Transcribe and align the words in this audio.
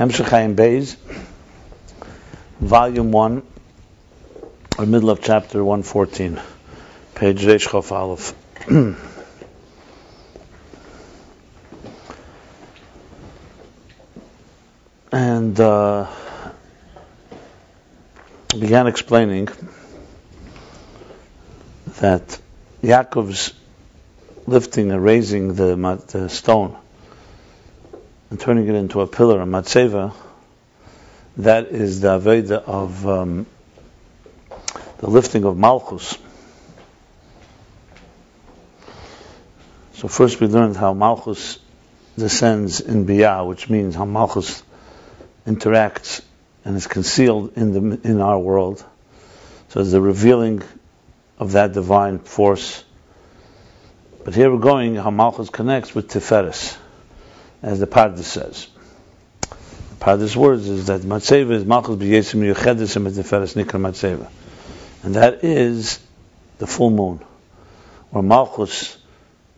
Hemshech 0.00 0.32
Ayin 0.32 0.54
Beis, 0.54 0.96
Volume 2.58 3.12
1, 3.12 3.42
or 4.78 4.86
middle 4.86 5.10
of 5.10 5.20
chapter 5.20 5.62
114, 5.62 6.40
page 7.14 7.42
Reish 7.42 7.68
Chof 7.68 7.92
Aleph. 7.92 8.34
and 15.12 15.60
uh, 15.60 16.06
began 18.58 18.86
explaining 18.86 19.48
that 21.98 22.40
Yaakov's 22.82 23.52
lifting 24.46 24.92
and 24.92 25.04
raising 25.04 25.52
the, 25.52 25.76
the 26.08 26.30
stone 26.30 26.74
and 28.30 28.38
turning 28.38 28.68
it 28.68 28.74
into 28.74 29.00
a 29.00 29.06
pillar, 29.06 29.42
a 29.42 29.44
matzeva, 29.44 30.14
that 31.36 31.66
is 31.66 32.00
the 32.00 32.18
Aveda 32.18 32.62
of 32.62 33.06
um, 33.06 33.46
the 34.98 35.10
lifting 35.10 35.44
of 35.44 35.56
Malchus. 35.56 36.16
So 39.94 40.08
first 40.08 40.40
we 40.40 40.46
learned 40.46 40.76
how 40.76 40.94
Malchus 40.94 41.58
descends 42.16 42.80
in 42.80 43.06
Biyah, 43.06 43.46
which 43.46 43.68
means 43.68 43.94
how 43.94 44.04
Malchus 44.04 44.62
interacts 45.46 46.22
and 46.64 46.76
is 46.76 46.86
concealed 46.86 47.56
in 47.56 47.72
the 47.72 48.08
in 48.08 48.20
our 48.20 48.38
world. 48.38 48.84
So 49.68 49.80
it's 49.80 49.90
the 49.90 50.00
revealing 50.00 50.62
of 51.38 51.52
that 51.52 51.72
divine 51.72 52.18
force. 52.18 52.84
But 54.24 54.34
here 54.34 54.50
we're 54.50 54.58
going 54.58 54.96
how 54.96 55.10
Malchus 55.10 55.48
connects 55.48 55.94
with 55.94 56.08
Tiferes, 56.08 56.76
as 57.62 57.80
the 57.80 57.86
Pardes 57.86 58.24
says. 58.24 58.68
The 59.40 60.04
Pardes 60.04 60.36
words 60.36 60.68
is 60.68 60.86
that 60.86 61.02
Matseva 61.02 61.52
is 61.52 61.64
Malchus 61.64 61.96
b'yesim 61.96 62.54
yuchedes 62.54 62.96
and 62.96 63.06
nikra 63.06 63.80
Matseva. 63.80 64.28
And 65.02 65.14
that 65.14 65.44
is 65.44 66.00
the 66.58 66.66
full 66.66 66.90
moon. 66.90 67.20
Where 68.10 68.22
Malchus, 68.22 68.98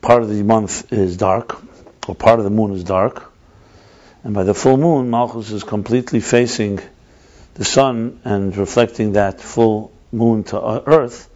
part 0.01 0.23
of 0.23 0.29
the 0.29 0.43
month 0.43 0.93
is 0.93 1.17
dark, 1.17 1.61
or 2.09 2.15
part 2.15 2.39
of 2.39 2.45
the 2.45 2.51
moon 2.51 2.73
is 2.73 2.85
dark, 2.85 3.33
and 4.25 4.35
by 4.35 4.45
the 4.45 4.55
full 4.55 4.77
moon, 4.77 5.11
Malchus 5.11 5.51
is 5.51 5.65
completely 5.65 6.21
facing 6.21 6.81
the 7.55 7.65
sun 7.65 8.21
and 8.25 8.57
reflecting 8.57 9.13
that 9.13 9.41
full 9.41 9.93
moon 10.13 10.45
to 10.45 10.83
earth, 10.87 11.29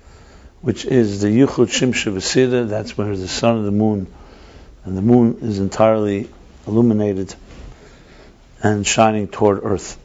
which 0.61 0.85
is 0.85 1.21
the 1.21 1.29
Yuchud 1.29 1.67
Vasida, 1.67 2.69
that's 2.69 2.97
where 2.97 3.17
the 3.17 3.29
sun 3.29 3.59
and 3.59 3.67
the 3.67 3.73
moon, 3.73 4.07
and 4.85 4.97
the 4.97 5.03
moon 5.03 5.39
is 5.43 5.59
entirely 5.59 6.29
illuminated 6.67 7.35
and 8.63 8.87
shining 8.87 9.29
toward 9.29 9.61
earth. 9.63 9.99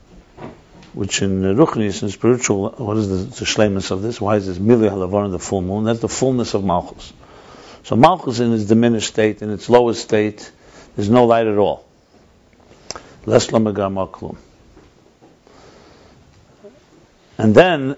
Which 0.94 1.22
in 1.22 1.42
Ruchnis, 1.42 2.04
in 2.04 2.10
spiritual, 2.10 2.70
what 2.72 2.98
is 2.98 3.08
the, 3.08 3.16
the 3.16 3.46
shlemus 3.46 3.92
of 3.92 4.02
this? 4.02 4.20
Why 4.20 4.36
is 4.36 4.46
this 4.46 4.60
Mili 4.60 4.90
Halavar 4.90 5.32
the 5.32 5.40
full 5.40 5.62
moon? 5.62 5.86
That's 5.86 6.02
the 6.02 6.10
fullness 6.10 6.54
of 6.54 6.66
Malchus. 6.66 7.14
So 7.84 7.96
Malchus 7.96 8.40
in 8.40 8.54
its 8.54 8.66
diminished 8.66 9.08
state, 9.08 9.42
in 9.42 9.52
its 9.52 9.70
lowest 9.70 10.02
state, 10.02 10.52
there's 10.96 11.10
no 11.10 11.26
light 11.26 11.48
at 11.48 11.58
all. 11.58 11.86
Less. 13.26 13.52
And 17.38 17.56
then, 17.56 17.96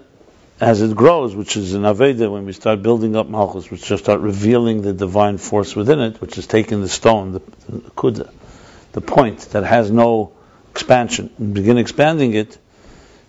as 0.60 0.80
it 0.80 0.94
grows, 0.94 1.34
which 1.34 1.56
is 1.56 1.74
an 1.74 1.82
Aveda, 1.82 2.30
when 2.30 2.46
we 2.46 2.52
start 2.52 2.82
building 2.82 3.16
up 3.16 3.28
Malchus, 3.28 3.70
which 3.70 3.84
just 3.84 4.04
start 4.04 4.20
revealing 4.20 4.82
the 4.82 4.92
divine 4.92 5.38
force 5.38 5.74
within 5.74 6.00
it, 6.00 6.20
which 6.20 6.38
is 6.38 6.46
taking 6.46 6.80
the 6.80 6.88
stone, 6.88 7.32
the, 7.32 7.40
the 7.68 7.90
kuda, 7.90 8.30
the 8.94 9.00
point 9.00 9.40
that 9.50 9.64
has 9.64 9.90
no 9.90 10.32
expansion, 10.70 11.30
and 11.38 11.52
begin 11.52 11.78
expanding 11.78 12.32
it 12.34 12.56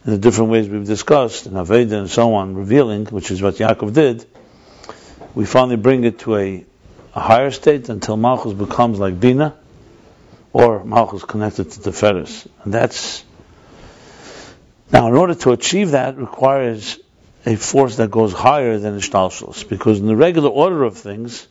in 0.05 0.11
the 0.11 0.17
different 0.19 0.51
ways 0.51 0.69
we've 0.69 0.85
discussed, 0.85 1.47
in 1.47 1.53
Aveda 1.53 1.93
and 1.93 2.09
so 2.09 2.35
on, 2.35 2.55
revealing, 2.55 3.07
which 3.07 3.31
is 3.31 3.41
what 3.41 3.55
Yaakov 3.55 3.93
did, 3.93 4.25
we 5.33 5.45
finally 5.45 5.75
bring 5.75 6.03
it 6.03 6.19
to 6.19 6.35
a, 6.35 6.63
a 7.15 7.19
higher 7.19 7.49
state 7.49 7.89
until 7.89 8.15
Malchus 8.15 8.53
becomes 8.53 8.99
like 8.99 9.19
Bina, 9.19 9.55
or 10.53 10.83
Malchus 10.85 11.23
connected 11.23 11.71
to 11.71 11.81
the 11.81 11.89
Tiferes. 11.89 12.47
And 12.63 12.71
that's 12.71 13.25
now 14.91 15.07
in 15.07 15.15
order 15.15 15.33
to 15.33 15.51
achieve 15.51 15.91
that 15.91 16.15
requires 16.15 16.99
a 17.43 17.55
force 17.55 17.95
that 17.97 18.11
goes 18.11 18.33
higher 18.33 18.77
than 18.77 18.99
Ishtalshalos, 18.99 19.67
because 19.67 19.99
in 19.99 20.05
the 20.05 20.15
regular 20.15 20.49
order 20.49 20.83
of 20.83 20.95
things, 20.95 21.47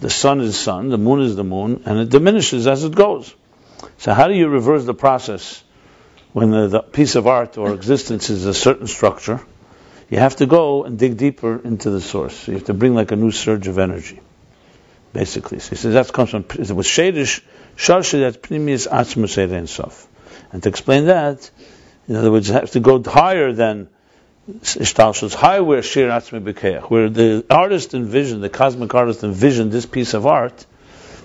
the 0.00 0.08
sun 0.08 0.40
is 0.40 0.58
sun, 0.58 0.88
the 0.88 0.98
moon 0.98 1.20
is 1.20 1.36
the 1.36 1.44
moon, 1.44 1.82
and 1.84 1.98
it 1.98 2.08
diminishes 2.08 2.66
as 2.66 2.84
it 2.84 2.94
goes. 2.94 3.34
So 3.98 4.14
how 4.14 4.28
do 4.28 4.34
you 4.34 4.48
reverse 4.48 4.84
the 4.84 4.94
process 4.94 5.62
when 6.32 6.50
the, 6.50 6.68
the 6.68 6.80
piece 6.80 7.16
of 7.16 7.26
art 7.26 7.58
or 7.58 7.74
existence 7.74 8.30
is 8.30 8.46
a 8.46 8.54
certain 8.54 8.86
structure? 8.86 9.40
You 10.08 10.18
have 10.18 10.36
to 10.36 10.46
go 10.46 10.84
and 10.84 10.98
dig 10.98 11.16
deeper 11.16 11.60
into 11.62 11.90
the 11.90 12.00
source. 12.00 12.34
So 12.34 12.52
you 12.52 12.58
have 12.58 12.66
to 12.66 12.74
bring 12.74 12.94
like 12.94 13.12
a 13.12 13.16
new 13.16 13.30
surge 13.30 13.68
of 13.68 13.78
energy, 13.78 14.20
basically. 15.12 15.60
So 15.60 15.70
he 15.70 15.76
says 15.76 15.94
that 15.94 16.12
comes 16.12 16.30
from 16.30 16.44
it 16.50 16.70
was 16.72 16.86
shadish 16.86 17.42
Sharshi 17.76 18.20
that 18.20 18.42
Pnimius 18.42 18.88
Atzmus 18.88 19.68
Sof. 19.68 20.06
And 20.52 20.62
to 20.62 20.68
explain 20.68 21.06
that, 21.06 21.50
in 22.08 22.16
other 22.16 22.30
words, 22.30 22.48
you 22.48 22.54
have 22.54 22.72
to 22.72 22.80
go 22.80 23.02
higher 23.02 23.52
than 23.52 23.88
Ishtalshus, 24.50 25.34
higher 25.34 25.62
where 25.62 25.82
Shir 25.82 26.08
Atzmi 26.08 26.42
Bekeach, 26.42 26.90
where 26.90 27.08
the 27.08 27.44
artist 27.48 27.94
envisioned, 27.94 28.42
the 28.42 28.48
cosmic 28.48 28.94
artist 28.94 29.22
envisioned 29.22 29.70
this 29.70 29.86
piece 29.86 30.14
of 30.14 30.26
art, 30.26 30.66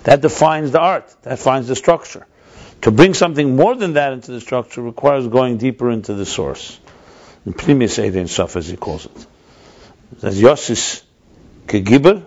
that 0.04 0.20
defines 0.20 0.70
the 0.70 0.80
art, 0.80 1.14
that 1.22 1.30
defines 1.30 1.66
the 1.66 1.74
structure. 1.74 2.26
To 2.82 2.90
bring 2.90 3.14
something 3.14 3.56
more 3.56 3.74
than 3.74 3.94
that 3.94 4.12
into 4.12 4.32
the 4.32 4.40
structure 4.40 4.82
requires 4.82 5.26
going 5.26 5.56
deeper 5.56 5.90
into 5.90 6.14
the 6.14 6.26
source. 6.26 6.78
The 7.44 7.52
Pnimius 7.52 7.98
Ein 8.02 8.28
Sof, 8.28 8.56
as 8.56 8.68
he 8.68 8.76
calls 8.76 9.06
it. 9.06 9.26
As 10.22 10.40
Yosis 10.40 11.02
Kegibber, 11.66 12.24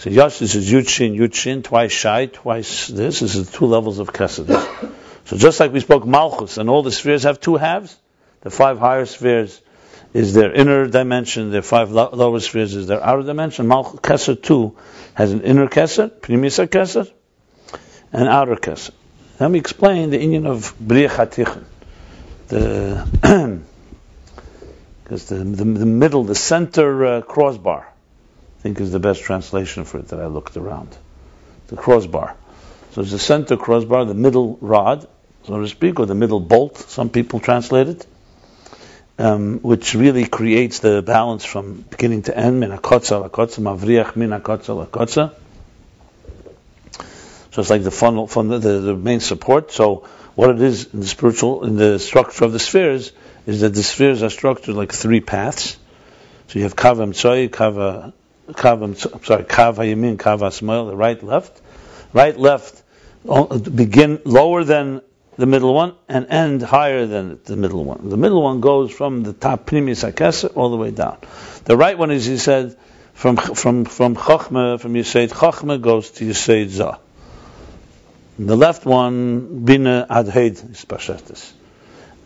so 0.00 0.08
Yashis 0.08 0.54
is 0.54 0.72
Yudshin, 0.72 1.14
Yudshin, 1.14 1.62
twice 1.62 1.92
shy, 1.92 2.24
twice 2.24 2.88
this. 2.88 3.20
This 3.20 3.34
is 3.34 3.50
two 3.50 3.66
levels 3.66 3.98
of 3.98 4.14
Chesed. 4.14 4.48
So 5.26 5.36
just 5.36 5.60
like 5.60 5.74
we 5.74 5.80
spoke 5.80 6.06
Malchus, 6.06 6.56
and 6.56 6.70
all 6.70 6.82
the 6.82 6.90
spheres 6.90 7.24
have 7.24 7.38
two 7.38 7.56
halves, 7.56 7.94
the 8.40 8.48
five 8.48 8.78
higher 8.78 9.04
spheres 9.04 9.60
is 10.14 10.32
their 10.32 10.54
inner 10.54 10.86
dimension, 10.86 11.50
their 11.50 11.60
five 11.60 11.90
lower 11.90 12.40
spheres 12.40 12.74
is 12.74 12.86
their 12.86 13.04
outer 13.04 13.24
dimension. 13.24 13.66
Malchus 13.66 14.00
Keser 14.00 14.42
too 14.42 14.78
has 15.12 15.32
an 15.32 15.42
inner 15.42 15.68
Keser, 15.68 16.08
Pnimisa 16.08 16.66
Keser, 16.66 17.10
and 18.10 18.26
outer 18.26 18.56
Keser. 18.56 18.92
Let 19.40 19.50
me 19.50 19.58
explain 19.58 20.10
the 20.10 20.20
union 20.20 20.46
of 20.46 20.74
Bria 20.78 21.08
Chatichon. 21.08 21.64
The 22.48 23.08
because 25.02 25.24
the, 25.24 25.36
the, 25.36 25.64
the 25.64 25.86
middle, 25.86 26.24
the 26.24 26.34
center 26.34 27.06
uh, 27.06 27.20
crossbar 27.22 27.90
I 28.60 28.62
think 28.62 28.78
is 28.78 28.92
the 28.92 29.00
best 29.00 29.22
translation 29.22 29.86
for 29.86 29.98
it 29.98 30.08
that 30.08 30.20
I 30.20 30.26
looked 30.26 30.58
around. 30.58 30.94
The 31.68 31.76
crossbar. 31.76 32.36
So 32.92 33.00
it's 33.00 33.10
the 33.10 33.18
center 33.18 33.56
crossbar, 33.56 34.04
the 34.04 34.12
middle 34.12 34.58
rod, 34.60 35.08
so 35.44 35.58
to 35.58 35.66
speak, 35.66 35.98
or 35.98 36.04
the 36.04 36.14
middle 36.14 36.40
bolt, 36.40 36.76
some 36.76 37.08
people 37.08 37.40
translate 37.40 37.88
it, 37.88 38.06
um, 39.18 39.60
which 39.60 39.94
really 39.94 40.26
creates 40.26 40.80
the 40.80 41.00
balance 41.00 41.46
from 41.46 41.80
beginning 41.80 42.22
to 42.24 42.36
end, 42.36 42.60
min 42.60 42.70
akotza 42.70 43.26
lakotza, 43.26 43.60
mavriach 43.60 44.14
min 44.16 44.30
akotza 44.30 44.86
lakotza. 44.86 45.32
So 47.52 47.60
it's 47.60 47.70
like 47.70 47.82
the 47.82 47.90
funnel, 47.90 48.26
the, 48.26 48.58
the 48.58 48.96
main 48.96 49.20
support. 49.20 49.72
So 49.72 50.08
what 50.34 50.50
it 50.50 50.62
is 50.62 50.92
in 50.92 51.00
the 51.00 51.06
spiritual, 51.06 51.64
in 51.64 51.76
the 51.76 51.98
structure 51.98 52.44
of 52.44 52.52
the 52.52 52.58
spheres, 52.58 53.12
is 53.46 53.60
that 53.62 53.74
the 53.74 53.82
spheres 53.82 54.22
are 54.22 54.30
structured 54.30 54.76
like 54.76 54.92
three 54.92 55.20
paths. 55.20 55.76
So 56.48 56.58
you 56.58 56.64
have 56.64 56.76
kava 56.76 57.06
mtsoy, 57.06 57.50
kava 57.50 58.12
Kav, 58.52 58.82
I'm 58.82 58.96
sorry, 58.96 59.44
Kav 59.44 59.76
Hayamin, 59.76 60.16
Kav 60.16 60.40
Asmail, 60.40 60.90
the 60.90 60.96
right, 60.96 61.22
left. 61.22 61.60
Right, 62.12 62.36
left, 62.36 62.82
begin 63.24 64.20
lower 64.24 64.64
than 64.64 65.02
the 65.36 65.46
middle 65.46 65.72
one 65.72 65.94
and 66.08 66.26
end 66.28 66.62
higher 66.62 67.06
than 67.06 67.38
the 67.44 67.56
middle 67.56 67.84
one. 67.84 68.08
The 68.08 68.16
middle 68.16 68.42
one 68.42 68.60
goes 68.60 68.90
from 68.90 69.22
the 69.22 69.32
top 69.32 69.66
Pnimis 69.66 70.10
HaKeser 70.10 70.56
all 70.56 70.70
the 70.70 70.76
way 70.76 70.90
down. 70.90 71.18
The 71.64 71.76
right 71.76 71.96
one, 71.96 72.10
as 72.10 72.26
he 72.26 72.36
said, 72.36 72.76
from 73.14 73.36
from 73.36 73.84
from 73.84 74.16
Chachma, 74.16 74.80
from 74.80 74.94
Yisayid 74.94 75.28
Chachma 75.28 75.80
goes 75.80 76.10
to 76.12 76.24
Yisayid 76.24 76.68
Zah. 76.68 76.98
The 78.46 78.56
left 78.56 78.86
one, 78.86 79.66
Bina 79.66 80.06
Adheid, 80.08 81.30
is. 81.30 81.52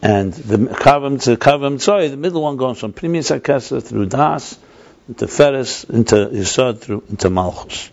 And 0.00 0.32
the 0.32 0.58
Kavam 0.58 1.20
to 1.24 1.36
Kavam 1.36 1.78
Tzoy, 1.78 2.08
the 2.08 2.16
middle 2.16 2.40
one 2.40 2.56
goes 2.56 2.78
from 2.78 2.92
Pnimis 2.92 3.36
HaKeser 3.36 3.82
through 3.82 4.06
Das, 4.06 4.56
into 5.08 5.26
Feres, 5.26 5.82
into 5.90 6.14
Yisod, 6.14 6.78
through 6.78 7.02
into 7.10 7.30
Malchus. 7.30 7.90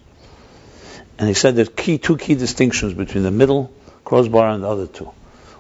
And 1.18 1.30
he 1.30 1.34
said 1.34 1.56
there 1.56 1.66
are 1.66 1.70
key, 1.70 1.98
two 1.98 2.16
key 2.16 2.36
distinctions 2.36 2.94
between 2.94 3.24
the 3.24 3.32
middle 3.32 3.74
crossbar 4.06 4.50
and 4.50 4.64
the 4.64 4.70
other 4.70 4.86
two. 4.86 5.12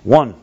One, 0.04 0.36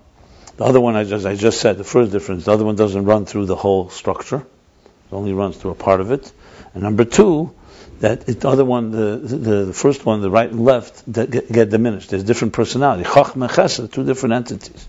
the 0.56 0.64
other 0.64 0.80
one, 0.80 0.96
as 0.96 1.24
I 1.24 1.36
just 1.36 1.60
said, 1.60 1.78
the 1.78 1.84
first 1.84 2.10
difference, 2.10 2.46
the 2.46 2.52
other 2.52 2.64
one 2.64 2.74
doesn't 2.74 3.04
run 3.04 3.26
through 3.26 3.46
the 3.46 3.54
whole 3.54 3.90
structure. 3.90 4.38
It 4.38 5.14
only 5.14 5.34
runs 5.34 5.56
through 5.56 5.70
a 5.70 5.76
part 5.76 6.00
of 6.00 6.10
it. 6.10 6.32
And 6.74 6.82
number 6.82 7.04
two, 7.04 7.54
that 8.00 8.26
the 8.26 8.48
other 8.48 8.64
one, 8.64 8.90
the, 8.92 9.16
the, 9.16 9.64
the 9.66 9.72
first 9.72 10.06
one, 10.06 10.20
the 10.20 10.30
right 10.30 10.50
and 10.50 10.64
left, 10.64 11.10
get, 11.10 11.30
get, 11.50 11.70
diminished. 11.70 12.10
There's 12.10 12.24
different 12.24 12.52
personality. 12.52 13.04
Chachma 13.04 13.48
Chesed, 13.48 13.92
two 13.92 14.04
different 14.04 14.34
entities. 14.34 14.88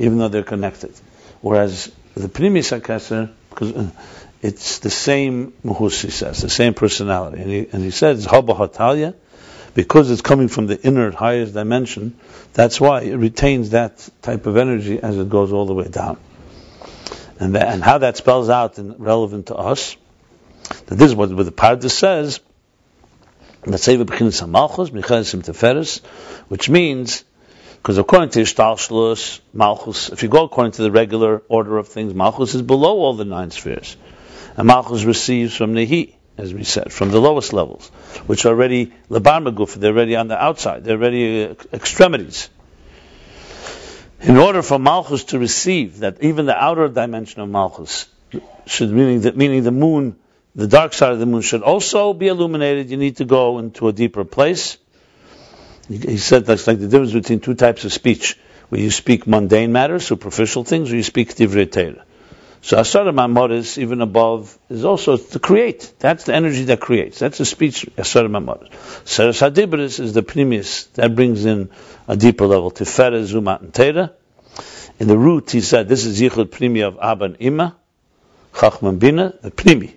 even 0.00 0.18
though 0.18 0.28
they're 0.28 0.42
connected. 0.42 0.92
Whereas 1.42 1.92
the 2.14 2.28
Pnimis 2.28 2.78
HaKeser, 2.78 3.30
because 3.50 3.72
uh, 3.72 3.90
it's 4.42 4.78
the 4.78 4.90
same 4.90 5.52
Muhus, 5.64 6.02
he 6.02 6.10
says, 6.10 6.40
the 6.40 6.48
same 6.48 6.74
personality. 6.74 7.42
And 7.42 7.50
he, 7.50 7.66
and 7.70 7.82
he 7.82 7.90
says, 7.90 8.26
Haba 8.26 8.56
Hatalia, 8.56 9.14
because 9.74 10.10
it's 10.10 10.22
coming 10.22 10.48
from 10.48 10.66
the 10.66 10.80
inner, 10.80 11.10
highest 11.10 11.52
dimension, 11.52 12.18
that's 12.54 12.80
why 12.80 13.02
it 13.02 13.14
retains 13.16 13.70
that 13.70 14.08
type 14.22 14.46
of 14.46 14.56
energy 14.56 14.98
as 15.00 15.18
it 15.18 15.28
goes 15.28 15.52
all 15.52 15.66
the 15.66 15.74
way 15.74 15.88
down. 15.88 16.18
And, 17.38 17.54
that, 17.54 17.68
and 17.68 17.82
how 17.82 17.98
that 17.98 18.16
spells 18.16 18.48
out 18.48 18.78
and 18.78 18.98
relevant 18.98 19.46
to 19.46 19.54
us, 19.54 19.96
that 20.86 20.96
this 20.96 21.10
is 21.10 21.14
what, 21.14 21.30
what 21.30 21.46
the 21.46 21.52
Pardes 21.52 21.90
says, 21.90 22.40
let's 23.66 23.82
say 23.82 23.96
Bechinis 23.96 24.42
HaMalchus, 24.42 24.90
Mechanis 24.90 25.34
Teferes, 25.42 26.04
which 26.48 26.68
means, 26.68 27.24
because 27.76 27.98
according 27.98 28.30
to 28.30 28.40
Ishtalshlus, 28.40 29.40
Malchus, 29.52 30.10
if 30.10 30.22
you 30.22 30.28
go 30.28 30.44
according 30.44 30.72
to 30.72 30.82
the 30.82 30.90
regular 30.90 31.42
order 31.48 31.78
of 31.78 31.88
things, 31.88 32.14
Malchus 32.14 32.54
is 32.54 32.62
below 32.62 32.98
all 32.98 33.14
the 33.14 33.24
nine 33.24 33.50
spheres. 33.50 33.96
And 34.56 34.66
Malchus 34.66 35.04
receives 35.04 35.56
from 35.56 35.74
Nehi, 35.74 36.14
as 36.38 36.54
we 36.54 36.64
said, 36.64 36.92
from 36.92 37.10
the 37.10 37.20
lowest 37.20 37.52
levels, 37.52 37.88
which 38.26 38.44
are 38.46 38.50
already 38.50 38.92
Labar 39.10 39.42
Maguf, 39.42 39.74
they're 39.74 39.92
already 39.92 40.16
on 40.16 40.28
the 40.28 40.42
outside, 40.42 40.84
they're 40.84 40.96
already 40.96 41.46
uh, 41.46 41.54
extremities. 41.72 42.48
In 44.22 44.36
order 44.36 44.62
for 44.62 44.78
Malchus 44.78 45.24
to 45.24 45.38
receive 45.38 46.00
that 46.00 46.22
even 46.22 46.44
the 46.44 46.56
outer 46.56 46.88
dimension 46.88 47.40
of 47.40 47.48
Malchus 47.48 48.06
should 48.66 48.90
meaning 48.90 49.36
meaning 49.36 49.62
the 49.62 49.70
moon 49.70 50.16
the 50.54 50.66
dark 50.66 50.92
side 50.92 51.12
of 51.12 51.18
the 51.18 51.26
moon 51.26 51.42
should 51.42 51.62
also 51.62 52.12
be 52.12 52.28
illuminated, 52.28 52.90
you 52.90 52.96
need 52.96 53.16
to 53.18 53.24
go 53.24 53.58
into 53.58 53.88
a 53.88 53.92
deeper 53.92 54.24
place. 54.24 54.78
He 55.88 56.18
said 56.18 56.46
that's 56.46 56.66
like 56.66 56.78
the 56.78 56.88
difference 56.88 57.12
between 57.12 57.40
two 57.40 57.54
types 57.54 57.84
of 57.84 57.92
speech, 57.92 58.38
where 58.68 58.80
you 58.80 58.90
speak 58.90 59.26
mundane 59.26 59.72
matters, 59.72 60.06
superficial 60.06 60.64
things, 60.64 60.92
or 60.92 60.96
you 60.96 61.02
speak 61.02 61.34
divrei 61.34 61.70
Torah. 61.70 62.04
So 62.62 62.78
Asar 62.78 63.04
Mamoris, 63.06 63.78
even 63.78 64.02
above, 64.02 64.56
is 64.68 64.84
also 64.84 65.16
to 65.16 65.38
create. 65.38 65.94
That's 65.98 66.24
the 66.24 66.34
energy 66.34 66.64
that 66.64 66.78
creates. 66.78 67.18
That's 67.18 67.38
the 67.38 67.44
speech, 67.44 67.88
Asar 67.96 68.24
Mamoris. 68.24 68.70
Seres 69.08 69.40
Hadibris 69.40 69.98
is 69.98 70.12
the 70.12 70.22
primis, 70.22 70.92
that 70.92 71.14
brings 71.14 71.44
in 71.44 71.70
a 72.06 72.16
deeper 72.16 72.46
level. 72.46 72.70
Tiferet, 72.70 73.24
Zumat, 73.24 73.62
and 73.62 73.72
Teira. 73.72 74.12
In 74.98 75.08
the 75.08 75.16
root, 75.16 75.50
he 75.50 75.62
said, 75.62 75.88
this 75.88 76.04
is 76.04 76.20
Yichud 76.20 76.50
Primi 76.50 76.80
of 76.82 76.98
Abba 77.00 77.24
and 77.24 77.36
Ima, 77.40 77.76
Chachman 78.54 78.98
Bina, 78.98 79.32
the 79.40 79.50
Primi 79.50 79.96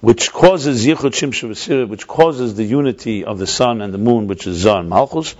which 0.00 0.32
causes 0.32 0.86
Yichud 0.86 1.12
Shimshu 1.12 1.88
which 1.88 2.06
causes 2.06 2.54
the 2.54 2.64
unity 2.64 3.24
of 3.24 3.38
the 3.38 3.46
sun 3.46 3.80
and 3.80 3.92
the 3.92 3.98
moon, 3.98 4.26
which 4.26 4.46
is 4.46 4.58
Zah 4.58 4.78
and 4.80 4.88
Malchus, 4.88 5.32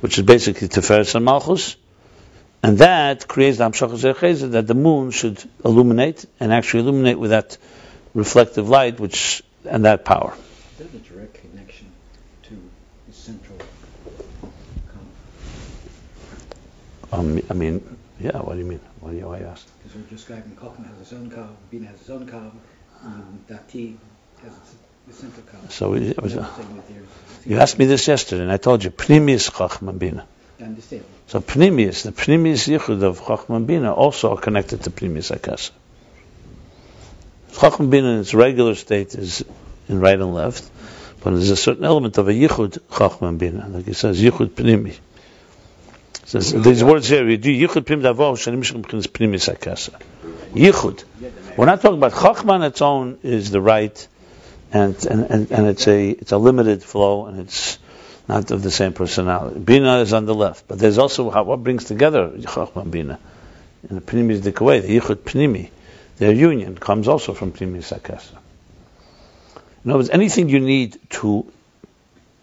which 0.00 0.18
is 0.18 0.24
basically 0.24 0.68
Tiferes 0.68 1.14
and 1.14 1.24
Malchus, 1.24 1.76
and 2.62 2.78
that 2.78 3.26
creates 3.26 3.58
the 3.58 3.64
Hamshach 3.64 4.50
that 4.52 4.66
the 4.66 4.74
moon 4.74 5.10
should 5.10 5.42
illuminate 5.64 6.24
and 6.38 6.52
actually 6.52 6.80
illuminate 6.80 7.18
with 7.18 7.30
that 7.30 7.58
reflective 8.14 8.68
light, 8.68 9.00
which 9.00 9.42
and 9.64 9.84
that 9.84 10.04
power. 10.04 10.34
Is 10.78 10.86
there 10.86 11.00
a 11.00 11.04
direct 11.04 11.34
connection 11.34 11.90
to 12.44 12.70
the 13.08 13.14
central? 13.14 13.58
Um, 17.12 17.42
I 17.50 17.54
mean, 17.54 17.96
yeah. 18.20 18.38
What 18.38 18.54
do 18.54 18.58
you 18.60 18.64
mean? 18.64 18.80
What 19.00 19.10
do 19.10 19.16
you 19.16 19.26
why 19.26 19.40
ask? 19.40 19.66
Because 19.78 19.96
we're 19.96 20.08
describing 20.08 20.56
Chachma 20.56 20.86
has 20.88 20.98
his 20.98 21.12
own 21.12 21.30
kav, 21.30 21.48
Bina 21.70 21.88
has 21.88 21.98
his 21.98 22.10
own 22.10 22.26
kav, 22.28 22.52
and 23.02 23.46
Dati 23.48 23.96
has 24.42 24.52
the 25.06 25.12
central 25.12 25.42
kav. 25.46 25.70
So 25.70 25.94
it 25.94 26.20
was, 26.20 26.36
uh, 26.36 26.48
you 27.44 27.58
asked 27.58 27.78
me 27.78 27.86
this 27.86 28.06
yesterday, 28.08 28.42
and 28.42 28.52
I 28.52 28.56
told 28.56 28.84
you 28.84 28.90
Primis 28.90 29.50
Chachma 29.50 29.98
Bina. 29.98 30.26
So 31.26 31.40
Pnimius, 31.40 32.04
the 32.04 32.12
Pnimius 32.12 32.68
Yichud 32.68 33.02
of 33.02 33.20
Chachma 33.20 33.66
Bina 33.66 33.92
also 33.92 34.36
are 34.36 34.40
connected 34.40 34.82
to 34.84 34.90
Pnimius 34.90 35.34
Akasa. 35.34 35.72
Chachma 37.52 37.90
Bina 37.90 38.08
in 38.08 38.20
its 38.20 38.34
regular 38.34 38.74
state 38.74 39.14
is 39.14 39.44
in 39.88 39.98
right 39.98 40.18
and 40.18 40.34
left, 40.34 40.70
but 41.20 41.30
there's 41.30 41.50
a 41.50 41.56
certain 41.56 41.84
element 41.84 42.18
of 42.18 42.28
a 42.28 42.32
Yichud 42.32 42.78
Chachma 42.90 43.36
Bina, 43.36 43.68
like 43.68 43.86
he 43.86 43.92
says, 43.92 44.20
Yichud 44.20 44.50
Pnimi. 44.50 44.96
Says, 46.26 46.52
these 46.52 46.84
words 46.84 47.08
here, 47.08 47.26
we 47.26 47.36
do 47.36 47.50
Yichud 47.50 47.82
Pnim 47.82 48.02
Davo, 48.02 48.34
Shanim 48.34 48.62
Mishkim 48.62 48.84
Pnimius 48.84 49.52
Akasa. 49.52 49.98
Yichud. 50.54 51.04
We're 51.54 51.66
not 51.66 51.82
talking 51.82 51.98
about 51.98 52.12
Chachma 52.12 52.52
on 52.52 52.62
its 52.62 52.80
own 52.80 53.18
is 53.22 53.50
the 53.50 53.60
right, 53.60 54.08
and, 54.72 54.96
and, 55.04 55.30
and, 55.30 55.50
and 55.50 55.66
it's 55.66 55.86
a 55.86 56.10
it's 56.10 56.32
a 56.32 56.38
limited 56.38 56.82
flow, 56.82 57.26
and 57.26 57.40
it's 57.40 57.78
not 58.26 58.50
of 58.50 58.62
the 58.62 58.70
same 58.70 58.94
personality. 58.94 59.60
Bina 59.60 59.98
is 59.98 60.14
on 60.14 60.24
the 60.24 60.34
left, 60.34 60.66
but 60.66 60.78
there's 60.78 60.96
also 60.96 61.28
how, 61.30 61.42
what 61.42 61.62
brings 61.62 61.84
together 61.84 62.30
Chachma 62.30 62.90
Bina. 62.90 63.18
In 63.90 63.96
the 63.96 64.00
Pnimi 64.00 64.40
Dikaway, 64.40 64.80
the 64.80 64.98
Yichud 64.98 65.16
Pnimi, 65.16 65.68
their 66.16 66.32
union 66.32 66.76
comes 66.76 67.06
also 67.06 67.34
from 67.34 67.52
Pnimi 67.52 67.78
Sakasa. 67.78 68.38
In 69.84 69.90
other 69.90 69.98
words, 69.98 70.10
anything 70.10 70.48
you 70.48 70.60
need 70.60 70.98
to 71.10 71.52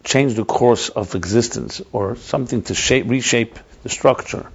change 0.04 0.34
the 0.34 0.44
course 0.44 0.88
of 0.88 1.16
existence 1.16 1.82
or 1.90 2.14
something 2.14 2.62
to 2.62 2.74
shape, 2.74 3.08
reshape 3.08 3.58
the 3.82 3.88
structure 3.88 4.46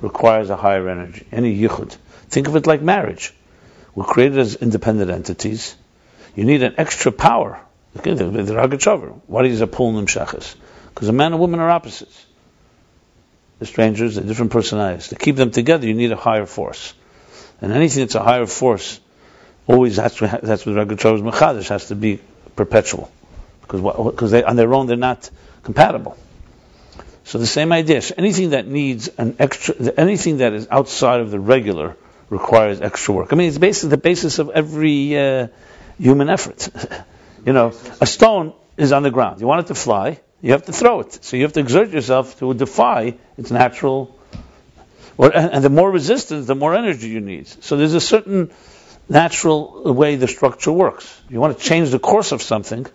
requires 0.00 0.50
a 0.50 0.56
higher 0.56 0.88
energy. 0.88 1.24
Any 1.30 1.56
Yichud. 1.56 1.96
Think 2.30 2.48
of 2.48 2.56
it 2.56 2.66
like 2.66 2.82
marriage. 2.82 3.32
We're 3.94 4.04
created 4.04 4.38
as 4.38 4.54
independent 4.56 5.10
entities. 5.10 5.76
You 6.34 6.44
need 6.44 6.62
an 6.62 6.74
extra 6.78 7.12
power. 7.12 7.60
The, 7.94 8.00
Ragachover. 8.00 9.20
What 9.26 9.44
is 9.44 9.60
a 9.60 9.66
Pulnim 9.66 10.06
Shachas? 10.06 10.54
Because 10.94 11.08
a 11.08 11.12
man 11.12 11.32
and 11.32 11.40
woman 11.40 11.60
are 11.60 11.68
opposites. 11.68 12.26
The 13.58 13.66
strangers, 13.66 14.14
the 14.14 14.22
different 14.22 14.50
personalities. 14.50 15.08
To 15.08 15.16
keep 15.16 15.36
them 15.36 15.50
together, 15.50 15.86
you 15.86 15.94
need 15.94 16.10
a 16.10 16.16
higher 16.16 16.46
force. 16.46 16.94
And 17.60 17.72
anything 17.72 18.02
that's 18.02 18.14
a 18.14 18.22
higher 18.22 18.46
force, 18.46 18.98
always 19.66 19.96
that's 19.96 20.20
what, 20.20 20.40
that's 20.40 20.64
what 20.64 20.74
Ragachover's 20.74 21.20
Mechadish 21.20 21.68
has 21.68 21.88
to 21.88 21.94
be 21.94 22.20
perpetual. 22.56 23.12
Because 23.60 23.80
because 24.10 24.34
on 24.34 24.56
their 24.56 24.72
own 24.74 24.86
they're 24.86 24.96
not 24.96 25.30
compatible. 25.62 26.16
So 27.24 27.38
the 27.38 27.46
same 27.46 27.72
idea. 27.72 28.02
So 28.02 28.14
anything 28.18 28.50
that 28.50 28.66
needs 28.66 29.08
an 29.16 29.36
extra, 29.38 29.74
anything 29.96 30.38
that 30.38 30.52
is 30.54 30.66
outside 30.70 31.20
of 31.20 31.30
the 31.30 31.38
regular 31.38 31.96
requires 32.32 32.80
extra 32.80 33.14
work. 33.14 33.32
I 33.32 33.36
mean, 33.36 33.48
it's 33.48 33.58
basically 33.58 33.90
the 33.90 33.98
basis 33.98 34.38
of 34.38 34.50
every 34.50 35.18
uh, 35.18 35.48
human 35.98 36.30
effort. 36.30 36.68
you 37.46 37.52
know, 37.52 37.74
a 38.00 38.06
stone 38.06 38.54
is 38.76 38.90
on 38.92 39.02
the 39.02 39.10
ground. 39.10 39.40
You 39.40 39.46
want 39.46 39.66
it 39.66 39.68
to 39.68 39.74
fly, 39.74 40.18
you 40.40 40.52
have 40.52 40.64
to 40.64 40.72
throw 40.72 41.00
it. 41.00 41.22
So 41.22 41.36
you 41.36 41.42
have 41.42 41.52
to 41.52 41.60
exert 41.60 41.90
yourself 41.90 42.38
to 42.38 42.54
defy 42.54 43.14
its 43.36 43.50
natural. 43.50 44.18
Or, 45.18 45.30
and 45.36 45.62
the 45.62 45.68
more 45.68 45.90
resistance, 45.90 46.46
the 46.46 46.54
more 46.54 46.74
energy 46.74 47.08
you 47.10 47.20
need. 47.20 47.48
So 47.48 47.76
there's 47.76 47.94
a 47.94 48.00
certain 48.00 48.50
natural 49.08 49.92
way 49.92 50.16
the 50.16 50.26
structure 50.26 50.72
works. 50.72 51.06
You 51.28 51.38
want 51.38 51.58
to 51.58 51.62
change 51.62 51.90
the 51.90 51.98
course 51.98 52.32
of 52.32 52.40
something, 52.40 52.86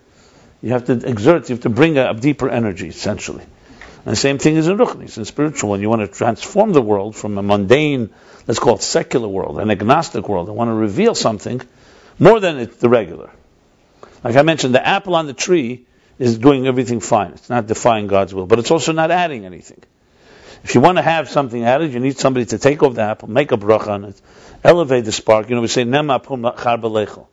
you 0.62 0.70
have 0.70 0.86
to 0.86 0.94
exert, 1.08 1.48
you 1.48 1.54
have 1.54 1.62
to 1.62 1.70
bring 1.70 1.96
a, 1.96 2.10
a 2.10 2.14
deeper 2.14 2.50
energy, 2.50 2.88
essentially. 2.88 3.44
And 4.04 4.12
the 4.12 4.16
same 4.16 4.38
thing 4.38 4.56
is 4.56 4.68
in 4.68 4.78
Ruchnis, 4.78 5.18
in 5.18 5.24
spiritual. 5.24 5.70
When 5.70 5.80
you 5.80 5.88
want 5.88 6.02
to 6.02 6.08
transform 6.08 6.72
the 6.72 6.82
world 6.82 7.16
from 7.16 7.36
a 7.36 7.42
mundane, 7.42 8.10
let's 8.46 8.60
call 8.60 8.76
it 8.76 8.82
secular 8.82 9.28
world, 9.28 9.58
an 9.58 9.70
agnostic 9.70 10.28
world, 10.28 10.48
and 10.48 10.56
want 10.56 10.68
to 10.68 10.74
reveal 10.74 11.14
something 11.14 11.60
more 12.18 12.40
than 12.40 12.70
the 12.78 12.88
regular. 12.88 13.30
Like 14.24 14.36
I 14.36 14.42
mentioned, 14.42 14.74
the 14.74 14.86
apple 14.86 15.14
on 15.14 15.26
the 15.26 15.34
tree 15.34 15.86
is 16.18 16.38
doing 16.38 16.66
everything 16.66 17.00
fine. 17.00 17.32
It's 17.32 17.50
not 17.50 17.66
defying 17.66 18.06
God's 18.08 18.34
will, 18.34 18.46
but 18.46 18.58
it's 18.58 18.70
also 18.70 18.92
not 18.92 19.10
adding 19.10 19.44
anything. 19.44 19.82
If 20.64 20.74
you 20.74 20.80
want 20.80 20.98
to 20.98 21.02
have 21.02 21.28
something 21.30 21.64
added, 21.64 21.92
you 21.92 22.00
need 22.00 22.18
somebody 22.18 22.46
to 22.46 22.58
take 22.58 22.82
off 22.82 22.94
the 22.94 23.02
apple, 23.02 23.30
make 23.30 23.52
a 23.52 23.56
bracha 23.56 23.88
on 23.88 24.04
it, 24.04 24.20
elevate 24.64 25.04
the 25.04 25.12
spark. 25.12 25.48
You 25.48 25.54
know, 25.54 25.62
we 25.62 25.68
say 25.68 25.84
nema 25.84 27.26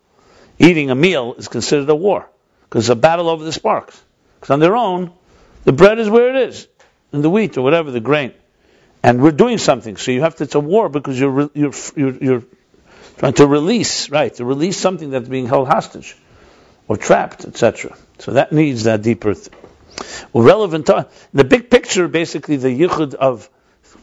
Eating 0.59 0.91
a 0.91 0.95
meal 0.95 1.33
is 1.37 1.47
considered 1.47 1.89
a 1.89 1.95
war 1.95 2.29
because 2.63 2.85
it's 2.85 2.89
a 2.89 2.95
battle 2.95 3.29
over 3.29 3.43
the 3.43 3.51
sparks. 3.51 4.01
Because 4.35 4.51
on 4.51 4.59
their 4.59 4.75
own, 4.75 5.11
the 5.65 5.73
bread 5.73 5.99
is 5.99 6.09
where 6.09 6.29
it 6.29 6.49
is, 6.49 6.67
and 7.11 7.23
the 7.23 7.29
wheat 7.29 7.57
or 7.57 7.61
whatever 7.61 7.91
the 7.91 7.99
grain, 7.99 8.33
and 9.03 9.21
we're 9.21 9.31
doing 9.31 9.57
something. 9.57 9.97
So 9.97 10.11
you 10.11 10.21
have 10.21 10.35
to. 10.37 10.45
It's 10.45 10.55
a 10.55 10.59
war 10.59 10.89
because 10.89 11.19
you're 11.19 11.49
you're 11.53 11.73
you're, 11.95 12.23
you're 12.23 12.43
trying 13.17 13.33
to 13.33 13.47
release, 13.47 14.09
right? 14.09 14.33
To 14.35 14.45
release 14.45 14.77
something 14.77 15.09
that's 15.09 15.27
being 15.27 15.47
held 15.47 15.67
hostage 15.67 16.15
or 16.87 16.97
trapped, 16.97 17.45
etc. 17.45 17.97
So 18.19 18.31
that 18.31 18.51
needs 18.51 18.83
that 18.83 19.01
deeper. 19.01 19.33
Th- 19.33 19.49
well, 20.33 20.43
relevant 20.43 20.87
to 20.87 21.07
the 21.33 21.43
big 21.43 21.69
picture, 21.69 22.07
basically 22.07 22.57
the 22.57 22.69
yichud 22.69 23.13
of 23.15 23.49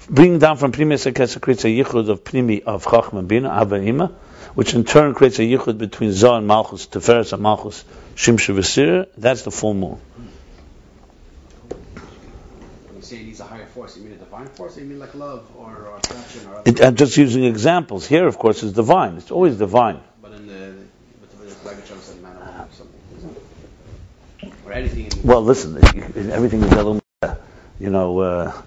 bringing 0.09 0.38
down 0.38 0.57
from 0.57 0.73
Primi 0.73 0.97
Sekesa 0.97 1.40
creates 1.40 1.64
a 1.64 1.69
yichud 1.69 2.09
of 2.09 2.25
Primi 2.25 2.62
of 2.62 2.85
Chachma 2.85 3.26
Bina, 3.26 3.50
Abba 3.50 4.12
which 4.54 4.75
in 4.75 4.85
turn 4.85 5.14
creates 5.14 5.38
a 5.38 5.42
yichud 5.42 5.78
between 5.78 6.11
Zoh 6.11 6.38
and 6.38 6.47
Malchus, 6.47 6.87
Teferes 6.87 7.33
and 7.33 7.42
Malchus, 7.42 7.85
Shimshu 8.16 8.54
Vesir. 8.54 9.09
That's 9.16 9.42
the 9.42 9.50
full 9.50 9.75
moon. 9.75 10.00
When 12.88 12.97
you 12.97 13.02
say 13.02 13.16
it 13.19 13.26
needs 13.26 13.40
a 13.40 13.45
higher 13.45 13.61
force, 13.72 13.96
you 13.96 14.02
mean 14.04 14.12
a 14.12 14.16
divine 14.16 14.46
force, 14.46 14.76
or 14.76 14.80
you 14.80 14.86
mean 14.86 14.98
like 14.98 15.14
love 15.14 15.46
or, 15.56 15.70
or 15.86 15.96
attraction 15.98 16.46
or 16.46 16.62
It, 16.64 16.80
I'm 16.80 16.96
just 16.96 17.16
using 17.16 17.44
examples. 17.44 18.06
Here, 18.06 18.26
of 18.26 18.38
course, 18.38 18.62
is 18.62 18.72
divine. 18.72 19.16
It's 19.16 19.30
always 19.30 19.56
divine. 19.56 20.00
But 20.20 20.32
in 20.32 20.46
the, 20.46 20.74
with 21.20 21.30
the 21.38 21.68
Ragachover 21.68 22.00
said 22.00 22.22
man 22.22 22.36
or 22.36 22.68
something. 22.70 23.36
Or 24.66 24.72
anything 24.72 25.06
in 25.06 25.28
Well, 25.28 25.42
listen, 25.42 25.76
everything 26.30 26.62
is 26.62 26.70
little, 26.72 27.00
you 27.80 27.90
know, 27.90 28.18
uh, 28.20 28.62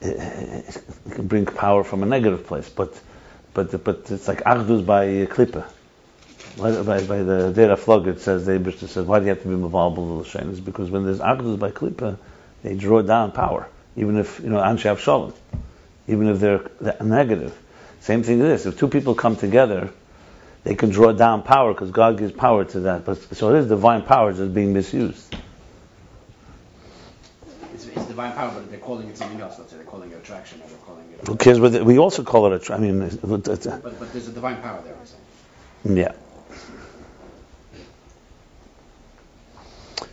it 0.00 0.82
can 1.10 1.26
bring 1.26 1.46
power 1.46 1.84
from 1.84 2.02
a 2.02 2.06
negative 2.06 2.46
place, 2.46 2.68
but 2.68 3.00
but 3.54 3.84
but 3.84 4.10
it's 4.10 4.28
like 4.28 4.42
Achdus 4.44 4.84
by 4.84 5.06
Klippa. 5.26 5.64
By, 6.58 6.82
by, 6.82 7.02
by 7.04 7.22
the 7.22 7.50
Dera 7.50 7.78
Flog, 7.78 8.06
it 8.08 8.20
says, 8.20 8.44
the 8.44 8.52
Abishta 8.52 8.86
says, 8.86 9.06
why 9.06 9.20
do 9.20 9.24
you 9.24 9.30
have 9.30 9.42
to 9.42 9.48
be 9.48 9.54
Mavalbal 9.54 10.20
L'Lashen? 10.20 10.50
It's 10.50 10.60
because 10.60 10.90
when 10.90 11.04
there's 11.04 11.20
Achdus 11.20 11.58
by 11.58 11.70
Klippa, 11.70 12.18
they 12.62 12.74
draw 12.74 13.00
down 13.00 13.32
power, 13.32 13.68
even 13.96 14.18
if, 14.18 14.40
you 14.40 14.50
know, 14.50 14.58
Anshe 14.58 14.98
Shalom, 14.98 15.34
even 16.08 16.28
if 16.28 16.40
they're 16.40 16.70
negative. 17.02 17.56
Same 18.00 18.22
thing 18.22 18.40
as 18.40 18.64
this. 18.64 18.66
If 18.74 18.78
two 18.78 18.88
people 18.88 19.14
come 19.14 19.36
together, 19.36 19.90
they 20.64 20.74
can 20.74 20.90
draw 20.90 21.12
down 21.12 21.42
power 21.42 21.72
because 21.72 21.90
God 21.90 22.18
gives 22.18 22.32
power 22.32 22.64
to 22.64 22.80
that. 22.80 23.04
But 23.04 23.36
so 23.36 23.54
it 23.54 23.58
is 23.58 23.68
divine 23.68 24.02
power 24.02 24.32
that's 24.32 24.52
being 24.52 24.72
misused. 24.72 25.34
It's, 27.74 27.86
it's 27.86 28.06
divine 28.06 28.32
power, 28.32 28.52
but 28.54 28.70
they're 28.70 28.78
calling 28.78 29.08
it 29.08 29.16
something 29.16 29.40
else. 29.40 29.58
Let's 29.58 29.70
say 29.70 29.76
they're 29.76 29.86
calling 29.86 30.10
it 30.10 30.16
attraction, 30.16 30.60
or 30.62 30.68
they're 30.68 30.76
calling 30.78 31.04
it. 31.12 31.26
Who 31.26 31.36
cares? 31.36 31.60
What 31.60 31.84
we 31.84 31.98
also 31.98 32.22
call 32.22 32.52
it. 32.52 32.68
A, 32.68 32.74
I 32.74 32.78
mean, 32.78 33.02
uh, 33.02 33.08
but, 33.22 33.44
but 33.44 34.12
there's 34.12 34.28
a 34.28 34.32
divine 34.32 34.60
power 34.62 34.82
there. 34.82 34.94
I'm. 35.84 35.96
Yeah. 35.96 36.12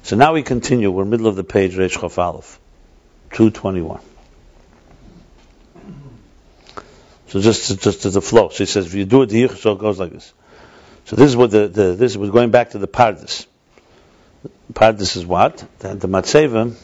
So 0.04 0.16
now 0.16 0.34
we 0.34 0.42
continue. 0.42 0.90
We're 0.90 1.06
middle 1.06 1.28
of 1.28 1.36
the 1.36 1.44
page, 1.44 1.76
Reish 1.76 2.00
Chaf 2.00 2.18
Aleph, 2.18 2.60
221. 3.32 4.00
So 7.28 7.42
just 7.42 7.80
just 7.82 8.06
as 8.06 8.16
a 8.16 8.22
flow. 8.22 8.50
So 8.50 8.58
he 8.60 8.66
says, 8.66 8.88
if 8.88 8.94
you 8.96 9.06
do 9.06 9.22
it 9.22 9.32
here, 9.32 9.50
so 9.50 9.74
it 9.74 9.80
goes 9.80 10.00
like 10.00 10.12
this. 10.12 10.34
So 11.06 11.16
this 11.16 11.30
is 11.30 11.36
what 11.36 11.52
the, 11.52 11.68
the 11.68 11.94
this 11.94 12.18
was 12.18 12.32
going 12.32 12.50
back 12.50 12.72
to 12.72 12.80
the 12.80 12.88
Pardes. 12.88 13.46
Pardes 14.74 15.16
is 15.16 15.26
what? 15.26 15.64
The, 15.80 15.96
the 15.96 16.08
Matseva. 16.08 16.76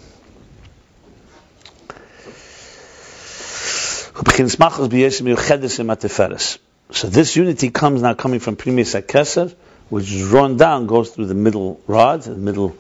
So 6.92 7.08
this 7.10 7.36
unity 7.36 7.70
comes 7.72 8.02
now 8.02 8.14
coming 8.14 8.40
from 8.40 8.56
Primis 8.56 9.00
Keser, 9.02 9.54
which 9.90 10.12
is 10.12 10.30
drawn 10.30 10.58
down, 10.58 10.88
goes 10.88 11.10
through 11.10 11.26
the 11.26 11.34
middle 11.34 11.82
rod, 11.88 12.22
the 12.22 12.36
middle, 12.36 12.76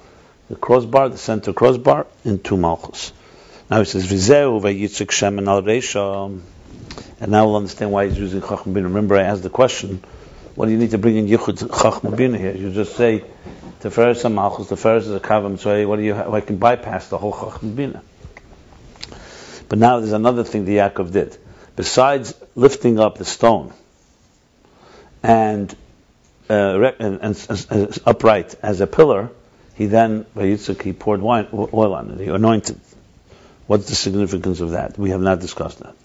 the 0.50 0.56
crossbar, 0.56 1.10
the 1.10 1.18
center 1.18 1.54
crossbar, 1.54 2.06
into 2.24 2.58
Malchus. 2.58 3.12
Now 3.70 3.80
he 3.80 3.86
says, 3.86 4.06
Vizeu 4.06 4.62
ve'yitzuk 4.62 5.08
shemen 5.08 5.48
al 5.48 5.64
reisha. 5.64 6.42
And 7.20 7.32
now 7.32 7.46
we'll 7.46 7.56
understand 7.56 7.92
why 7.92 8.08
he's 8.08 8.18
using 8.18 8.42
Chacham 8.42 8.74
Bina. 8.74 8.88
Remember, 8.88 9.16
I 9.16 9.24
asked 9.24 9.44
the 9.44 9.50
question, 9.50 10.04
what 10.56 10.66
do 10.66 10.72
you 10.72 10.78
need 10.78 10.92
to 10.92 10.98
bring 10.98 11.16
in 11.16 11.28
Yichud 11.28 11.82
Chacham 11.82 12.16
Bina 12.16 12.38
here? 12.38 12.56
You 12.56 12.72
just 12.72 12.96
say, 12.96 13.24
Teferes 13.82 14.24
HaMalchus, 14.24 14.68
Teferes 14.68 15.02
is 15.02 15.12
a 15.12 15.20
Kavam 15.20 15.58
Tzoi, 15.58 15.88
what 15.88 15.98
do 15.98 16.04
you, 16.04 16.16
I 16.16 16.42
can 16.42 16.58
bypass 16.58 17.08
the 17.08 17.18
whole 17.18 17.32
Chacham 17.32 17.76
Bina. 17.76 18.04
But 19.68 19.80
now 19.80 20.00
there's 20.00 20.12
another 20.12 20.44
thing 20.44 20.66
the 20.66 20.78
Yaakov 20.78 21.12
did. 21.12 21.38
Besides 21.76 22.34
lifting 22.56 23.00
up 23.00 23.18
the 23.18 23.26
stone 23.26 23.74
and, 25.24 25.76
uh, 26.50 26.92
and, 27.00 27.20
and, 27.22 27.66
and, 27.70 28.00
upright 28.06 28.56
as 28.62 28.82
a 28.82 28.88
pillar, 28.88 29.30
he 29.76 29.88
then, 29.88 30.26
Yitzchak, 30.36 30.82
he 30.82 30.94
poured 30.94 31.22
wine, 31.22 31.48
oil 31.52 31.96
on 31.96 32.12
it, 32.12 32.20
he 32.20 32.28
anointed. 32.28 32.80
What's 33.68 33.90
the 33.90 33.96
significance 33.96 34.60
of 34.60 34.72
that? 34.72 34.98
We 34.98 35.10
have 35.10 35.22
not 35.22 35.40
discussed 35.40 35.80
that. 35.80 35.96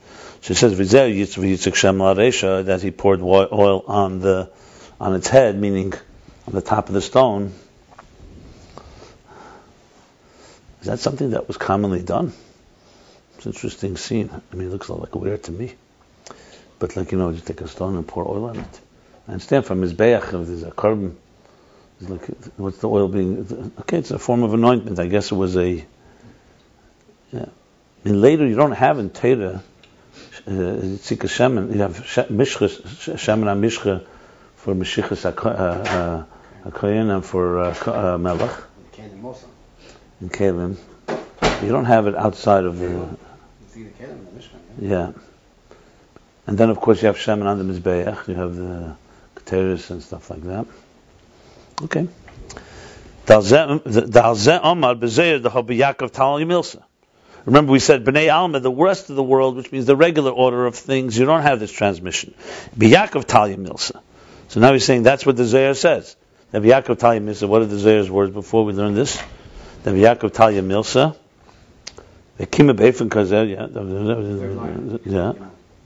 So 0.43 0.53
it 0.53 0.57
says 0.57 0.77
that 2.65 2.81
he 2.83 2.91
poured 2.91 3.21
oil 3.21 3.85
on 3.87 4.21
the 4.21 4.51
on 4.99 5.15
its 5.15 5.29
head, 5.29 5.59
meaning 5.59 5.93
on 6.47 6.55
the 6.55 6.63
top 6.63 6.89
of 6.89 6.95
the 6.95 7.01
stone. 7.01 7.53
Is 10.81 10.87
that 10.87 10.99
something 10.99 11.31
that 11.31 11.47
was 11.47 11.57
commonly 11.59 12.03
done? 12.03 12.33
It's 13.37 13.47
an 13.47 13.53
interesting 13.53 13.97
scene. 13.97 14.31
I 14.31 14.57
mean, 14.57 14.69
it 14.69 14.71
looks 14.71 14.89
like 14.89 15.15
weird 15.15 15.43
to 15.45 15.53
me. 15.53 15.75
But 16.79 16.97
like, 16.97 17.13
you 17.13 17.19
know, 17.19 17.33
just 17.33 17.47
take 17.47 17.61
a 17.61 17.69
stone 17.69 17.97
and 17.97 18.07
pour 18.07 18.27
oil 18.27 18.47
on 18.47 18.59
it. 18.59 18.81
I 19.29 19.33
understand 19.33 19.67
from 19.67 19.83
Mizbeach, 19.83 20.25
if 20.25 20.31
there's 20.31 20.63
a 20.63 20.69
uh, 20.69 20.71
carbon, 20.73 21.17
it's 22.01 22.11
like, 22.11 22.27
what's 22.57 22.79
the 22.79 22.89
oil 22.89 23.09
being? 23.09 23.73
Okay, 23.81 23.99
it's 23.99 24.11
a 24.11 24.19
form 24.19 24.43
of 24.43 24.55
anointment. 24.55 24.99
I 24.99 25.07
guess 25.07 25.31
it 25.31 25.35
was 25.35 25.57
a, 25.57 25.85
yeah. 27.33 27.47
And 28.05 28.21
later, 28.21 28.47
you 28.47 28.57
don't 28.57 28.73
have 28.73 28.99
in 28.99 29.11
Torah 29.11 29.63
uh, 30.47 30.51
Tzika 30.51 31.29
Shemen, 31.29 31.73
you 31.75 31.81
have 31.81 31.97
Mishcha, 32.29 32.69
Shemen 33.17 33.45
HaMishcha 33.45 34.05
for 34.57 34.75
Meshichas 34.75 35.31
HaKoyen 35.33 36.27
uh, 36.65 37.13
uh, 37.13 37.17
and 37.17 37.25
for 37.25 37.61
uh, 37.61 38.19
Melech. 38.19 38.51
In 40.21 40.29
Kalim. 40.29 40.77
You 41.63 41.69
don't 41.69 41.87
have 41.87 42.07
it 42.07 42.15
outside 42.15 42.65
of 42.65 42.79
the. 42.79 43.17
Yeah. 44.79 45.13
And 46.47 46.59
then, 46.59 46.71
of 46.71 46.81
course, 46.81 47.03
you 47.03 47.07
have 47.07 47.17
Shemen 47.17 47.45
on 47.45 47.59
the 47.59 47.73
Mizbeach, 47.73 48.29
you 48.29 48.35
have 48.35 48.57
the 48.57 48.97
Keteris 49.37 49.91
and 49.91 50.03
stuff 50.03 50.31
like 50.31 50.43
that. 50.43 50.67
Okay. 51.83 52.09
Dalze 53.27 54.59
um, 54.59 54.65
Omar 54.65 54.95
Bezeir 54.97 55.43
the 55.43 55.51
Hobi 55.51 55.79
Yaakov 55.79 56.11
Tal 56.11 56.39
Yimilsa. 56.39 56.83
Remember, 57.45 57.73
we 57.73 57.79
said 57.79 58.05
Bnei 58.05 58.33
Alma, 58.33 58.61
the 58.61 58.71
rest 58.71 59.11
of 59.11 59.17
the 59.17 59.23
world, 59.23 59.57
which 59.57 59.73
means 59.73 59.87
the 59.87 59.97
regular 59.97 60.31
order 60.31 60.67
of 60.67 60.75
things, 60.77 61.19
you 61.19 61.25
don't 61.25 61.43
have 61.43 61.61
this 61.61 61.73
transmission. 61.73 62.35
Biyakov 62.77 63.25
Talia 63.25 63.57
Milsa. 63.57 64.01
So 64.49 64.61
now 64.61 64.73
he's 64.73 64.85
saying 64.85 65.05
that's 65.05 65.25
what 65.25 65.37
the 65.37 65.45
Zohar 65.45 65.75
says. 65.75 66.17
The 66.51 66.59
Biyakov 66.59 66.99
Talia 66.99 67.21
Milsa. 67.21 67.49
What 67.49 67.63
are 67.63 67.67
the 67.67 67.77
Zohar's 67.77 68.11
words 68.11 68.33
before 68.33 68.65
we 68.65 68.73
learn 68.73 68.95
this? 68.95 69.23
The 69.85 69.91
Biyakov 69.91 70.33
Talia 70.33 70.63
Milsa. 70.63 71.17
The 72.37 72.47
Kima 72.47 72.75
Kazer, 72.75 73.49
yeah. 73.49 73.67
Yeah. 75.05 75.33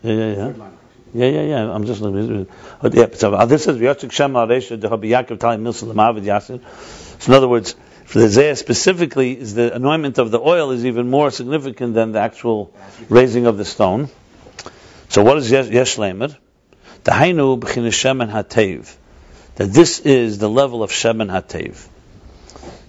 Yeah, 0.02 0.12
yeah, 0.12 0.34
yeah. 0.36 0.68
Yeah, 1.14 1.26
yeah, 1.26 1.42
yeah. 1.42 1.72
I'm 1.72 1.84
just 1.84 2.00
looking. 2.00 2.48
Yeah, 2.92 3.06
so 3.14 3.34
uh, 3.34 3.46
this 3.46 3.68
is 3.68 3.76
V'yotzik 3.76 4.10
Shem 4.10 4.32
Ha'aresha 4.34 4.78
Deha 4.78 5.00
Biyakov 5.00 5.38
Talia 5.38 5.58
Milsa 5.58 5.92
Yasin. 5.92 6.60
So 7.20 7.32
in 7.32 7.36
other 7.36 7.48
words, 7.48 7.76
for 8.04 8.18
the 8.18 8.26
Zayah 8.26 8.56
specifically, 8.56 9.38
is 9.38 9.54
the 9.54 9.74
anointment 9.74 10.18
of 10.18 10.30
the 10.30 10.38
oil 10.38 10.70
is 10.70 10.84
even 10.84 11.10
more 11.10 11.30
significant 11.30 11.94
than 11.94 12.12
the 12.12 12.20
actual 12.20 12.74
raising 13.08 13.46
of 13.46 13.56
the 13.56 13.64
stone. 13.64 14.08
So 15.08 15.22
what 15.22 15.38
is 15.38 15.50
Yesh? 15.50 15.96
The 15.96 17.10
Hainu 17.10 17.58
B'chin 17.58 17.86
Shemen 17.88 18.30
Hatev. 18.30 18.94
That 19.56 19.72
this 19.72 20.00
is 20.00 20.38
the 20.38 20.50
level 20.50 20.82
of 20.82 20.90
Shemen 20.90 21.30
Hatev. 21.30 21.88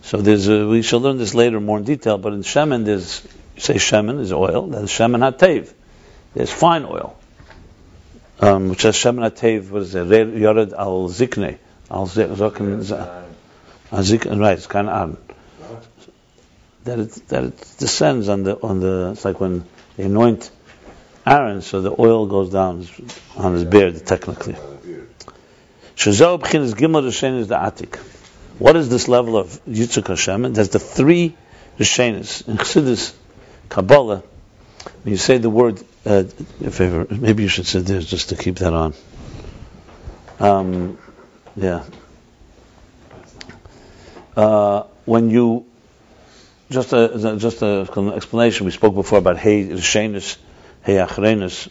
So 0.02 0.18
there's 0.18 0.48
a, 0.48 0.68
we 0.68 0.82
shall 0.82 1.00
learn 1.00 1.18
this 1.18 1.34
later 1.34 1.60
more 1.60 1.78
in 1.78 1.84
detail, 1.84 2.18
but 2.18 2.34
in 2.34 2.42
Shemen 2.42 2.86
there's, 2.86 3.28
say 3.58 3.76
Shemen 3.76 4.20
is 4.20 4.32
oil, 4.32 4.68
there's 4.68 4.90
Shemen 4.90 5.20
Hatev. 5.20 5.74
There's 6.34 6.52
fine 6.52 6.86
oil. 6.86 7.18
Um, 8.40 8.70
which 8.70 8.82
says 8.82 8.96
Shemen 8.96 9.30
Hatev, 9.32 9.70
what 9.70 9.84
is 9.84 9.96
it? 9.96 10.08
Yored 10.36 10.74
al-Zikne. 10.74 11.58
al 11.90 12.08
Zikne. 12.08 13.25
Al 13.92 14.00
Zikne 14.00 14.40
right, 14.40 14.58
it's 14.58 14.68
kind 14.68 14.90
of 14.90 15.18
that 16.86 17.00
it 17.00 17.12
that 17.30 17.44
it 17.44 17.76
descends 17.78 18.30
on 18.30 18.44
the 18.44 18.62
on 18.62 18.80
the 18.80 19.12
it's 19.12 19.26
like 19.26 19.40
when 19.40 19.66
they 19.98 20.04
anoint 20.04 20.50
Aaron, 21.26 21.62
so 21.62 21.82
the 21.82 21.94
oil 21.98 22.28
goes 22.28 22.52
down 22.52 22.88
on 23.36 23.54
his 23.54 23.64
beard 23.64 24.06
technically. 24.06 24.56
Gimel 25.96 27.48
the. 27.48 28.00
What 28.60 28.76
is 28.76 28.90
this 28.90 29.08
level 29.08 29.38
of 29.38 29.60
Yitzchak 29.66 30.08
Hashem? 30.08 30.54
There's 30.54 30.70
the 30.70 30.80
three 30.80 31.36
rishenis 31.80 32.48
in 32.48 32.58
Chassidus 32.58 33.14
Kabbalah. 33.70 34.24
When 35.04 35.12
you 35.12 35.18
say 35.18 35.40
the 35.40 35.50
word, 35.50 35.84
uh, 36.06 36.24
maybe 37.10 37.44
you 37.44 37.50
should 37.50 37.66
sit 37.66 37.86
there 37.88 38.02
just 38.02 38.30
to 38.30 38.36
keep 38.36 38.58
that 38.58 38.74
on. 38.74 38.94
Um, 40.40 40.98
yeah. 41.56 41.84
Uh, 44.36 44.84
when 45.06 45.30
you 45.30 45.66
just 46.70 46.94
a 46.94 47.38
just 47.38 47.62
a 47.62 47.88
explanation. 48.16 48.66
We 48.66 48.72
spoke 48.72 48.96
before 48.96 49.20
about 49.20 49.38
hey 49.38 49.66
rishenis, 49.68 50.38
hey 50.84 50.96
achrenis, 50.96 51.70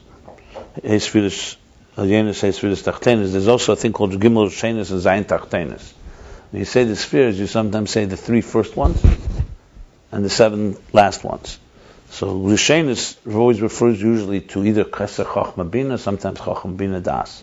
hey 0.82 0.96
sfilis 0.96 1.56
alienis, 1.96 2.40
hey 2.40 2.50
sfilis 2.50 2.82
tachtenis. 2.84 3.32
There's 3.32 3.48
also 3.48 3.72
a 3.72 3.76
thing 3.76 3.92
called 3.92 4.12
gimel 4.12 4.48
rishenis 4.48 4.90
and 4.92 5.00
zayin 5.00 5.24
tachtenis. 5.24 5.92
When 6.50 6.60
you 6.60 6.64
say 6.64 6.84
the 6.84 6.94
spheres, 6.94 7.38
you 7.38 7.48
sometimes 7.48 7.90
say 7.90 8.04
the 8.04 8.16
three 8.16 8.40
first 8.40 8.76
ones 8.76 9.02
and 10.12 10.24
the 10.24 10.30
seven 10.30 10.76
last 10.92 11.24
ones. 11.24 11.58
So 12.10 12.28
rishenis 12.28 13.16
always 13.34 13.60
refers 13.60 14.00
usually 14.00 14.42
to 14.42 14.64
either 14.64 14.84
keser 14.84 15.24
chachma 15.24 15.68
bina, 15.68 15.98
sometimes 15.98 16.38
chachma 16.38 16.76
bina 16.76 17.00
das. 17.00 17.42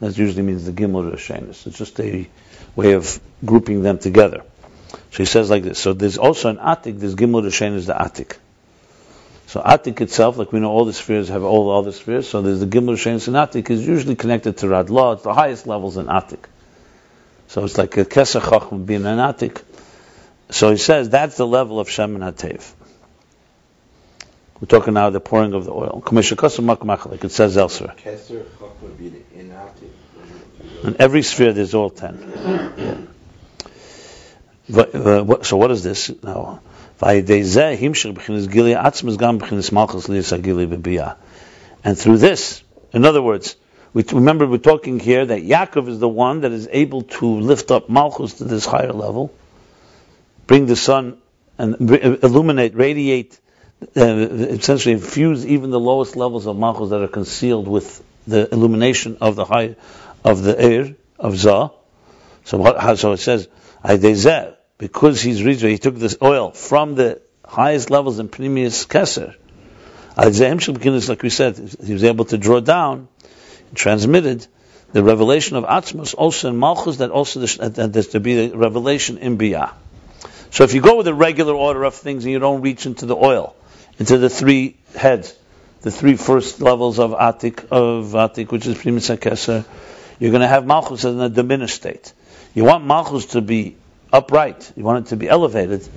That 0.00 0.16
usually 0.16 0.42
means 0.42 0.64
the 0.64 0.72
gimel 0.72 1.12
rishenis. 1.12 1.66
It's 1.66 1.76
just 1.76 2.00
a 2.00 2.26
way 2.76 2.92
of 2.92 3.20
grouping 3.44 3.82
them 3.82 3.98
together. 3.98 4.42
So 5.10 5.18
he 5.18 5.24
says 5.24 5.50
like 5.50 5.62
this. 5.62 5.78
So 5.78 5.92
there's 5.92 6.18
also 6.18 6.48
an 6.48 6.56
Atik, 6.56 6.98
this 6.98 7.14
Gimel 7.14 7.42
Rishen 7.42 7.74
is 7.74 7.86
the 7.86 7.94
Atik. 7.94 8.36
So 9.46 9.60
Atik 9.60 10.00
itself, 10.00 10.38
like 10.38 10.52
we 10.52 10.60
know 10.60 10.70
all 10.70 10.84
the 10.84 10.92
spheres 10.92 11.28
have 11.28 11.42
all 11.42 11.66
the 11.66 11.78
other 11.78 11.92
spheres, 11.92 12.28
so 12.28 12.40
there's 12.40 12.60
the 12.60 12.66
Gimel 12.66 12.94
Rishen 12.94 13.26
and 13.26 13.36
Atik 13.36 13.68
is 13.70 13.86
usually 13.86 14.16
connected 14.16 14.58
to 14.58 14.66
Radla, 14.66 15.14
it's 15.14 15.22
the 15.22 15.34
highest 15.34 15.66
levels 15.66 15.96
in 15.96 16.06
Atik. 16.06 16.44
So 17.48 17.64
it's 17.64 17.76
like 17.76 17.96
a 17.98 18.04
Kesach 18.04 18.86
being 18.86 19.04
an 19.04 19.18
Atik. 19.18 19.62
So 20.50 20.70
he 20.70 20.76
says 20.76 21.10
that's 21.10 21.36
the 21.36 21.46
level 21.46 21.80
of 21.80 21.90
Shem 21.90 22.14
and 22.14 22.24
Hatev. 22.24 22.72
We're 24.60 24.68
talking 24.68 24.94
now 24.94 25.10
the 25.10 25.18
pouring 25.18 25.54
of 25.54 25.64
the 25.64 25.72
oil. 25.72 26.02
It 26.06 27.32
says 27.32 27.56
elsewhere. 27.56 27.94
Keser 27.98 28.46
Chok 28.58 28.82
would 28.82 28.96
be 28.96 29.08
the 29.08 29.18
inati. 29.36 29.90
In 30.84 30.96
every 30.98 31.22
sphere, 31.22 31.52
there's 31.52 31.74
all 31.74 31.90
ten. 31.90 32.14
Uh, 34.74 35.42
So 35.42 35.56
what 35.56 35.70
is 35.70 35.82
this 35.82 36.10
now? 36.22 36.60
And 37.04 37.26
through 41.98 42.18
this, 42.18 42.62
in 42.92 43.04
other 43.04 43.22
words, 43.22 43.56
we 43.92 44.04
remember 44.12 44.46
we're 44.46 44.58
talking 44.58 45.00
here 45.00 45.26
that 45.26 45.42
Yaakov 45.42 45.88
is 45.88 45.98
the 45.98 46.08
one 46.08 46.40
that 46.42 46.52
is 46.52 46.68
able 46.70 47.02
to 47.02 47.26
lift 47.26 47.70
up 47.70 47.88
malchus 47.88 48.34
to 48.34 48.44
this 48.44 48.64
higher 48.64 48.92
level, 48.92 49.34
bring 50.46 50.66
the 50.66 50.76
sun 50.76 51.18
and 51.58 51.76
br- 51.78 51.96
illuminate, 52.22 52.74
radiate, 52.74 53.38
uh, 53.96 54.00
essentially 54.04 54.92
infuse 54.94 55.44
even 55.44 55.70
the 55.70 55.80
lowest 55.80 56.16
levels 56.16 56.46
of 56.46 56.56
malchus 56.56 56.90
that 56.90 57.02
are 57.02 57.08
concealed 57.08 57.68
with 57.68 58.02
the 58.26 58.48
illumination 58.52 59.18
of 59.20 59.34
the 59.34 59.44
high 59.44 59.74
of 60.24 60.42
the 60.42 60.60
air 60.60 60.94
of 61.18 61.36
Zah. 61.36 61.70
So, 62.44 62.94
so 62.96 63.12
it 63.12 63.18
says, 63.18 63.48
"Aydezeh," 63.84 64.56
because 64.78 65.22
he's 65.22 65.42
reached, 65.42 65.62
he 65.62 65.78
took 65.78 65.96
this 65.96 66.16
oil 66.22 66.50
from 66.50 66.94
the 66.94 67.20
highest 67.46 67.90
levels 67.90 68.18
in 68.18 68.28
Keser. 68.28 69.34
Aydezeh 70.16 70.48
himself, 70.48 70.78
beginners, 70.78 71.08
like 71.08 71.22
we 71.22 71.30
said, 71.30 71.56
he 71.84 71.92
was 71.92 72.04
able 72.04 72.24
to 72.26 72.38
draw 72.38 72.60
down, 72.60 73.08
transmitted 73.74 74.46
the 74.92 75.02
revelation 75.02 75.56
of 75.56 75.64
Atzmos 75.64 76.14
also 76.14 76.48
in 76.48 76.58
Malchus, 76.58 76.98
that 76.98 77.10
also 77.10 77.40
there's, 77.40 78.08
to 78.08 78.20
be 78.20 78.48
the 78.48 78.56
revelation 78.56 79.18
in 79.18 79.38
Biyah. 79.38 79.72
So 80.50 80.64
if 80.64 80.74
you 80.74 80.82
go 80.82 80.96
with 80.96 81.06
the 81.06 81.14
regular 81.14 81.54
order 81.54 81.84
of 81.84 81.94
things 81.94 82.24
and 82.24 82.32
you 82.32 82.38
don't 82.38 82.60
reach 82.60 82.84
into 82.84 83.06
the 83.06 83.16
oil, 83.16 83.56
into 83.98 84.18
the 84.18 84.28
three 84.28 84.76
heads, 84.94 85.34
the 85.80 85.90
three 85.90 86.16
first 86.16 86.60
levels 86.60 86.98
of 86.98 87.12
Atik, 87.12 87.64
of 87.70 88.12
Atik, 88.12 88.52
which 88.52 88.66
is 88.66 88.76
Primus 88.76 89.08
Keser, 89.08 89.64
you're 90.22 90.30
going 90.30 90.42
to 90.42 90.46
have 90.46 90.64
Malchus 90.64 91.02
in 91.04 91.20
a 91.20 91.28
diminished 91.28 91.74
state. 91.74 92.12
You 92.54 92.62
want 92.62 92.84
Malchus 92.84 93.26
to 93.32 93.40
be 93.40 93.74
upright, 94.12 94.72
you 94.76 94.84
want 94.84 95.06
it 95.06 95.08
to 95.08 95.16
be 95.16 95.28
elevated, 95.28 95.88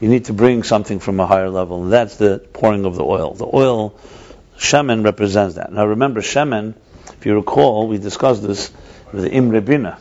you 0.00 0.08
need 0.08 0.26
to 0.26 0.32
bring 0.32 0.62
something 0.62 1.00
from 1.00 1.18
a 1.18 1.26
higher 1.26 1.50
level, 1.50 1.82
and 1.82 1.92
that's 1.92 2.14
the 2.14 2.38
pouring 2.52 2.84
of 2.84 2.94
the 2.94 3.02
oil. 3.02 3.34
The 3.34 3.50
oil, 3.52 3.98
Shemen 4.56 5.04
represents 5.04 5.56
that. 5.56 5.72
Now 5.72 5.86
remember, 5.86 6.20
Shemen, 6.20 6.74
if 7.18 7.26
you 7.26 7.34
recall, 7.34 7.88
we 7.88 7.98
discussed 7.98 8.44
this 8.44 8.70
with 9.10 9.24
the 9.24 9.30
Imre 9.32 9.60
Bina. 9.60 9.98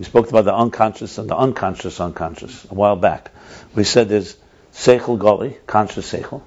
We 0.00 0.04
spoke 0.04 0.28
about 0.28 0.44
the 0.44 0.54
unconscious 0.56 1.16
and 1.18 1.30
the 1.30 1.36
unconscious 1.36 2.00
unconscious 2.00 2.64
a 2.68 2.74
while 2.74 2.96
back. 2.96 3.30
We 3.76 3.84
said 3.84 4.08
there's 4.08 4.36
Seichel 4.72 5.16
Goli, 5.16 5.54
conscious 5.68 6.12
Seichel. 6.12 6.42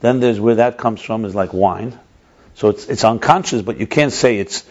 Then 0.00 0.20
there's 0.20 0.40
where 0.40 0.54
that 0.54 0.78
comes 0.78 1.02
from 1.02 1.26
is 1.26 1.34
like 1.34 1.52
wine. 1.52 1.98
So 2.54 2.70
it's, 2.70 2.88
it's 2.88 3.04
unconscious, 3.04 3.60
but 3.60 3.78
you 3.78 3.86
can't 3.86 4.12
say 4.12 4.38
it's 4.38 4.64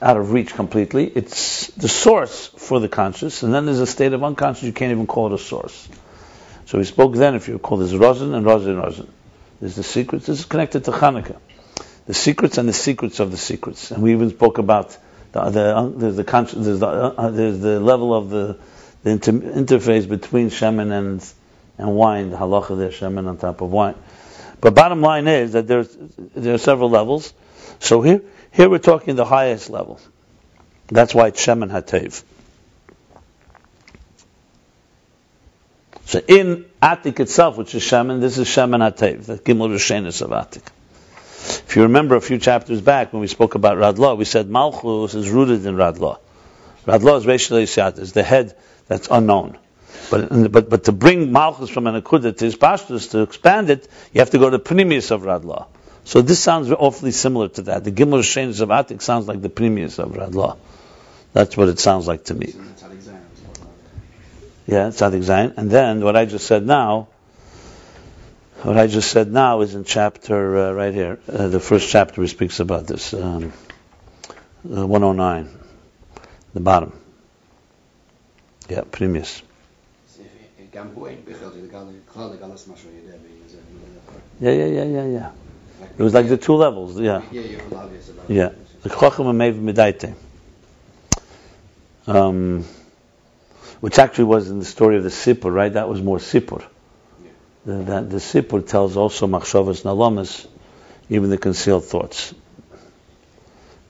out 0.00 0.16
of 0.16 0.32
reach 0.32 0.54
completely. 0.54 1.06
It's 1.06 1.68
the 1.68 1.88
source 1.88 2.46
for 2.46 2.80
the 2.80 2.88
conscious, 2.88 3.42
and 3.42 3.52
then 3.52 3.66
there's 3.66 3.80
a 3.80 3.86
state 3.86 4.12
of 4.12 4.22
unconscious, 4.22 4.64
you 4.64 4.72
can't 4.72 4.92
even 4.92 5.06
call 5.06 5.26
it 5.28 5.32
a 5.32 5.38
source. 5.38 5.88
So 6.66 6.78
we 6.78 6.84
spoke 6.84 7.14
then, 7.14 7.34
if 7.34 7.48
you 7.48 7.54
recall, 7.54 7.78
there's 7.78 7.96
Rosin 7.96 8.34
and 8.34 8.44
Rosin 8.44 8.72
and 8.72 8.82
Rosin. 8.82 9.08
There's 9.60 9.74
the 9.74 9.82
secrets, 9.82 10.26
this 10.26 10.40
is 10.40 10.44
connected 10.44 10.84
to 10.84 10.92
Hanukkah. 10.92 11.38
The 12.06 12.14
secrets 12.14 12.58
and 12.58 12.68
the 12.68 12.72
secrets 12.72 13.20
of 13.20 13.30
the 13.30 13.36
secrets. 13.36 13.90
And 13.90 14.02
we 14.02 14.12
even 14.12 14.30
spoke 14.30 14.58
about 14.58 14.96
the, 15.32 15.50
the, 15.50 15.92
there's, 15.96 16.16
the 16.16 16.24
conscious, 16.24 16.64
there's, 16.64 16.80
the, 16.80 16.86
uh, 16.86 17.30
there's 17.30 17.60
the 17.60 17.80
level 17.80 18.14
of 18.14 18.30
the, 18.30 18.58
the 19.02 19.10
inter, 19.10 19.32
interface 19.32 20.08
between 20.08 20.50
Shemen 20.50 20.92
and, 20.92 21.32
and 21.76 21.94
wine, 21.94 22.30
the 22.30 22.36
halacha 22.36 22.78
there, 22.78 22.90
Shemen 22.90 23.28
on 23.28 23.36
top 23.36 23.60
of 23.60 23.70
wine. 23.70 23.94
But 24.60 24.74
bottom 24.74 25.00
line 25.00 25.28
is 25.28 25.52
that 25.52 25.66
there's, 25.66 25.94
there 26.34 26.54
are 26.54 26.58
several 26.58 26.90
levels. 26.90 27.32
So 27.78 28.02
here, 28.02 28.22
here 28.52 28.68
we're 28.68 28.78
talking 28.78 29.16
the 29.16 29.24
highest 29.24 29.70
level. 29.70 30.00
That's 30.88 31.14
why 31.14 31.28
it's 31.28 31.44
Shemen 31.44 31.70
Hatev. 31.70 32.22
So 36.06 36.20
in 36.26 36.64
Atik 36.82 37.20
itself, 37.20 37.58
which 37.58 37.74
is 37.74 37.82
Shemen, 37.82 38.20
this 38.20 38.38
is 38.38 38.48
Shemen 38.48 38.80
Hatev, 38.80 39.26
the 39.26 39.38
Gimel 39.38 39.68
Rishenis 39.68 40.22
of 40.22 40.30
Atik. 40.30 40.66
If 41.66 41.76
you 41.76 41.82
remember 41.82 42.16
a 42.16 42.20
few 42.20 42.38
chapters 42.38 42.80
back 42.80 43.12
when 43.12 43.20
we 43.20 43.26
spoke 43.26 43.54
about 43.54 43.76
Radla, 43.76 44.16
we 44.16 44.24
said 44.24 44.48
Malchus 44.48 45.14
is 45.14 45.28
rooted 45.28 45.66
in 45.66 45.76
Radla. 45.76 46.18
Radla 46.86 47.18
is 47.18 47.26
Reshel 47.26 47.62
Yisat, 47.62 47.98
is 47.98 48.12
the 48.12 48.22
head 48.22 48.56
that's 48.86 49.08
unknown. 49.10 49.58
But, 50.10 50.50
but, 50.50 50.70
but 50.70 50.84
to 50.84 50.92
bring 50.92 51.30
Malchus 51.30 51.68
from 51.68 51.86
an 51.86 52.00
Akudah 52.00 52.36
to 52.36 52.44
his 52.44 52.56
pastures, 52.56 53.08
to 53.08 53.20
expand 53.20 53.68
it, 53.68 53.86
you 54.12 54.20
have 54.20 54.30
to 54.30 54.38
go 54.38 54.48
to 54.48 54.56
the 54.58 54.64
Pnimius 54.64 55.10
of 55.10 55.22
Radla. 55.22 55.66
So 56.08 56.22
this 56.22 56.42
sounds 56.42 56.72
awfully 56.72 57.10
similar 57.10 57.48
to 57.48 57.62
that. 57.64 57.84
The 57.84 57.92
Gimel 57.92 58.20
Shein 58.20 58.48
Zavatik 58.48 59.02
sounds 59.02 59.28
like 59.28 59.42
the 59.42 59.50
previous 59.50 59.98
of 59.98 60.12
Radla. 60.12 60.56
That's 61.34 61.54
what 61.54 61.68
it 61.68 61.78
sounds 61.78 62.08
like 62.08 62.24
to 62.24 62.34
me. 62.34 62.54
Yeah, 64.66 64.88
Tzadik 64.88 65.22
Zayin. 65.22 65.58
And 65.58 65.70
then 65.70 66.00
what 66.00 66.16
I 66.16 66.24
just 66.24 66.46
said 66.46 66.64
now, 66.64 67.08
what 68.62 68.78
I 68.78 68.86
just 68.86 69.10
said 69.10 69.30
now 69.30 69.60
is 69.60 69.74
in 69.74 69.84
chapter 69.84 70.56
uh, 70.56 70.72
right 70.72 70.94
here, 70.94 71.18
uh, 71.30 71.48
the 71.48 71.60
first 71.60 71.90
chapter 71.90 72.22
which 72.22 72.30
speaks 72.30 72.58
about 72.58 72.86
this, 72.86 73.12
um, 73.12 73.52
uh, 74.64 74.86
109, 74.86 75.50
the 76.54 76.60
bottom. 76.60 76.98
Yeah, 78.70 78.84
previous. 78.90 79.42
Yeah, 84.40 84.52
yeah, 84.52 84.64
yeah, 84.64 84.84
yeah, 84.84 85.04
yeah. 85.04 85.30
It 85.98 86.02
was 86.02 86.14
like 86.14 86.28
the 86.28 86.36
two 86.36 86.54
levels. 86.54 86.98
Yeah, 86.98 87.22
Yeah, 87.30 87.42
you're 87.42 87.60
obvious 87.76 88.08
about. 88.10 88.28
The 88.82 88.90
Chacham 88.90 89.26
Amev 89.26 89.60
Medaite. 89.60 90.14
Um, 92.06 92.64
which 93.80 93.98
actually 93.98 94.24
was 94.24 94.50
in 94.50 94.58
the 94.58 94.64
story 94.64 94.96
of 94.96 95.02
the 95.04 95.10
Sipur, 95.10 95.52
right? 95.52 95.72
That 95.72 95.88
was 95.88 96.00
more 96.00 96.18
Sipur. 96.18 96.64
The, 97.66 97.74
that, 97.74 98.10
the 98.10 98.16
Sipur 98.16 98.66
tells 98.66 98.96
also 98.96 99.26
Machshavas 99.26 99.82
Nalamas, 99.82 100.46
even 101.10 101.30
the 101.30 101.38
concealed 101.38 101.84
thoughts. 101.84 102.34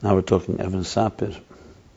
Now 0.02 0.14
we're 0.14 0.22
talking 0.22 0.60
Evan 0.60 0.80
Sapir. 0.80 1.38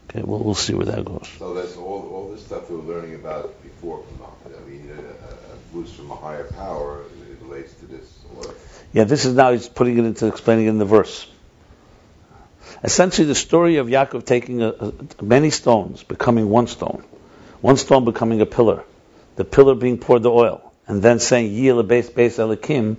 Okay, 0.09 0.23
well, 0.23 0.39
we'll 0.39 0.55
see 0.55 0.73
where 0.73 0.87
that 0.87 1.05
goes. 1.05 1.27
So 1.39 1.53
that's 1.53 1.77
all, 1.77 2.09
all 2.13 2.29
this 2.31 2.45
stuff 2.45 2.69
we 2.69 2.77
were 2.77 2.93
learning 2.93 3.15
about 3.15 3.61
before 3.63 3.99
Tanakh. 3.99 4.61
I 4.61 4.69
mean, 4.69 4.89
a, 4.89 4.99
a 4.99 5.53
a 5.53 5.57
boost 5.73 5.95
from 5.95 6.11
a 6.11 6.15
higher 6.15 6.43
power 6.51 7.01
it 7.01 7.20
relates 7.51 7.73
to 7.75 7.85
this. 7.85 8.19
Or, 8.37 8.53
Yeah, 8.93 9.03
this 9.03 9.25
is 9.25 9.33
now 9.35 9.51
he's 9.51 9.67
putting 9.67 9.97
it 9.97 10.05
into 10.05 10.27
explaining 10.27 10.67
it 10.67 10.69
in 10.69 10.77
the 10.77 10.85
verse. 10.85 11.27
Essentially, 12.83 13.27
the 13.27 13.35
story 13.35 13.77
of 13.77 13.87
Yaakov 13.87 14.25
taking 14.25 14.61
a, 14.61 14.69
a, 14.69 14.93
many 15.21 15.49
stones, 15.49 16.03
becoming 16.03 16.49
one 16.49 16.67
stone, 16.67 17.03
one 17.59 17.77
stone 17.77 18.05
becoming 18.05 18.41
a 18.41 18.45
pillar, 18.45 18.83
the 19.35 19.45
pillar 19.45 19.75
being 19.75 19.97
poured 19.97 20.23
the 20.23 20.31
oil, 20.31 20.73
and 20.87 21.01
then 21.01 21.19
saying 21.19 21.51
Yil 21.51 21.83
base 21.87 22.09
base 22.09 22.37
Elikim, 22.37 22.97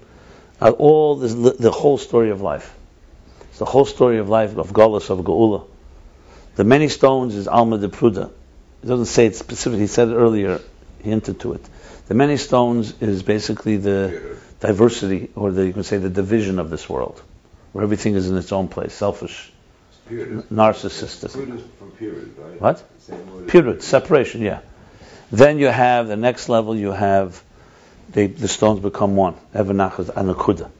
are 0.60 0.68
uh, 0.68 0.72
all 0.72 1.16
this, 1.16 1.34
the 1.34 1.72
whole 1.72 1.98
story 1.98 2.30
of 2.30 2.40
life. 2.40 2.74
It's 3.48 3.58
the 3.58 3.64
whole 3.64 3.84
story 3.84 4.18
of 4.18 4.28
life 4.28 4.56
of 4.56 4.72
Golas 4.72 5.10
of 5.10 5.18
Geula. 5.18 5.66
The 6.54 6.64
many 6.64 6.88
stones 6.88 7.34
is 7.34 7.48
Alma 7.48 7.78
de 7.78 7.88
Pruda. 7.88 8.30
It 8.82 8.86
doesn't 8.86 9.06
say 9.06 9.26
it 9.26 9.34
specifically. 9.34 9.80
He 9.80 9.86
said 9.88 10.08
it 10.08 10.14
earlier. 10.14 10.60
Hinted 11.02 11.40
to 11.40 11.54
it. 11.54 11.64
The 12.08 12.14
many 12.14 12.36
stones 12.36 12.94
is 13.00 13.22
basically 13.22 13.76
the 13.76 14.36
diversity, 14.60 15.30
or 15.34 15.50
the, 15.50 15.66
you 15.66 15.72
can 15.72 15.82
say 15.82 15.98
the 15.98 16.10
division 16.10 16.58
of 16.58 16.70
this 16.70 16.88
world, 16.88 17.20
where 17.72 17.82
everything 17.84 18.14
is 18.14 18.30
in 18.30 18.36
its 18.36 18.52
own 18.52 18.68
place, 18.68 18.92
selfish, 18.94 19.52
Period. 20.08 20.48
narcissistic. 20.50 21.32
Period 21.32 21.54
is 21.56 21.62
from 21.78 21.90
period, 21.92 22.34
right? 22.38 22.60
What? 22.60 22.84
Same 23.00 23.32
word 23.32 23.44
as- 23.46 23.50
Period, 23.50 23.82
separation, 23.82 24.42
yeah. 24.42 24.60
Then 25.30 25.58
you 25.58 25.66
have 25.68 26.08
the 26.08 26.16
next 26.16 26.48
level. 26.48 26.76
You 26.76 26.92
have 26.92 27.42
they, 28.10 28.26
the 28.26 28.48
stones 28.48 28.80
become 28.80 29.16
one, 29.16 29.34
Evanachas 29.54 30.10
and 30.14 30.28
Nakuda. 30.34 30.70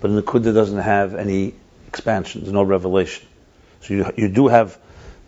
But 0.00 0.10
Nakuda 0.12 0.54
doesn't 0.54 0.78
have 0.78 1.14
any 1.14 1.54
expansion. 1.88 2.42
There's 2.42 2.52
no 2.52 2.62
revelation. 2.62 3.26
So 3.82 3.94
you 3.94 4.12
you 4.16 4.28
do 4.28 4.46
have 4.48 4.78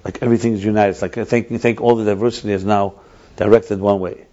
like 0.04 0.22
everything 0.22 0.52
is 0.54 0.64
united. 0.64 0.90
It's 0.90 1.02
like 1.02 1.18
I 1.18 1.24
think 1.24 1.50
you 1.50 1.58
think 1.58 1.80
all 1.80 1.96
the 1.96 2.04
diversity 2.04 2.52
is 2.52 2.64
now 2.64 2.94
directed 3.40 3.81
one 3.81 4.00
way, 4.00 4.26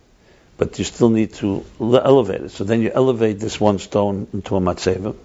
but 0.58 0.78
you 0.78 0.84
still 0.84 1.10
need 1.10 1.34
to 1.36 1.66
le- 1.80 2.04
elevate 2.04 2.42
it. 2.42 2.50
So 2.50 2.66
then 2.66 2.82
you 2.82 2.92
elevate 2.94 3.40
this 3.40 3.60
one 3.60 3.80
stone 3.80 4.28
into 4.34 4.58
a 4.58 4.60
matzeva, 4.60 5.16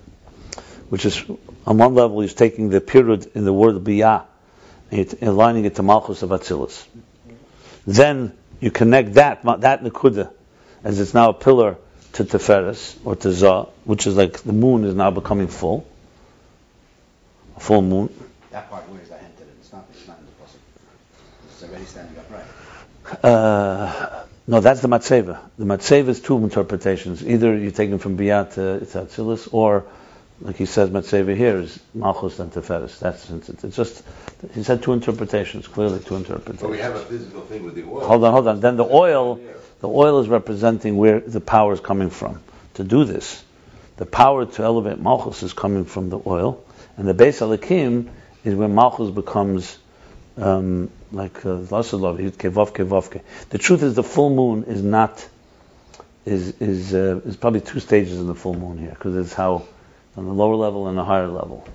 which 0.88 1.05
is 1.05 1.21
on 1.66 1.79
one 1.79 1.95
level 1.97 2.21
he's 2.21 2.35
taking 2.35 2.71
the 2.71 2.81
period 2.81 3.33
in 3.35 3.45
the 3.45 3.53
word 3.53 3.75
biyah 3.83 4.25
and 4.92 5.14
aligning 5.23 5.64
it 5.64 5.75
to 5.77 5.83
Malchus 5.83 6.23
of 6.23 6.31
Atzilus. 6.31 6.87
Then 7.85 8.38
you 8.61 8.71
connect 8.71 9.14
that 9.14 9.42
that 9.42 9.83
Nakuda, 9.83 10.31
as 10.85 11.01
it's 11.01 11.12
now 11.12 11.31
a 11.31 11.35
pillar 11.35 11.77
to 12.12 12.25
Teferis 12.25 12.97
or 13.05 13.16
to 13.16 13.33
Zah, 13.33 13.66
which 13.85 14.07
is 14.07 14.16
like 14.16 14.38
the 14.42 14.53
moon 14.53 14.85
is 14.85 14.95
now 14.95 15.11
becoming 15.11 15.49
full, 15.49 15.85
a 17.57 17.61
full 17.61 17.83
moon. 17.83 18.14
That 18.51 18.71
part 18.71 18.88
where 18.88 19.01
is 19.01 19.09
that? 19.09 19.25
It's 19.61 19.73
not, 19.73 19.87
it's 19.90 20.07
not 20.07 20.18
in 20.18 20.27
the 20.27 20.33
puzzle. 20.33 20.61
It's 21.51 21.62
already 21.64 21.85
standing 21.87 22.12
upright. 22.12 22.22
Uh, 23.22 24.22
No, 24.46 24.61
that's 24.61 24.81
the 24.81 24.88
Matseva. 24.88 25.38
The 25.57 25.64
Matseva 25.64 26.09
is 26.09 26.20
two 26.20 26.37
interpretations. 26.38 27.25
Either 27.25 27.57
you 27.57 27.70
take 27.70 27.90
them 27.90 28.01
from 28.01 28.18
Biyat 28.18 28.55
to 28.55 28.75
it's 28.75 28.94
Atzilus, 28.94 29.48
or, 29.53 29.85
like 30.40 30.57
he 30.57 30.66
says, 30.66 30.90
Matseva 30.90 31.37
here 31.37 31.59
is 31.59 31.79
Malchus 31.94 32.40
and 32.40 32.53
Teferis. 32.53 32.98
That's 32.98 33.31
it's, 33.31 33.48
it's 33.48 33.77
just 33.77 34.03
he 34.53 34.64
said 34.64 34.83
two 34.83 34.94
interpretations. 34.94 35.68
Clearly, 35.68 36.01
two 36.01 36.16
interpretations. 36.16 36.61
But 36.61 36.70
we 36.70 36.79
have 36.79 36.96
a 36.96 37.05
physical 37.05 37.42
thing 37.42 37.64
with 37.64 37.77
the 37.77 37.85
oil. 37.85 38.05
Hold 38.05 38.25
on, 38.25 38.33
hold 38.33 38.48
on. 38.48 38.61
Then 38.61 38.77
the 38.77 38.85
oil, 38.85 39.38
the 39.81 39.88
oil 39.88 40.18
is 40.18 40.29
representing 40.29 40.96
where 40.96 41.20
the 41.20 41.40
power 41.40 41.72
is 41.72 41.81
coming 41.81 42.11
from. 42.11 42.40
To 42.75 42.85
do 42.85 43.05
this, 43.05 43.44
the 43.96 44.07
power 44.07 44.44
to 44.44 44.62
elevate 44.64 44.98
Malchus 44.98 45.44
is 45.44 45.53
coming 45.53 45.85
from 45.85 46.11
the 46.11 46.18
oil, 46.27 46.64
and 46.96 47.07
the 47.07 47.14
Beis 47.14 47.40
Alikim 47.40 48.09
is 48.42 48.57
where 48.57 48.68
Malchus 48.68 49.11
becomes 49.11 49.79
um, 50.37 50.90
like 51.12 51.44
uh, 51.44 51.57
The 51.57 53.20
truth 53.59 53.83
is, 53.83 53.94
the 53.94 54.03
full 54.03 54.31
moon 54.31 54.64
is 54.64 54.83
not 54.83 55.29
is 56.25 56.61
is 56.61 56.94
uh, 56.94 57.20
is 57.25 57.37
probably 57.37 57.61
two 57.61 57.81
stages 57.81 58.18
in 58.18 58.27
the 58.27 58.35
full 58.35 58.55
moon 58.55 58.79
here 58.79 58.90
because 58.90 59.16
it's 59.16 59.33
how 59.33 59.64
on 60.16 60.27
the 60.27 60.33
lower 60.33 60.55
level 60.55 60.88
and 60.88 60.96
the 60.96 61.05
higher 61.05 61.29
level. 61.29 61.66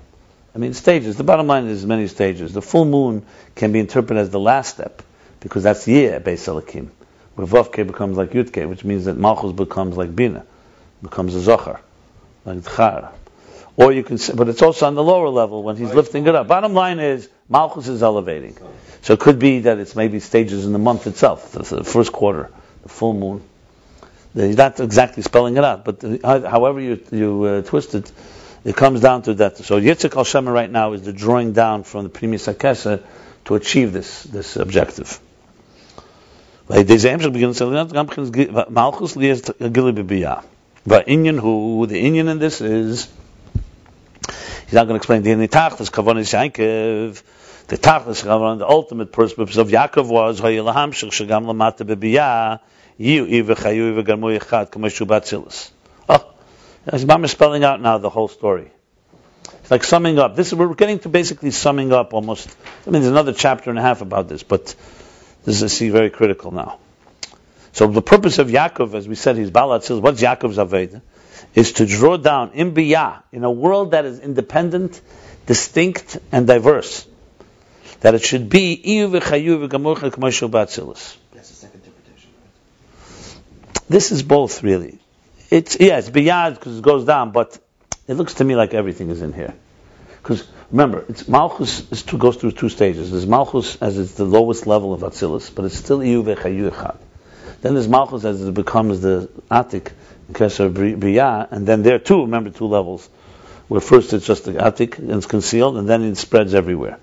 I 0.55 0.59
mean 0.59 0.73
stages. 0.73 1.17
The 1.17 1.23
bottom 1.23 1.47
line 1.47 1.67
is 1.67 1.85
many 1.85 2.07
stages. 2.07 2.53
The 2.53 2.61
full 2.61 2.85
moon 2.85 3.25
can 3.55 3.71
be 3.71 3.79
interpreted 3.79 4.21
as 4.21 4.29
the 4.29 4.39
last 4.39 4.75
step 4.75 5.01
because 5.39 5.63
that's 5.63 5.85
the 5.85 5.93
year 5.93 6.19
Beis 6.19 6.47
Elikim, 6.47 6.89
where 7.35 7.47
Vavke 7.47 7.85
becomes 7.85 8.17
like 8.17 8.31
Yudke, 8.31 8.67
which 8.67 8.83
means 8.83 9.05
that 9.05 9.17
Malchus 9.17 9.51
becomes 9.51 9.97
like 9.97 10.15
Bina, 10.15 10.45
becomes 11.01 11.35
a 11.35 11.41
Zohar, 11.41 11.81
like 12.45 12.59
Tchar. 12.59 13.11
Or 13.77 13.93
you 13.93 14.03
can 14.03 14.17
but 14.35 14.49
it's 14.49 14.63
also 14.63 14.87
on 14.87 14.95
the 14.95 15.03
lower 15.03 15.29
level 15.29 15.61
when 15.61 15.77
he's 15.77 15.93
lifting 15.93 16.25
it 16.25 16.33
up. 16.33 16.47
Bottom 16.47 16.73
line 16.73 16.99
is 16.99 17.29
Malchus 17.47 17.87
is 17.87 18.01
elevating. 18.01 18.57
So 19.03 19.13
it 19.13 19.19
could 19.19 19.37
be 19.37 19.59
that 19.59 19.77
it's 19.77 19.95
maybe 19.95 20.19
stages 20.19 20.65
in 20.65 20.73
the 20.73 20.79
month 20.79 21.05
itself, 21.05 21.51
the, 21.51 21.63
the 21.63 21.83
first 21.83 22.11
quarter, 22.11 22.49
the 22.81 22.89
full 22.89 23.13
moon. 23.13 23.43
He's 24.33 24.57
not 24.57 24.79
exactly 24.79 25.21
spelling 25.21 25.57
it 25.57 25.63
out, 25.63 25.85
but 25.85 26.03
however 26.23 26.79
you, 26.79 26.99
you 27.11 27.43
uh, 27.43 27.61
twist 27.61 27.93
it, 27.93 28.11
it 28.65 28.75
comes 28.75 28.99
down 28.99 29.21
to 29.23 29.35
that. 29.35 29.57
So 29.57 29.79
Yitzhak 29.79 30.17
al 30.17 30.23
Shema 30.23 30.51
right 30.51 30.69
now 30.69 30.93
is 30.93 31.03
the 31.03 31.13
drawing 31.13 31.53
down 31.53 31.83
from 31.83 32.03
the 32.03 32.09
Primis 32.09 32.51
Akesa 32.51 33.03
to 33.45 33.55
achieve 33.55 33.93
this 33.93 34.23
this 34.23 34.57
objective. 34.57 35.19
Malchus 36.67 37.09
But 40.85 41.07
Inyan 41.07 41.39
who 41.39 41.87
the 41.87 42.03
Inyan 42.03 42.29
in 42.29 42.39
this 42.39 42.61
is 42.61 43.07
He's 44.67 44.73
not 44.73 44.83
going 44.83 44.95
to 44.95 44.97
explain 44.97 45.21
the 45.21 45.31
Nitachlis, 45.31 45.89
Kavon 45.89 46.19
Shainkev. 46.27 47.23
The 47.67 47.77
Tachlis, 47.77 48.21
Kavon, 48.21 48.59
the 48.59 48.67
ultimate 48.67 49.13
purpose 49.13 49.55
of 49.55 49.69
Yaakov 49.69 50.09
was, 50.09 50.41
Hayilaham 50.41 50.91
Shagam 50.91 51.45
Lamata 51.45 51.87
Bebiyah, 51.87 52.59
Yu 52.97 53.25
Iva 53.27 53.55
Chayu 53.55 53.91
Iva 53.91 54.03
Garmu 54.03 54.37
Yechad, 54.37 54.69
Kameshu 54.69 55.07
Batzilis. 55.07 55.71
Oh, 56.09 56.33
his 56.91 57.05
mom 57.05 57.23
is 57.23 57.31
spelling 57.31 57.63
out 57.63 57.81
now 57.81 57.97
the 57.97 58.09
whole 58.09 58.27
story. 58.27 58.69
It's 59.53 59.71
like 59.71 59.85
summing 59.85 60.19
up. 60.19 60.35
This 60.35 60.53
we're 60.53 60.73
getting 60.73 60.99
to 60.99 61.09
basically 61.09 61.51
summing 61.51 61.93
up 61.93 62.13
almost. 62.13 62.53
I 62.85 62.89
mean, 62.89 63.03
there's 63.03 63.11
another 63.11 63.31
chapter 63.31 63.69
and 63.69 63.79
a 63.79 63.81
half 63.81 64.01
about 64.01 64.27
this, 64.27 64.43
but 64.43 64.75
this 65.45 65.61
is 65.61 65.71
see 65.71 65.89
very 65.91 66.09
critical 66.09 66.51
now. 66.51 66.79
So 67.71 67.87
the 67.87 68.01
purpose 68.01 68.37
of 68.37 68.47
Yaakov, 68.47 68.95
as 68.95 69.07
we 69.07 69.15
said, 69.15 69.37
he's 69.37 69.49
Balat 69.49 70.01
What's 70.01 70.21
Yaakov's 70.21 70.57
Aveda? 70.57 71.01
Is 71.57 71.73
to 71.73 71.87
draw 71.87 72.17
down 72.17 72.51
in 72.53 72.75
Biyah, 72.75 73.23
in 73.31 73.43
a 73.43 73.49
world 73.49 73.91
that 73.91 74.05
is 74.05 74.19
independent, 74.19 75.01
distinct, 75.47 76.19
and 76.31 76.45
diverse, 76.45 77.07
that 78.01 78.13
it 78.13 78.21
should 78.21 78.47
be 78.47 78.73
That's 81.33 81.49
the 81.49 81.55
second 81.55 81.81
interpretation. 81.83 82.29
This 83.89 84.11
is 84.11 84.21
both, 84.21 84.61
really. 84.61 84.99
It's 85.49 85.77
yeah, 85.79 85.97
it's 85.97 86.11
Biyah 86.11 86.53
because 86.53 86.77
it 86.77 86.83
goes 86.83 87.05
down, 87.05 87.31
but 87.31 87.57
it 88.07 88.13
looks 88.13 88.35
to 88.35 88.43
me 88.43 88.55
like 88.55 88.75
everything 88.75 89.09
is 89.09 89.23
in 89.23 89.33
here. 89.33 89.55
Because 90.21 90.47
remember, 90.69 91.05
it's 91.09 91.27
Malchus 91.27 91.91
is 91.91 92.03
two, 92.03 92.19
goes 92.19 92.35
through 92.35 92.51
two 92.51 92.69
stages. 92.69 93.09
There's 93.09 93.25
Malchus 93.25 93.77
as 93.81 93.97
it's 93.97 94.13
the 94.13 94.25
lowest 94.25 94.67
level 94.67 94.93
of 94.93 95.01
Atzilus, 95.01 95.49
but 95.55 95.65
it's 95.65 95.77
still 95.77 96.01
Iyu 96.01 96.23
v'chayu. 96.23 96.97
Then 97.61 97.73
there's 97.73 97.87
Malchus 97.87 98.25
as 98.25 98.43
it 98.43 98.53
becomes 98.53 99.01
the 99.01 99.27
Atik, 99.49 99.93
Kesher 100.31 100.71
Biyah, 100.71 101.51
and 101.51 101.67
then 101.67 101.83
there 101.83 101.99
too, 101.99 102.21
remember 102.21 102.49
two 102.49 102.67
levels, 102.67 103.07
where 103.67 103.81
first 103.81 104.13
it's 104.13 104.25
just 104.25 104.45
the 104.45 104.53
Atik 104.53 104.97
and 104.97 105.11
it's 105.11 105.25
concealed, 105.25 105.77
and 105.77 105.87
then 105.87 106.03
it 106.03 106.17
spreads 106.17 106.53
everywhere. 106.53 106.99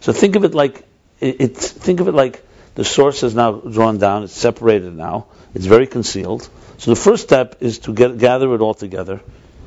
So 0.00 0.12
think 0.12 0.36
of 0.36 0.44
it 0.44 0.54
like 0.54 0.84
it, 1.20 1.40
it, 1.40 1.56
think 1.56 2.00
of 2.00 2.08
it 2.08 2.12
like 2.12 2.44
the 2.74 2.84
source 2.84 3.22
is 3.22 3.34
now 3.34 3.52
drawn 3.52 3.98
down, 3.98 4.22
it's 4.22 4.32
separated 4.32 4.94
now, 4.94 5.26
it's 5.54 5.66
very 5.66 5.86
concealed. 5.86 6.48
So 6.78 6.92
the 6.92 7.00
first 7.00 7.24
step 7.24 7.56
is 7.60 7.80
to 7.80 7.92
get, 7.92 8.18
gather 8.18 8.54
it 8.54 8.60
all 8.60 8.74
together 8.74 9.20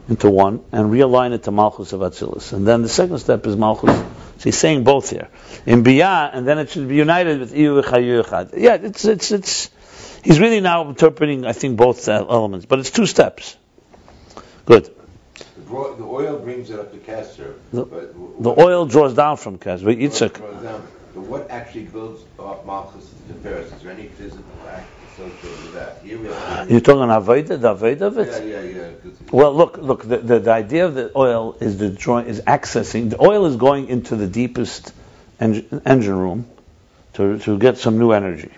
into 0.07 0.29
one 0.29 0.63
and 0.71 0.89
realign 0.91 1.33
it 1.33 1.43
to 1.43 1.51
Malchus 1.51 1.93
of 1.93 1.99
Atzilus. 1.99 2.53
And 2.53 2.65
then 2.65 2.81
the 2.81 2.89
second 2.89 3.19
step 3.19 3.45
is 3.45 3.55
Malchus. 3.55 3.95
So 3.95 4.43
he's 4.43 4.57
saying 4.57 4.83
both 4.83 5.09
here. 5.09 5.27
In 5.65 5.83
Biyah, 5.83 6.31
and 6.33 6.47
then 6.47 6.57
it 6.57 6.69
should 6.69 6.87
be 6.87 6.95
united 6.95 7.39
with 7.39 7.53
Iyu. 7.53 8.57
Yeah, 8.57 8.75
it's, 8.75 9.05
it's, 9.05 9.31
it's, 9.31 9.69
He's 10.23 10.39
really 10.39 10.61
now 10.61 10.87
interpreting, 10.87 11.45
I 11.45 11.53
think, 11.53 11.77
both 11.77 12.07
elements, 12.07 12.65
but 12.65 12.79
it's 12.79 12.91
two 12.91 13.05
steps. 13.05 13.57
Good. 14.65 14.95
The, 15.67 16.03
oil 16.03 16.37
brings 16.39 16.69
it 16.69 16.79
up 16.79 16.91
to 16.91 16.97
Kesser. 16.97 17.55
The, 17.71 17.85
the 18.39 18.49
oil 18.49 18.85
draws 18.85 19.13
down 19.13 19.37
from 19.37 19.57
Kesser. 19.57 19.85
But 19.85 19.97
Yitzhak. 19.97 20.33
But 21.13 21.23
what 21.23 21.49
actually 21.49 21.85
builds 21.85 22.23
up 22.39 22.65
Malchus 22.65 23.13
to 23.27 23.33
Paris? 23.35 23.71
Is 23.71 23.81
there 23.81 23.91
any 23.91 24.07
physical 24.07 24.43
act 24.69 24.87
associated 25.13 25.63
with 25.63 25.73
that? 25.73 26.01
Here 26.03 26.17
we 26.17 26.27
have 26.27 26.71
You're 26.71 26.79
talking 26.79 27.01
Aveda, 27.01 27.59
the 27.59 27.75
Aveda 27.75 28.01
of 28.01 28.17
it? 28.17 28.45
Yeah, 28.45 28.61
yeah, 28.61 28.89
yeah. 29.03 29.11
Well, 29.31 29.53
look, 29.53 29.77
look. 29.77 30.03
The, 30.07 30.17
the, 30.17 30.39
the, 30.39 30.51
idea 30.51 30.85
of 30.85 30.95
the 30.95 31.11
oil 31.15 31.57
is 31.59 31.77
the 31.77 31.89
drawing, 31.89 32.27
is 32.27 32.41
accessing. 32.41 33.09
The 33.09 33.21
oil 33.21 33.45
is 33.45 33.57
going 33.57 33.87
into 33.87 34.15
the 34.15 34.27
deepest 34.27 34.93
engine, 35.39 35.81
engine 35.85 36.17
room 36.17 36.47
to 37.13 37.39
to 37.39 37.57
get 37.57 37.77
some 37.77 37.97
new 37.97 38.11
energy. 38.11 38.51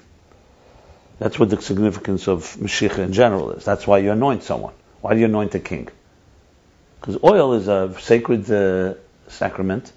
That's 1.20 1.40
what 1.40 1.50
the 1.50 1.62
significance 1.62 2.28
of 2.28 2.56
Mashiach 2.58 2.98
in 2.98 3.14
general 3.14 3.52
is. 3.52 3.64
That's 3.64 3.86
why 3.88 4.00
you 4.00 4.12
anoint 4.12 4.44
someone. 4.44 4.74
Why 5.02 5.14
do 5.14 5.20
you 5.20 5.26
anoint 5.26 5.54
a 5.56 5.60
king? 5.60 5.90
Because 7.00 7.18
oil 7.24 7.54
is 7.54 7.68
a 7.68 7.96
sacred 8.00 8.50
uh, 8.50 8.96
sacrament, 9.28 9.92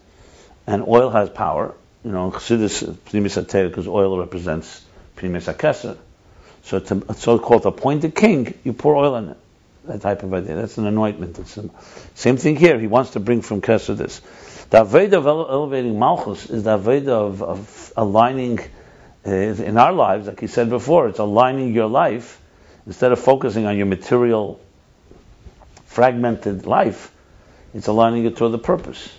and 0.66 0.86
oil 0.86 1.10
has 1.10 1.30
power. 1.30 1.74
You 2.04 2.12
know, 2.12 2.30
because 2.30 3.88
oil 3.88 4.18
represents 4.18 4.84
Primis 5.16 5.52
HaKeser. 5.52 5.96
So 6.62 6.80
to 6.80 7.04
a 7.08 7.14
so-called 7.14 7.66
appointed 7.66 8.14
king, 8.14 8.54
you 8.64 8.72
pour 8.72 8.96
oil 8.96 9.16
in 9.16 9.28
it. 9.30 9.36
That 9.84 10.00
type 10.00 10.24
of 10.24 10.34
idea. 10.34 10.56
That's 10.56 10.78
an 10.78 10.86
anointment. 10.86 11.38
It's 11.38 11.56
a, 11.56 11.70
same 12.14 12.36
thing 12.36 12.56
here. 12.56 12.78
He 12.78 12.88
wants 12.88 13.10
to 13.12 13.20
bring 13.20 13.40
from 13.40 13.60
Keser 13.60 13.96
this. 13.96 14.20
The 14.70 14.84
Aveda 14.84 15.14
of 15.14 15.26
elevating 15.26 15.98
Malchus 15.98 16.50
is 16.50 16.64
the 16.64 16.76
Aveda 16.76 17.08
of, 17.08 17.42
of 17.42 17.92
aligning 17.96 18.58
in 19.26 19.76
our 19.76 19.92
lives, 19.92 20.26
like 20.26 20.40
he 20.40 20.46
said 20.46 20.70
before, 20.70 21.08
it's 21.08 21.18
aligning 21.18 21.74
your 21.74 21.88
life 21.88 22.40
instead 22.86 23.12
of 23.12 23.18
focusing 23.18 23.66
on 23.66 23.76
your 23.76 23.86
material, 23.86 24.60
fragmented 25.86 26.66
life. 26.66 27.12
It's 27.74 27.88
aligning 27.88 28.24
it 28.24 28.36
toward 28.36 28.52
the 28.52 28.58
purpose. 28.58 29.12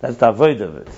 That's 0.00 0.16
the 0.16 0.28
avoid 0.30 0.60
of 0.60 0.76
it. 0.76 0.88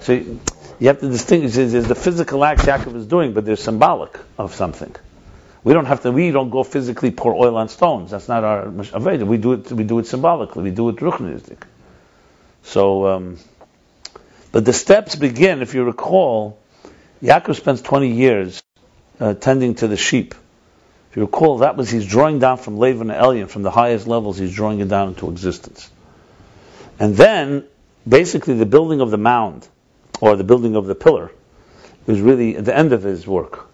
So 0.00 0.12
you 0.12 0.88
have 0.88 1.00
to 1.00 1.08
distinguish. 1.08 1.52
There's 1.52 1.86
the 1.86 1.94
physical 1.94 2.44
act 2.44 2.62
Yaakov 2.62 2.96
is 2.96 3.06
doing, 3.06 3.32
but 3.32 3.44
there's 3.44 3.62
symbolic 3.62 4.18
of 4.38 4.54
something. 4.54 4.94
We 5.62 5.72
don't 5.72 5.86
have 5.86 6.02
to. 6.02 6.12
We 6.12 6.30
don't 6.30 6.50
go 6.50 6.62
physically 6.62 7.10
pour 7.10 7.34
oil 7.34 7.56
on 7.56 7.68
stones. 7.68 8.10
That's 8.10 8.28
not 8.28 8.44
our 8.44 8.66
avodah. 8.66 9.26
We 9.26 9.38
do 9.38 9.54
it. 9.54 9.72
We 9.72 9.84
do 9.84 9.98
it 9.98 10.06
symbolically. 10.06 10.62
We 10.62 10.70
do 10.70 10.90
it 10.90 10.96
ruchnistic. 10.96 11.58
So, 12.64 13.06
um, 13.06 13.38
but 14.52 14.64
the 14.64 14.72
steps 14.72 15.14
begin. 15.14 15.62
If 15.62 15.74
you 15.74 15.84
recall, 15.84 16.58
Yaakov 17.24 17.56
spends 17.56 17.80
20 17.80 18.08
years 18.08 18.62
uh, 19.18 19.32
tending 19.32 19.74
to 19.76 19.88
the 19.88 19.96
sheep. 19.96 20.34
If 21.10 21.16
you 21.16 21.22
recall, 21.22 21.58
that 21.58 21.74
was 21.74 21.88
he's 21.88 22.06
drawing 22.06 22.38
down 22.38 22.58
from 22.58 22.76
Lavan 22.76 23.00
and 23.00 23.12
Elion, 23.12 23.48
from 23.48 23.62
the 23.62 23.70
highest 23.70 24.06
levels, 24.06 24.36
he's 24.36 24.54
drawing 24.54 24.80
it 24.80 24.88
down 24.88 25.08
into 25.08 25.30
existence. 25.30 25.90
And 26.98 27.16
then, 27.16 27.64
basically, 28.06 28.54
the 28.54 28.66
building 28.66 29.00
of 29.00 29.10
the 29.10 29.16
mound, 29.16 29.66
or 30.20 30.36
the 30.36 30.44
building 30.44 30.76
of 30.76 30.84
the 30.84 30.94
pillar, 30.94 31.32
was 32.04 32.20
really 32.20 32.58
at 32.58 32.66
the 32.66 32.76
end 32.76 32.92
of 32.92 33.02
his 33.02 33.26
work, 33.26 33.70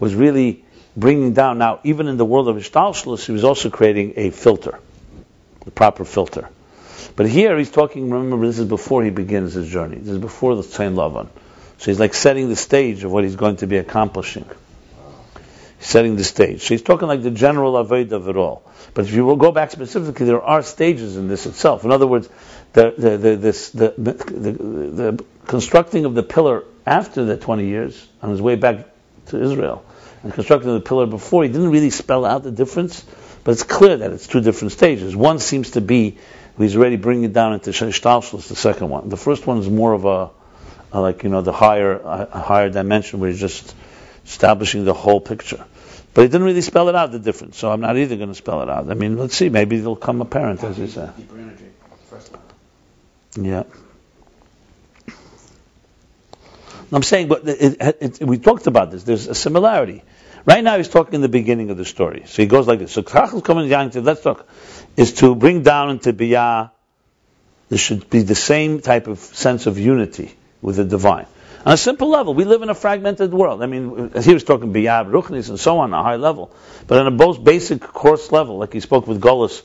was 0.00 0.14
really 0.14 0.64
bringing 0.96 1.34
down. 1.34 1.58
Now, 1.58 1.80
even 1.84 2.08
in 2.08 2.16
the 2.16 2.24
world 2.24 2.48
of 2.48 2.56
Ishtalshlus, 2.56 3.26
he 3.26 3.32
was 3.32 3.44
also 3.44 3.68
creating 3.68 4.14
a 4.16 4.30
filter, 4.30 4.78
the 5.66 5.70
proper 5.70 6.06
filter. 6.06 6.48
But 7.14 7.28
here 7.28 7.58
he's 7.58 7.70
talking, 7.70 8.08
remember, 8.08 8.46
this 8.46 8.58
is 8.58 8.66
before 8.66 9.04
he 9.04 9.10
begins 9.10 9.52
his 9.52 9.68
journey. 9.68 9.96
This 9.98 10.14
is 10.14 10.18
before 10.18 10.56
the 10.56 10.62
Tzayin 10.62 10.94
Lavan. 10.94 11.28
So 11.78 11.90
he's 11.90 12.00
like 12.00 12.14
setting 12.14 12.48
the 12.48 12.56
stage 12.56 13.04
of 13.04 13.12
what 13.12 13.24
he's 13.24 13.36
going 13.36 13.56
to 13.56 13.66
be 13.66 13.76
accomplishing. 13.76 14.48
He's 15.78 15.86
setting 15.86 16.16
the 16.16 16.24
stage. 16.24 16.62
So 16.62 16.68
he's 16.68 16.82
talking 16.82 17.08
like 17.08 17.22
the 17.22 17.30
general 17.30 17.76
avoid 17.76 18.12
of 18.12 18.28
it 18.28 18.36
all. 18.36 18.62
But 18.94 19.06
if 19.06 19.12
you 19.12 19.24
will 19.24 19.36
go 19.36 19.52
back 19.52 19.70
specifically, 19.70 20.26
there 20.26 20.42
are 20.42 20.62
stages 20.62 21.16
in 21.16 21.28
this 21.28 21.46
itself. 21.46 21.84
In 21.84 21.92
other 21.92 22.06
words, 22.06 22.28
the, 22.72 22.94
the, 22.96 23.16
the, 23.16 23.36
this, 23.36 23.70
the, 23.70 23.94
the, 23.98 24.12
the 24.12 25.24
constructing 25.46 26.04
of 26.04 26.14
the 26.14 26.22
pillar 26.22 26.64
after 26.86 27.24
the 27.24 27.36
20 27.36 27.66
years 27.66 28.06
on 28.22 28.30
his 28.30 28.40
way 28.40 28.56
back 28.56 28.86
to 29.26 29.42
Israel 29.42 29.84
and 30.22 30.32
constructing 30.32 30.72
the 30.72 30.80
pillar 30.80 31.06
before, 31.06 31.44
he 31.44 31.48
didn't 31.48 31.70
really 31.70 31.90
spell 31.90 32.24
out 32.24 32.42
the 32.42 32.50
difference, 32.50 33.04
but 33.44 33.52
it's 33.52 33.62
clear 33.62 33.96
that 33.98 34.12
it's 34.12 34.26
two 34.26 34.40
different 34.40 34.72
stages. 34.72 35.14
One 35.14 35.38
seems 35.38 35.72
to 35.72 35.80
be 35.80 36.18
he's 36.58 36.76
already 36.76 36.96
bringing 36.96 37.24
it 37.24 37.32
down 37.32 37.52
into 37.52 37.70
Shtalshus, 37.70 38.48
the 38.48 38.56
second 38.56 38.88
one. 38.88 39.08
The 39.08 39.16
first 39.16 39.46
one 39.46 39.58
is 39.58 39.68
more 39.68 39.92
of 39.92 40.04
a, 40.04 40.30
a 40.92 41.00
like 41.00 41.22
you 41.22 41.28
know 41.28 41.42
the 41.42 41.52
higher 41.52 41.98
a 41.98 42.40
higher 42.40 42.70
dimension 42.70 43.20
where 43.20 43.30
he's 43.30 43.40
just 43.40 43.74
establishing 44.24 44.84
the 44.84 44.94
whole 44.94 45.20
picture. 45.20 45.64
But 46.14 46.22
he 46.22 46.28
didn't 46.28 46.46
really 46.46 46.62
spell 46.62 46.88
it 46.88 46.94
out 46.94 47.12
the 47.12 47.18
difference, 47.18 47.58
so 47.58 47.70
I'm 47.70 47.80
not 47.80 47.96
either 47.98 48.16
going 48.16 48.30
to 48.30 48.34
spell 48.34 48.62
it 48.62 48.70
out. 48.70 48.90
I 48.90 48.94
mean, 48.94 49.18
let's 49.18 49.36
see, 49.36 49.50
maybe 49.50 49.76
it'll 49.76 49.96
come 49.96 50.22
apparent 50.22 50.64
as 50.64 50.78
you 50.78 50.86
say. 50.86 51.10
Yeah. 53.38 53.64
I'm 56.90 57.02
saying, 57.02 57.28
but 57.28 57.46
it, 57.46 57.76
it, 57.80 58.20
it, 58.20 58.24
we 58.26 58.38
talked 58.38 58.66
about 58.66 58.90
this. 58.90 59.02
There's 59.02 59.26
a 59.26 59.34
similarity. 59.34 60.02
Right 60.46 60.62
now, 60.62 60.76
he's 60.76 60.88
talking 60.88 61.14
in 61.14 61.20
the 61.20 61.28
beginning 61.28 61.70
of 61.70 61.76
the 61.76 61.84
story. 61.84 62.22
So 62.26 62.40
he 62.40 62.46
goes 62.46 62.68
like 62.68 62.78
this. 62.78 62.92
So 62.92 63.02
Krachel 63.02 63.44
coming 63.44 63.68
down 63.68 63.90
to 63.90 64.00
let's 64.00 64.22
talk 64.22 64.48
is 64.96 65.14
to 65.14 65.34
bring 65.34 65.62
down 65.62 65.90
into 65.90 66.12
Biyah. 66.12 66.66
Uh, 66.66 66.68
there 67.68 67.78
should 67.78 68.08
be 68.08 68.22
the 68.22 68.36
same 68.36 68.80
type 68.80 69.08
of 69.08 69.18
sense 69.18 69.66
of 69.66 69.76
unity 69.76 70.34
with 70.66 70.76
the 70.76 70.84
divine. 70.84 71.26
On 71.64 71.72
a 71.72 71.76
simple 71.76 72.08
level, 72.08 72.34
we 72.34 72.44
live 72.44 72.62
in 72.62 72.70
a 72.70 72.74
fragmented 72.74 73.32
world. 73.32 73.62
I 73.62 73.66
mean, 73.66 74.10
he 74.20 74.34
was 74.34 74.42
talking 74.42 74.72
Biyah, 74.72 75.08
Ruchnis, 75.08 75.48
and 75.48 75.60
so 75.60 75.78
on, 75.78 75.94
a 75.94 76.02
high 76.02 76.16
level. 76.16 76.50
But 76.88 76.98
on 76.98 77.06
a 77.06 77.12
most 77.12 77.42
basic 77.42 77.80
course 77.80 78.32
level, 78.32 78.58
like 78.58 78.72
he 78.72 78.80
spoke 78.80 79.06
with 79.06 79.20
Golos, 79.20 79.62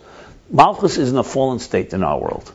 Malchus 0.52 1.00
is 1.00 1.12
in 1.12 1.18
a 1.18 1.24
fallen 1.24 1.58
state 1.58 1.94
in 1.94 2.04
our 2.04 2.20
world. 2.20 2.52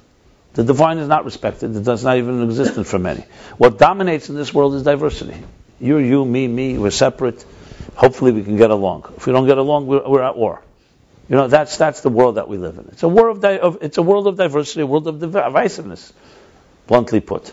The 0.54 0.62
divine 0.62 0.98
is 0.98 1.09
not 1.09 1.24
respected. 1.24 1.74
It 1.74 1.82
does 1.82 2.04
not 2.04 2.18
even 2.18 2.44
exist 2.44 2.74
for 2.87 2.98
many. 3.00 3.24
What 3.59 3.78
dominates 3.78 4.28
in 4.28 4.37
this 4.37 4.54
world 4.54 4.74
is 4.76 4.85
diversity. 4.85 5.42
You're 5.80 6.00
you, 6.00 6.24
me, 6.24 6.46
me. 6.46 6.78
We're 6.78 6.90
separate. 6.92 7.44
Hopefully, 7.96 8.30
we 8.30 8.44
can 8.44 8.56
get 8.56 8.70
along. 8.70 9.12
If 9.16 9.26
we 9.26 9.32
don't 9.32 9.46
get 9.46 9.59
along, 9.59 9.88
we're, 9.88 10.09
we're 10.09 10.22
at 10.22 10.37
war. 10.37 10.62
You 11.28 11.37
know, 11.37 11.48
that's 11.48 11.76
that's 11.76 12.00
the 12.00 12.11
world 12.11 12.37
that 12.37 12.48
we 12.48 12.59
live 12.59 12.78
in. 12.78 12.88
It's 12.92 13.02
a 13.02 13.09
world 13.09 13.38
of, 13.38 13.42
di- 13.42 13.59
of 13.59 13.78
it's 13.82 13.98
a 13.98 14.02
world 14.02 14.28
of 14.28 14.37
diversity, 14.37 14.82
a 14.82 14.87
world 14.87 15.09
of 15.09 15.16
divisiveness, 15.16 16.12
bluntly 16.87 17.20
put. 17.20 17.52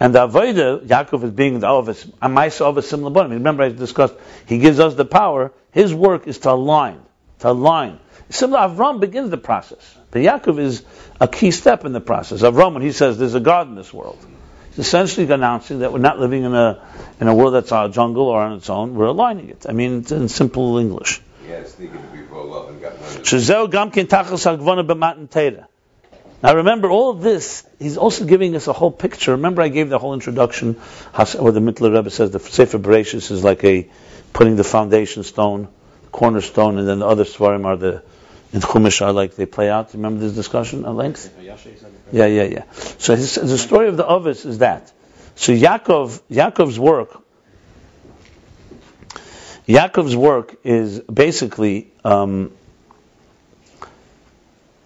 And 0.00 0.14
the 0.14 0.28
Avodah, 0.28 0.86
Yaakov 0.86 1.24
is 1.24 1.30
being 1.32 1.58
the 1.58 1.68
Ovis, 1.68 2.04
Amaisa 2.22 2.62
of 2.62 2.76
a 2.78 2.82
similar 2.82 3.10
body. 3.10 3.34
Remember, 3.34 3.64
I 3.64 3.70
discussed, 3.70 4.14
he 4.46 4.58
gives 4.58 4.78
us 4.78 4.94
the 4.94 5.04
power. 5.04 5.52
His 5.72 5.92
work 5.92 6.28
is 6.28 6.38
to 6.40 6.52
align, 6.52 7.00
to 7.40 7.50
align. 7.50 7.98
Similar, 8.30 8.60
Avram 8.68 9.00
begins 9.00 9.30
the 9.30 9.38
process. 9.38 9.96
But 10.10 10.22
Yaakov 10.22 10.58
is 10.60 10.84
a 11.20 11.26
key 11.26 11.50
step 11.50 11.84
in 11.84 11.92
the 11.92 12.00
process. 12.00 12.42
Avram, 12.42 12.74
when 12.74 12.82
he 12.82 12.92
says 12.92 13.18
there's 13.18 13.34
a 13.34 13.40
God 13.40 13.68
in 13.68 13.74
this 13.74 13.92
world, 13.92 14.18
he's 14.70 14.78
essentially 14.78 15.30
announcing 15.30 15.80
that 15.80 15.92
we're 15.92 15.98
not 15.98 16.20
living 16.20 16.44
in 16.44 16.54
a, 16.54 16.86
in 17.20 17.26
a 17.26 17.34
world 17.34 17.54
that's 17.54 17.72
our 17.72 17.88
jungle 17.88 18.28
or 18.28 18.40
on 18.40 18.52
its 18.52 18.70
own. 18.70 18.94
We're 18.94 19.06
aligning 19.06 19.50
it. 19.50 19.66
I 19.68 19.72
mean, 19.72 20.00
it's 20.00 20.12
in 20.12 20.28
simple 20.28 20.78
English. 20.78 21.20
Yeah, 21.46 21.64
sneaking 21.64 22.02
before 22.12 22.44
love 22.44 22.68
and 22.68 22.80
got 22.80 23.00
none 23.00 23.04
of 23.04 23.16
it. 23.16 23.24
Now 26.42 26.54
remember, 26.54 26.88
all 26.88 27.10
of 27.10 27.20
this, 27.20 27.66
he's 27.78 27.96
also 27.96 28.24
giving 28.24 28.54
us 28.54 28.68
a 28.68 28.72
whole 28.72 28.92
picture. 28.92 29.32
Remember 29.32 29.60
I 29.60 29.68
gave 29.68 29.88
the 29.88 29.98
whole 29.98 30.14
introduction, 30.14 30.74
where 30.74 31.52
the 31.52 31.60
Mittler 31.60 31.92
Rebbe 31.94 32.10
says 32.10 32.30
the 32.30 32.38
Sefer 32.38 32.78
Bereshis 32.78 33.30
is 33.32 33.42
like 33.42 33.64
a, 33.64 33.88
putting 34.32 34.54
the 34.54 34.64
foundation 34.64 35.24
stone, 35.24 35.68
cornerstone, 36.12 36.78
and 36.78 36.86
then 36.86 37.00
the 37.00 37.06
other 37.06 37.24
Svarim 37.24 37.64
are 37.64 37.76
the, 37.76 38.02
in 38.52 38.60
Chumash 38.60 39.02
are 39.04 39.12
like 39.12 39.34
they 39.34 39.46
play 39.46 39.68
out. 39.68 39.92
Remember 39.94 40.20
this 40.20 40.34
discussion 40.34 40.84
at 40.84 40.94
length? 40.94 41.36
Yeah, 42.12 42.26
yeah, 42.26 42.44
yeah. 42.44 42.64
So 42.98 43.16
his, 43.16 43.34
the 43.34 43.58
story 43.58 43.88
of 43.88 43.96
the 43.96 44.06
Ovis 44.06 44.44
is 44.44 44.58
that. 44.58 44.92
So 45.34 45.52
Yaakov, 45.52 46.20
Yaakov's 46.30 46.78
work, 46.78 47.20
Yaakov's 49.66 50.16
work 50.16 50.56
is 50.64 51.00
basically 51.00 51.92
um, 52.02 52.52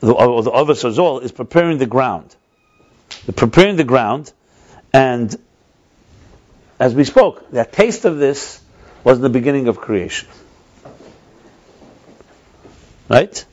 the, 0.03 0.13
or 0.13 0.43
the 0.43 0.51
Ovis 0.51 0.83
Azol 0.83 1.21
is 1.21 1.31
preparing 1.31 1.79
the 1.79 1.87
ground. 1.87 2.35
The 3.27 3.33
preparing 3.33 3.77
the 3.77 3.85
ground, 3.85 4.33
and 4.93 5.35
as 6.81 6.95
we 6.95 7.05
spoke, 7.05 7.51
the 7.53 7.65
taste 7.65 8.05
of 8.05 8.19
this 8.19 8.61
was 9.05 9.21
the 9.21 9.29
beginning 9.29 9.69
of 9.69 9.79
creation. 9.79 10.29
Right? 13.09 13.45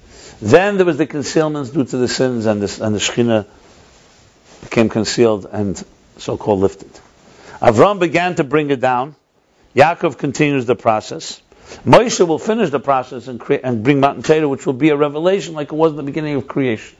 Then 0.41 0.77
there 0.77 0.85
was 0.85 0.97
the 0.97 1.05
concealments 1.05 1.69
due 1.69 1.85
to 1.85 1.97
the 1.97 2.07
sins, 2.07 2.47
and 2.47 2.61
the, 2.61 2.83
and 2.83 2.95
the 2.95 2.99
Shekhinah 2.99 3.45
became 4.61 4.89
concealed 4.89 5.45
and 5.51 5.81
so-called 6.17 6.59
lifted. 6.59 6.91
Avram 7.61 7.99
began 7.99 8.35
to 8.35 8.43
bring 8.43 8.71
it 8.71 8.79
down. 8.79 9.15
Yaakov 9.75 10.17
continues 10.17 10.65
the 10.65 10.75
process. 10.75 11.41
Moshe 11.85 12.25
will 12.25 12.39
finish 12.39 12.69
the 12.69 12.79
process 12.79 13.27
and, 13.27 13.39
crea- 13.39 13.61
and 13.61 13.83
bring 13.83 13.99
Matan 13.99 14.23
Torah, 14.23 14.47
which 14.47 14.65
will 14.65 14.73
be 14.73 14.89
a 14.89 14.97
revelation 14.97 15.53
like 15.53 15.71
it 15.71 15.75
was 15.75 15.91
in 15.91 15.97
the 15.97 16.03
beginning 16.03 16.35
of 16.35 16.47
creation. 16.47 16.97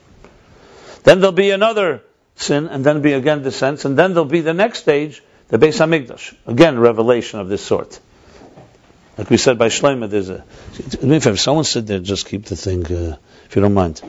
Then 1.03 1.19
there'll 1.19 1.31
be 1.31 1.51
another 1.51 2.03
sin, 2.35 2.67
and 2.67 2.83
then 2.85 3.01
be 3.01 3.13
again 3.13 3.41
descents, 3.43 3.85
and 3.85 3.97
then 3.97 4.13
there'll 4.13 4.25
be 4.25 4.41
the 4.41 4.53
next 4.53 4.79
stage, 4.79 5.23
the 5.49 5.57
Beis 5.57 5.79
Hamikdash. 5.79 6.35
Again, 6.45 6.79
revelation 6.79 7.39
of 7.39 7.49
this 7.49 7.61
sort. 7.61 7.99
Like 9.17 9.29
we 9.29 9.37
said 9.37 9.57
by 9.57 9.67
Shlomo, 9.67 10.09
there's 10.09 10.29
a. 10.29 10.45
If 10.77 11.39
someone 11.41 11.65
sit 11.65 11.87
there, 11.87 11.99
just 11.99 12.25
keep 12.25 12.45
the 12.45 12.55
thing, 12.55 12.85
uh, 12.85 13.17
if 13.45 13.55
you 13.55 13.61
don't 13.61 13.73
mind, 13.73 14.01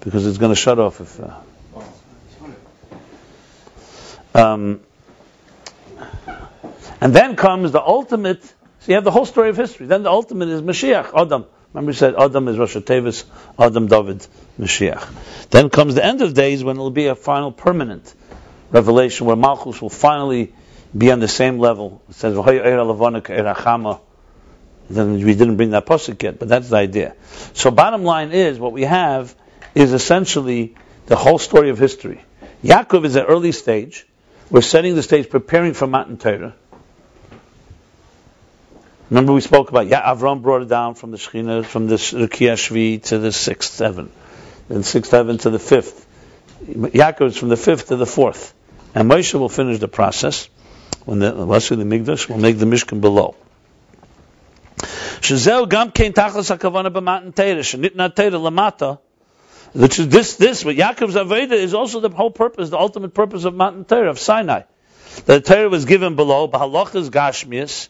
because 0.00 0.26
it's 0.26 0.38
going 0.38 0.52
to 0.52 0.56
shut 0.56 0.78
off 0.78 1.00
if. 1.02 1.20
Uh, 1.20 1.34
um, 4.34 4.80
and 7.00 7.14
then 7.14 7.36
comes 7.36 7.72
the 7.72 7.82
ultimate. 7.82 8.42
So 8.80 8.92
you 8.92 8.94
have 8.94 9.04
the 9.04 9.10
whole 9.10 9.26
story 9.26 9.50
of 9.50 9.56
history. 9.56 9.86
Then 9.86 10.02
the 10.02 10.10
ultimate 10.10 10.48
is 10.48 10.62
Mashiach, 10.62 11.12
Adam. 11.14 11.44
Remember, 11.72 11.90
we 11.90 11.94
said 11.94 12.14
Adam 12.16 12.48
is 12.48 12.58
Rosh 12.58 12.76
Tevis, 12.76 13.24
Adam 13.58 13.86
David, 13.86 14.26
Mashiach. 14.58 15.48
Then 15.50 15.68
comes 15.68 15.94
the 15.94 16.04
end 16.04 16.22
of 16.22 16.34
days 16.34 16.64
when 16.64 16.76
it'll 16.76 16.90
be 16.90 17.06
a 17.06 17.14
final 17.14 17.52
permanent 17.52 18.14
revelation 18.70 19.26
where 19.26 19.36
Malchus 19.36 19.82
will 19.82 19.90
finally 19.90 20.54
be 20.96 21.12
on 21.12 21.20
the 21.20 21.28
same 21.28 21.58
level. 21.58 22.02
It 22.08 22.14
says, 22.14 22.34
"V'hoya 22.34 22.64
eira 22.64 22.84
levana 22.84 23.20
ka'eira. 23.20 24.00
Then 24.88 25.24
we 25.24 25.34
didn't 25.34 25.56
bring 25.56 25.70
that 25.70 25.86
pasuk 25.86 26.20
yet, 26.22 26.38
but 26.38 26.48
that's 26.48 26.70
the 26.70 26.76
idea. 26.76 27.14
So 27.52 27.70
bottom 27.70 28.02
line 28.02 28.32
is, 28.32 28.58
what 28.58 28.72
we 28.72 28.82
have 28.82 29.34
is 29.74 29.92
essentially 29.92 30.74
the 31.06 31.16
whole 31.16 31.38
story 31.38 31.70
of 31.70 31.78
history. 31.78 32.24
Yaakov 32.64 33.04
is 33.04 33.16
at 33.16 33.26
early 33.28 33.52
stage. 33.52 34.06
We're 34.50 34.62
setting 34.62 34.96
the 34.96 35.02
stage, 35.02 35.30
preparing 35.30 35.74
for 35.74 35.86
Matan 35.86 36.16
Torah. 36.16 36.54
Remember 39.10 39.32
we 39.32 39.40
spoke 39.40 39.70
about, 39.70 39.88
yeah, 39.88 40.02
Avram 40.02 40.40
brought 40.40 40.62
it 40.62 40.68
down 40.68 40.94
from 40.94 41.10
the 41.10 41.16
Shekhinah, 41.16 41.66
from 41.66 41.88
the 41.88 41.96
Rukiah 41.96 42.54
Shvi 42.54 43.02
to 43.04 43.18
the 43.18 43.32
sixth 43.32 43.80
heaven, 43.80 44.10
then 44.68 44.84
sixth 44.84 45.10
heaven 45.10 45.36
to 45.38 45.50
the 45.50 45.58
fifth. 45.58 46.06
Yaakov 46.64 47.26
is 47.26 47.36
from 47.36 47.48
the 47.48 47.56
fifth 47.56 47.88
to 47.88 47.96
the 47.96 48.06
fourth. 48.06 48.54
And 48.94 49.10
Moshe 49.10 49.34
will 49.34 49.48
finish 49.48 49.80
the 49.80 49.88
process 49.88 50.48
when 51.04 51.18
the 51.18 51.32
Lasi 51.32 51.76
the 51.76 51.84
Migdash 51.84 52.28
will 52.28 52.38
make 52.38 52.58
the 52.58 52.66
Mishkan 52.66 53.00
below. 53.00 53.34
Shazeu 54.78 55.68
gam 55.68 55.90
kein 55.90 56.12
tachas 56.12 56.56
hakavana 56.56 56.92
b'matan 56.92 57.32
lamata, 58.14 59.00
which 59.72 59.98
is 59.98 60.08
this, 60.08 60.36
this, 60.36 60.64
what 60.64 60.76
Yaakov's 60.76 61.16
Aveda 61.16 61.52
is 61.52 61.74
also 61.74 61.98
the 61.98 62.10
whole 62.10 62.30
purpose, 62.30 62.70
the 62.70 62.78
ultimate 62.78 63.12
purpose 63.12 63.44
of 63.44 63.54
Matan 63.54 63.84
Torah, 63.84 64.10
of 64.10 64.20
Sinai. 64.20 64.62
The 65.26 65.40
Torah 65.40 65.68
was 65.68 65.84
given 65.84 66.14
below, 66.14 66.46
b'halachas 66.46 67.10
gashmias, 67.10 67.88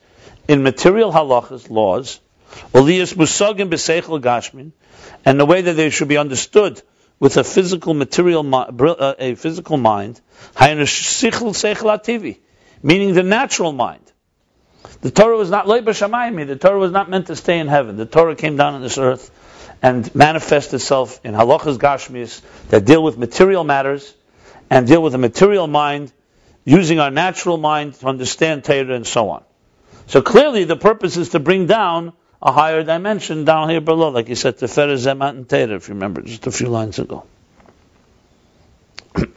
in 0.48 0.62
material 0.62 1.12
halachas, 1.12 1.70
laws, 1.70 2.20
uliyas 2.72 3.14
musagim 3.14 3.70
b'seichel 3.70 4.20
gashmin, 4.20 4.72
and 5.24 5.38
the 5.38 5.46
way 5.46 5.62
that 5.62 5.74
they 5.74 5.90
should 5.90 6.08
be 6.08 6.16
understood 6.16 6.82
with 7.18 7.36
a 7.36 7.44
physical 7.44 7.94
material, 7.94 8.54
uh, 8.54 9.14
a 9.18 9.34
physical 9.34 9.76
mind, 9.76 10.20
meaning 12.82 13.14
the 13.14 13.22
natural 13.22 13.72
mind. 13.72 14.10
The 15.02 15.10
Torah 15.10 15.36
was 15.36 15.50
not 15.50 15.66
leiba 15.66 15.90
shamayim. 15.90 16.46
The 16.46 16.56
Torah 16.56 16.78
was 16.78 16.92
not 16.92 17.10
meant 17.10 17.26
to 17.26 17.36
stay 17.36 17.58
in 17.58 17.68
heaven. 17.68 17.96
The 17.96 18.06
Torah 18.06 18.34
came 18.34 18.56
down 18.56 18.74
on 18.74 18.82
this 18.82 18.96
earth 18.98 19.30
and 19.82 20.12
manifest 20.14 20.72
itself 20.74 21.20
in 21.24 21.34
halachas 21.34 21.78
gashmis 21.78 22.40
that 22.68 22.84
deal 22.84 23.02
with 23.02 23.18
material 23.18 23.64
matters 23.64 24.14
and 24.70 24.86
deal 24.86 25.02
with 25.02 25.14
a 25.14 25.18
material 25.18 25.66
mind, 25.66 26.12
using 26.64 27.00
our 27.00 27.10
natural 27.10 27.56
mind 27.56 27.94
to 27.94 28.06
understand 28.06 28.64
Torah 28.64 28.94
and 28.94 29.06
so 29.06 29.30
on. 29.30 29.42
So 30.10 30.20
clearly, 30.22 30.64
the 30.64 30.74
purpose 30.74 31.16
is 31.16 31.28
to 31.30 31.38
bring 31.38 31.66
down 31.66 32.12
a 32.42 32.50
higher 32.50 32.82
dimension 32.82 33.44
down 33.44 33.68
here 33.70 33.80
below, 33.80 34.08
like 34.08 34.26
he 34.26 34.34
said 34.34 34.58
to 34.58 34.64
Zemat 34.64 35.28
and 35.28 35.48
Torah, 35.48 35.76
if 35.76 35.86
you 35.86 35.94
remember, 35.94 36.20
just 36.22 36.48
a 36.48 36.50
few 36.50 36.66
lines 36.66 36.98
ago. 36.98 37.24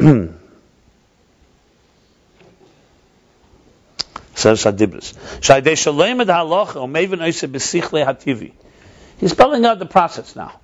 He's 9.20 9.30
spelling 9.32 9.66
out 9.68 9.78
the 9.78 9.86
process 9.86 10.36
now. 10.36 10.60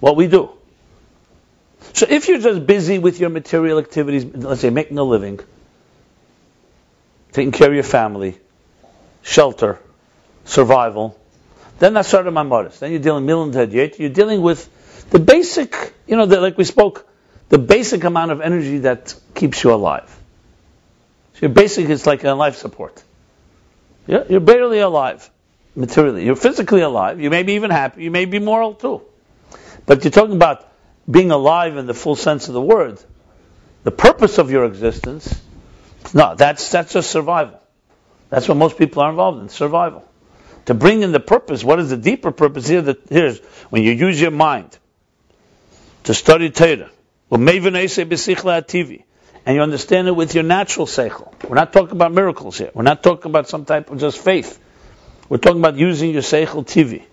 What 0.00 0.14
we 0.14 0.26
do. 0.26 0.50
So 1.94 2.04
if 2.06 2.28
you're 2.28 2.40
just 2.40 2.66
busy 2.66 2.98
with 2.98 3.18
your 3.18 3.30
material 3.30 3.78
activities, 3.78 4.26
let's 4.26 4.60
say 4.60 4.68
making 4.68 4.98
a 4.98 5.04
living, 5.04 5.40
taking 7.32 7.52
care 7.52 7.68
of 7.68 7.74
your 7.74 7.82
family, 7.82 8.38
shelter, 9.22 9.78
survival, 10.44 11.18
then 11.78 11.94
that's 11.94 12.08
sort 12.08 12.26
of 12.26 12.34
my 12.34 12.42
modest. 12.42 12.80
Then 12.80 12.90
you're 12.90 13.00
dealing 13.00 13.26
milan 13.26 13.52
yet. 13.70 13.98
You're 13.98 14.10
dealing 14.10 14.42
with 14.42 14.68
the 15.10 15.18
basic, 15.18 15.94
you 16.06 16.16
know, 16.16 16.26
the, 16.26 16.40
like 16.40 16.58
we 16.58 16.64
spoke, 16.64 17.08
the 17.48 17.58
basic 17.58 18.04
amount 18.04 18.32
of 18.32 18.40
energy 18.40 18.78
that 18.78 19.14
keeps 19.34 19.62
you 19.62 19.72
alive. 19.72 20.08
So 21.34 21.40
your 21.42 21.50
basic 21.50 21.88
is 21.88 22.06
like 22.06 22.24
a 22.24 22.32
life 22.32 22.56
support. 22.56 23.02
You're, 24.06 24.26
you're 24.28 24.40
barely 24.40 24.80
alive 24.80 25.30
materially. 25.76 26.24
You're 26.24 26.36
physically 26.36 26.80
alive. 26.80 27.20
You 27.20 27.30
may 27.30 27.44
be 27.44 27.54
even 27.54 27.70
happy. 27.70 28.02
You 28.02 28.10
may 28.10 28.24
be 28.24 28.38
moral 28.38 28.74
too. 28.74 29.02
But 29.86 30.04
you're 30.04 30.10
talking 30.10 30.34
about 30.34 30.66
being 31.10 31.30
alive 31.30 31.76
in 31.76 31.86
the 31.86 31.94
full 31.94 32.16
sense 32.16 32.48
of 32.48 32.54
the 32.54 32.60
word. 32.60 33.00
The 33.84 33.92
purpose 33.92 34.38
of 34.38 34.50
your 34.50 34.64
existence, 34.64 35.40
no, 36.12 36.34
that's 36.34 36.70
that's 36.70 36.92
just 36.92 37.10
survival. 37.10 37.60
That's 38.30 38.48
what 38.48 38.56
most 38.56 38.76
people 38.76 39.02
are 39.02 39.10
involved 39.10 39.40
in, 39.40 39.48
survival. 39.48 40.04
To 40.66 40.74
bring 40.74 41.02
in 41.02 41.12
the 41.12 41.20
purpose, 41.20 41.64
what 41.64 41.80
is 41.80 41.88
the 41.88 41.96
deeper 41.96 42.30
purpose 42.30 42.68
here? 42.68 42.82
That 42.82 43.08
here's 43.08 43.38
when 43.70 43.82
you 43.82 43.92
use 43.92 44.20
your 44.20 44.30
mind 44.30 44.76
to 46.04 46.14
study 46.14 46.50
Torah, 46.50 46.90
and 47.30 47.48
you 49.56 49.62
understand 49.62 50.08
it 50.08 50.16
with 50.16 50.34
your 50.34 50.44
natural 50.44 50.86
seichel. 50.86 51.32
We're 51.48 51.54
not 51.54 51.72
talking 51.72 51.92
about 51.92 52.12
miracles 52.12 52.58
here. 52.58 52.70
We're 52.74 52.82
not 52.82 53.02
talking 53.02 53.30
about 53.30 53.48
some 53.48 53.64
type 53.64 53.90
of 53.90 53.98
just 53.98 54.18
faith. 54.18 54.60
We're 55.28 55.38
talking 55.38 55.60
about 55.60 55.76
using 55.76 56.10
your 56.10 56.22
seichel 56.22 56.66
TV, 56.66 57.04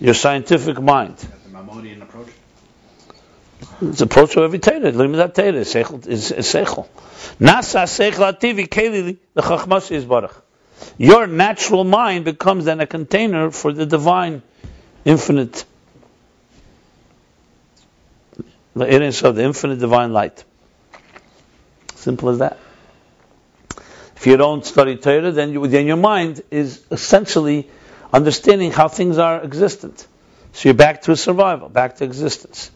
your 0.00 0.14
scientific 0.14 0.80
mind. 0.80 1.18
The 1.18 2.00
approach. 2.00 2.28
It's 3.80 4.00
approach 4.00 4.36
of 4.36 4.44
every 4.44 4.58
Torah. 4.58 4.90
Limit 4.90 5.16
that 5.18 5.34
Torah 5.34 5.58
is 5.58 5.72
seichel. 5.72 6.88
Nasa 7.40 7.84
seichel 7.84 8.32
ativi 8.32 8.68
keli 8.68 9.18
the 9.34 9.42
chachmas 9.42 9.90
is 9.90 10.04
barach. 10.04 10.34
Your 10.96 11.26
natural 11.26 11.84
mind 11.84 12.24
becomes 12.24 12.64
then 12.64 12.80
a 12.80 12.86
container 12.86 13.50
for 13.50 13.72
the 13.72 13.86
divine, 13.86 14.42
infinite, 15.04 15.64
the 18.74 18.92
innings 18.92 19.22
of 19.22 19.34
the 19.34 19.42
infinite 19.42 19.78
divine 19.80 20.12
light. 20.12 20.44
Simple 21.96 22.28
as 22.30 22.38
that. 22.38 22.58
If 24.16 24.26
you 24.26 24.36
don't 24.36 24.64
study 24.64 24.96
Torah, 24.96 25.30
then, 25.30 25.52
you, 25.52 25.66
then 25.68 25.86
your 25.86 25.96
mind 25.96 26.42
is 26.50 26.82
essentially 26.90 27.68
understanding 28.12 28.72
how 28.72 28.88
things 28.88 29.18
are 29.18 29.42
existent. 29.42 30.06
So 30.52 30.68
you're 30.68 30.74
back 30.74 31.02
to 31.02 31.16
survival, 31.16 31.68
back 31.68 31.96
to 31.96 32.04
existence. 32.04 32.70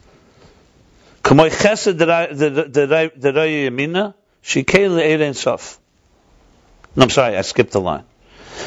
No, 6.94 7.04
I'm 7.04 7.10
sorry, 7.10 7.36
I 7.36 7.42
skipped 7.42 7.72
the 7.72 7.80
line. 7.80 8.04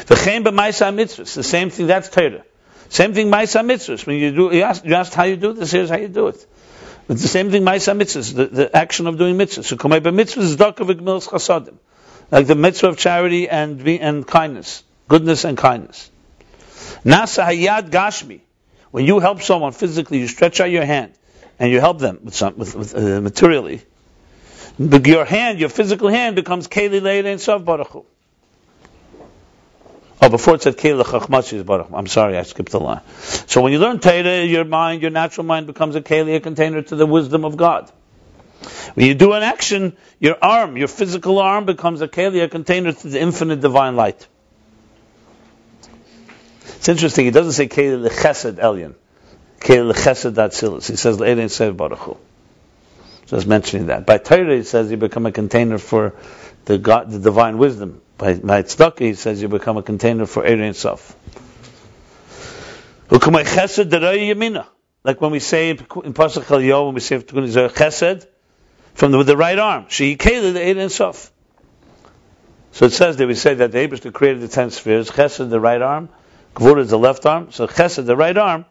V'chein 0.06 0.44
b'maisa 0.44 0.94
mitzvahs, 0.94 1.34
The 1.34 1.42
same 1.42 1.70
thing, 1.70 1.86
that's 1.86 2.08
Torah. 2.08 2.44
Same 2.88 3.14
thing, 3.14 3.32
Maisa 3.32 3.66
Mitzvahs. 3.66 4.06
When 4.06 4.16
you 4.16 4.30
do, 4.30 4.54
you 4.54 4.62
ask, 4.62 4.84
you 4.84 4.94
asked 4.94 5.12
how 5.12 5.24
you 5.24 5.34
do 5.34 5.52
this, 5.52 5.72
here's 5.72 5.90
how 5.90 5.96
you 5.96 6.06
do 6.06 6.28
it. 6.28 6.46
It's 7.08 7.22
the 7.22 7.28
same 7.28 7.50
thing, 7.50 7.64
Maisa 7.64 8.00
Mitzvahs, 8.00 8.32
the, 8.32 8.46
the 8.46 8.76
action 8.76 9.08
of 9.08 9.18
doing 9.18 9.36
mitzvahs. 9.36 9.64
So, 9.64 9.76
Kamei 9.76 10.00
Mitzvahs 10.00 10.44
is 10.44 10.56
Dakav 10.56 10.88
Gmils 10.88 11.28
Chasadim 11.28 11.78
like 12.30 12.46
the 12.46 12.54
mitzvah 12.54 12.88
of 12.88 12.98
charity 12.98 13.48
and 13.48 13.86
and 13.86 14.26
kindness, 14.26 14.82
goodness 15.08 15.44
and 15.44 15.56
kindness. 15.56 16.10
Nasa 17.04 17.44
hayad 17.44 17.90
gashmi. 17.90 18.40
When 18.90 19.04
you 19.04 19.20
help 19.20 19.42
someone 19.42 19.72
physically, 19.72 20.18
you 20.18 20.28
stretch 20.28 20.60
out 20.60 20.70
your 20.70 20.84
hand 20.84 21.12
and 21.58 21.70
you 21.70 21.80
help 21.80 21.98
them 21.98 22.20
with 22.22 22.34
some 22.34 22.56
with, 22.56 22.74
with 22.74 22.94
uh, 22.94 23.20
materially. 23.20 23.82
Your 24.78 25.24
hand, 25.24 25.58
your 25.58 25.70
physical 25.70 26.08
hand, 26.08 26.36
becomes 26.36 26.68
keli 26.68 27.00
leida 27.00 27.32
and 27.32 27.64
baruch 27.64 28.04
Oh, 30.20 30.28
before 30.28 30.56
it 30.56 30.62
said 30.62 30.76
keli 30.76 31.02
chachmachi 31.02 31.64
baruch. 31.64 31.88
I'm 31.92 32.06
sorry, 32.06 32.36
I 32.36 32.42
skipped 32.42 32.72
the 32.72 32.80
line. 32.80 33.00
So 33.46 33.62
when 33.62 33.72
you 33.72 33.78
learn 33.78 34.00
Torah, 34.00 34.44
your 34.44 34.64
mind, 34.64 35.02
your 35.02 35.10
natural 35.10 35.46
mind, 35.46 35.66
becomes 35.66 35.94
a 35.94 36.00
keli, 36.00 36.36
a 36.36 36.40
container 36.40 36.82
to 36.82 36.96
the 36.96 37.06
wisdom 37.06 37.44
of 37.44 37.56
God. 37.56 37.90
When 38.94 39.06
you 39.06 39.14
do 39.14 39.32
an 39.32 39.42
action, 39.42 39.96
your 40.18 40.36
arm, 40.42 40.76
your 40.76 40.88
physical 40.88 41.38
arm, 41.38 41.66
becomes 41.66 42.00
a 42.00 42.08
keli, 42.08 42.42
a 42.42 42.48
container 42.48 42.92
to 42.92 43.08
the 43.08 43.20
infinite 43.20 43.60
divine 43.60 43.96
light. 43.96 44.26
It's 46.64 46.88
interesting. 46.88 47.26
It 47.26 47.34
doesn't 47.34 47.52
say 47.52 47.68
keli 47.68 48.08
lechesed 48.08 48.56
elyon, 48.56 48.94
keli 49.60 49.92
lechesed 49.92 50.34
atzilus. 50.34 50.88
He 50.88 50.96
says 50.96 51.18
le'erein 51.18 51.50
sev 51.50 51.76
baruch 51.76 52.16
Just 53.26 53.46
mentioning 53.46 53.86
that. 53.86 54.06
By 54.06 54.18
Torah, 54.18 54.56
he 54.56 54.62
says 54.62 54.90
you 54.90 54.96
become 54.96 55.26
a 55.26 55.32
container 55.32 55.78
for 55.78 56.14
the 56.64 56.78
God, 56.78 57.10
the 57.10 57.18
divine 57.18 57.58
wisdom. 57.58 58.00
By, 58.18 58.34
by 58.34 58.62
Tzedakah, 58.62 59.00
he 59.00 59.14
says 59.14 59.42
you 59.42 59.48
become 59.48 59.76
a 59.76 59.82
container 59.82 60.26
for 60.26 60.42
Erein 60.42 60.74
Sof. 60.74 61.14
Like 65.04 65.20
when 65.20 65.30
we 65.30 65.38
say 65.38 65.70
in 65.70 65.76
Pasuk 65.76 66.46
Chal 66.48 66.86
when 66.86 66.94
we 66.94 67.00
say 67.00 67.18
Chesed, 67.18 68.26
from 68.96 69.12
the, 69.12 69.18
with 69.18 69.26
the 69.26 69.36
right 69.36 69.58
arm. 69.58 69.86
She 69.88 70.16
kele 70.16 70.52
the 70.52 70.60
eight 70.60 70.90
sof. 70.90 71.30
So 72.72 72.86
it 72.86 72.92
says 72.92 73.16
that 73.18 73.26
we 73.26 73.34
say 73.34 73.54
that 73.54 73.72
the 73.72 73.78
Abraham 73.78 74.12
created 74.12 74.42
the 74.42 74.48
ten 74.48 74.70
spheres. 74.70 75.10
Chesed 75.10 75.48
the 75.50 75.60
right 75.60 75.80
arm, 75.80 76.08
Gvura 76.54 76.80
is 76.80 76.90
the 76.90 76.98
left 76.98 77.26
arm. 77.26 77.52
So 77.52 77.66
Chesed 77.66 78.06
the 78.06 78.16
right 78.16 78.36
arm, 78.36 78.64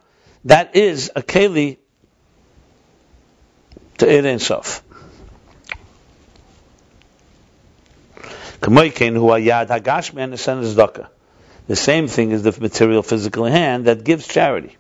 that 0.46 0.76
is 0.76 1.12
a 1.16 1.22
keli 1.22 1.78
to 3.98 4.10
eight 4.10 4.26
and 4.26 4.42
sof. 4.42 4.82
The 8.62 8.70
same 11.76 12.08
thing 12.08 12.32
is 12.32 12.44
the 12.44 12.58
material 12.60 13.04
physical 13.04 13.46
hand 13.46 13.86
that 13.86 14.04
gives 14.04 14.28
charity. 14.28 14.76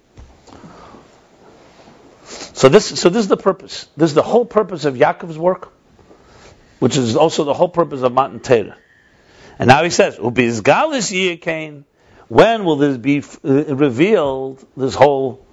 So 2.25 2.69
this, 2.69 2.99
so 2.99 3.09
this 3.09 3.23
is 3.23 3.27
the 3.27 3.37
purpose. 3.37 3.87
This 3.97 4.11
is 4.11 4.15
the 4.15 4.23
whole 4.23 4.45
purpose 4.45 4.85
of 4.85 4.95
Yaakov's 4.95 5.37
work, 5.37 5.73
which 6.79 6.97
is 6.97 7.15
also 7.15 7.43
the 7.43 7.53
whole 7.53 7.69
purpose 7.69 8.01
of 8.01 8.13
Matan 8.13 8.39
Torah. 8.39 8.77
And 9.59 9.67
now 9.67 9.83
he 9.83 9.89
says, 9.89 10.17
"Ubizgalis 10.17 11.11
yikain." 11.11 11.83
When 12.27 12.65
will 12.65 12.77
this 12.77 12.97
be 12.97 13.19
uh, 13.19 13.75
revealed? 13.75 14.65
This 14.75 14.95
whole, 14.95 15.44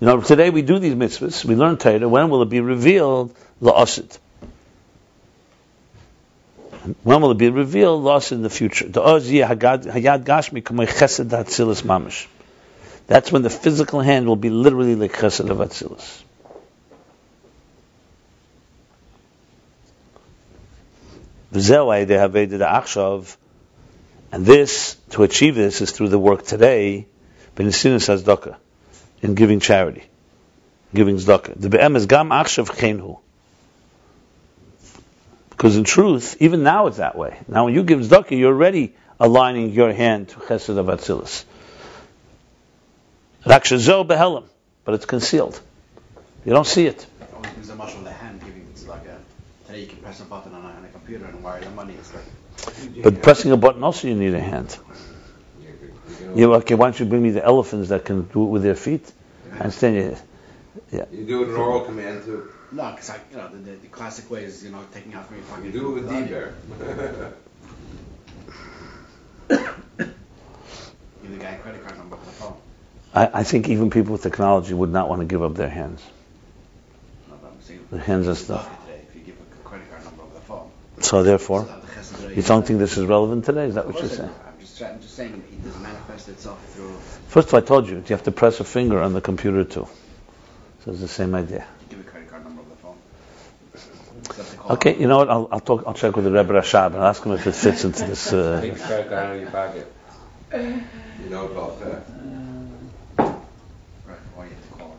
you 0.00 0.06
know, 0.06 0.20
today 0.20 0.50
we 0.50 0.62
do 0.62 0.78
these 0.78 0.94
mitzvahs, 0.94 1.44
we 1.44 1.54
learn 1.54 1.76
Torah. 1.76 2.08
When 2.08 2.30
will 2.30 2.42
it 2.42 2.48
be 2.48 2.60
revealed? 2.60 3.34
The 3.60 3.72
asid. 3.72 4.18
When 7.02 7.22
will 7.22 7.30
it 7.30 7.38
be 7.38 7.48
revealed? 7.48 8.02
Lost 8.02 8.32
in 8.32 8.42
the 8.42 8.50
future. 8.50 8.88
That's 13.06 13.32
when 13.32 13.42
the 13.42 13.50
physical 13.50 14.00
hand 14.00 14.26
will 14.26 14.36
be 14.36 14.50
literally 14.50 14.94
like 14.94 15.12
chesed 15.12 15.48
of 15.48 15.58
atzilus. 15.58 16.22
And 24.32 24.44
this, 24.44 24.96
to 25.10 25.22
achieve 25.22 25.54
this, 25.54 25.80
is 25.80 25.92
through 25.92 26.08
the 26.08 26.18
work 26.18 26.44
today, 26.44 27.06
Benisinas 27.54 28.08
Hazdaka, 28.08 28.56
in 29.24 29.34
giving 29.34 29.58
charity, 29.58 30.04
giving 30.92 31.16
zdaka. 31.16 31.58
The 31.58 31.70
be'em 31.70 31.96
is 31.96 32.04
gam 32.04 32.28
achshav 32.28 32.68
chenhu. 32.68 33.20
Because 35.48 35.78
in 35.78 35.84
truth, 35.84 36.36
even 36.40 36.62
now 36.62 36.88
it's 36.88 36.98
that 36.98 37.16
way. 37.16 37.40
Now 37.48 37.64
when 37.64 37.74
you 37.74 37.84
give 37.84 38.00
zdaka, 38.00 38.38
you're 38.38 38.52
already 38.52 38.94
aligning 39.18 39.70
your 39.70 39.94
hand 39.94 40.28
to 40.28 40.40
chesed 40.40 40.76
of 40.76 40.86
atzilus. 40.86 41.44
Rakshazo 43.46 44.06
behelim, 44.06 44.44
but 44.84 44.94
it's 44.94 45.06
concealed. 45.06 45.58
You 46.44 46.52
don't 46.52 46.66
see 46.66 46.86
it. 46.86 47.06
There's 47.54 47.70
a 47.70 47.76
much 47.76 47.94
the 48.04 48.12
hand 48.12 48.40
giving. 48.40 48.66
It's 48.72 48.86
like 48.86 49.06
a, 49.06 49.18
today 49.66 49.80
you 49.80 49.86
can 49.86 49.98
press 49.98 50.20
a 50.20 50.24
button 50.24 50.52
on 50.52 50.64
a, 50.64 50.68
on 50.68 50.84
a 50.84 50.88
computer 50.88 51.24
and 51.24 51.42
wire 51.42 51.62
the 51.62 51.70
money. 51.70 51.94
Like, 52.12 53.02
But 53.02 53.22
pressing 53.22 53.52
a 53.52 53.56
button 53.56 53.82
also 53.82 54.06
you 54.06 54.16
need 54.16 54.34
a 54.34 54.40
hand. 54.40 54.76
Yeah, 56.34 56.46
okay, 56.46 56.74
why 56.74 56.86
don't 56.86 56.98
you 56.98 57.06
bring 57.06 57.22
me 57.22 57.30
the 57.30 57.44
elephants 57.44 57.88
that 57.90 58.04
can 58.04 58.22
do 58.22 58.44
it 58.44 58.48
with 58.48 58.62
their 58.62 58.74
feet? 58.74 59.10
I 59.52 59.58
understand 59.58 59.96
you. 59.96 60.16
Yeah. 60.90 61.04
You 61.12 61.24
do 61.24 61.42
it 61.44 61.50
in 61.50 61.56
oral 61.56 61.82
command 61.82 62.24
too. 62.24 62.50
no, 62.72 62.90
because 62.90 63.08
like 63.08 63.20
you 63.30 63.36
know 63.36 63.48
the, 63.48 63.58
the, 63.58 63.76
the 63.76 63.86
classic 63.88 64.30
way 64.30 64.44
is 64.44 64.64
you 64.64 64.70
know 64.70 64.80
taking 64.92 65.14
out 65.14 65.26
from 65.26 65.36
your 65.36 65.44
pocket. 65.46 65.66
You 65.66 65.72
do 65.72 65.90
it 65.90 65.94
with 65.94 66.08
D-Bear. 66.08 66.54
Give 71.22 71.30
the 71.30 71.36
guy 71.38 71.50
a 71.52 71.58
credit 71.58 71.84
card 71.84 71.98
number 71.98 72.16
for 72.16 72.24
the 72.24 72.32
phone. 72.32 72.54
I, 73.14 73.30
I 73.40 73.42
think 73.44 73.68
even 73.68 73.90
people 73.90 74.12
with 74.12 74.22
technology 74.22 74.74
would 74.74 74.90
not 74.90 75.08
want 75.08 75.20
to 75.20 75.26
give 75.26 75.42
up 75.42 75.54
their 75.54 75.68
hands. 75.68 76.02
No, 77.28 77.36
but 77.40 77.52
I'm 77.52 77.62
saying 77.62 77.86
The 77.90 78.00
hands 78.00 78.26
and 78.26 78.36
stuff. 78.36 78.68
Today, 78.86 79.02
if 79.08 79.14
you 79.14 79.22
give 79.22 79.36
a 79.36 79.68
credit 79.68 79.88
card 79.90 80.04
number 80.04 80.24
over 80.24 80.34
the 80.34 80.40
phone. 80.40 80.70
So 81.00 81.22
therefore, 81.22 81.66
so 82.02 82.28
the 82.28 82.34
you 82.34 82.42
don't 82.42 82.66
think 82.66 82.80
this 82.80 82.98
is 82.98 83.06
relevant 83.06 83.44
today? 83.44 83.66
Is 83.66 83.76
that 83.76 83.86
what 83.86 84.00
you're 84.00 84.08
saying? 84.08 84.34
Do. 84.78 84.84
I'm 84.84 85.00
just, 85.00 85.16
trying, 85.16 85.32
I'm 85.32 85.40
just 85.40 85.44
saying 85.44 85.44
it 85.52 85.64
doesn't 85.64 85.82
manifest 85.82 86.28
itself 86.28 86.64
through. 86.74 86.96
First 87.28 87.48
of 87.48 87.54
all, 87.54 87.60
I 87.60 87.62
told 87.64 87.88
you, 87.88 87.96
you 87.96 88.02
have 88.08 88.22
to 88.24 88.32
press 88.32 88.60
a 88.60 88.64
finger 88.64 89.00
on 89.00 89.12
the 89.12 89.20
computer 89.20 89.64
too. 89.64 89.86
So 90.84 90.90
it's 90.90 91.00
the 91.00 91.08
same 91.08 91.34
idea. 91.34 91.66
Give 91.88 92.00
a 92.00 92.02
credit 92.02 92.30
card 92.30 92.44
number 92.44 92.60
over 92.60 92.70
the 92.70 92.76
phone. 92.76 92.96
Except 94.24 94.50
they 94.50 94.56
call 94.56 94.72
Okay, 94.72 94.96
you 94.98 95.08
know 95.08 95.18
what? 95.18 95.30
I'll, 95.30 95.48
I'll 95.50 95.60
talk. 95.60 95.84
I'll 95.86 95.94
check 95.94 96.16
with 96.16 96.24
the 96.24 96.30
Rebbe 96.30 96.52
Rashab 96.52 96.86
and 96.86 96.96
I'll 96.96 97.06
ask 97.06 97.22
him 97.24 97.32
if 97.32 97.46
it 97.46 97.54
fits 97.54 97.84
into 97.84 98.04
this. 98.04 98.32
Uh, 98.32 98.60
Take 98.60 98.80
credit 98.80 99.08
card 99.08 99.24
out 99.24 99.40
your 99.40 99.50
pocket. 99.50 99.92
You 101.22 101.30
know 101.30 101.46
about 101.46 101.80
that? 101.80 102.06
Right, 103.16 104.18
why 104.34 104.44
you 104.44 104.50
have 104.50 104.62
to 104.70 104.78
call 104.78 104.96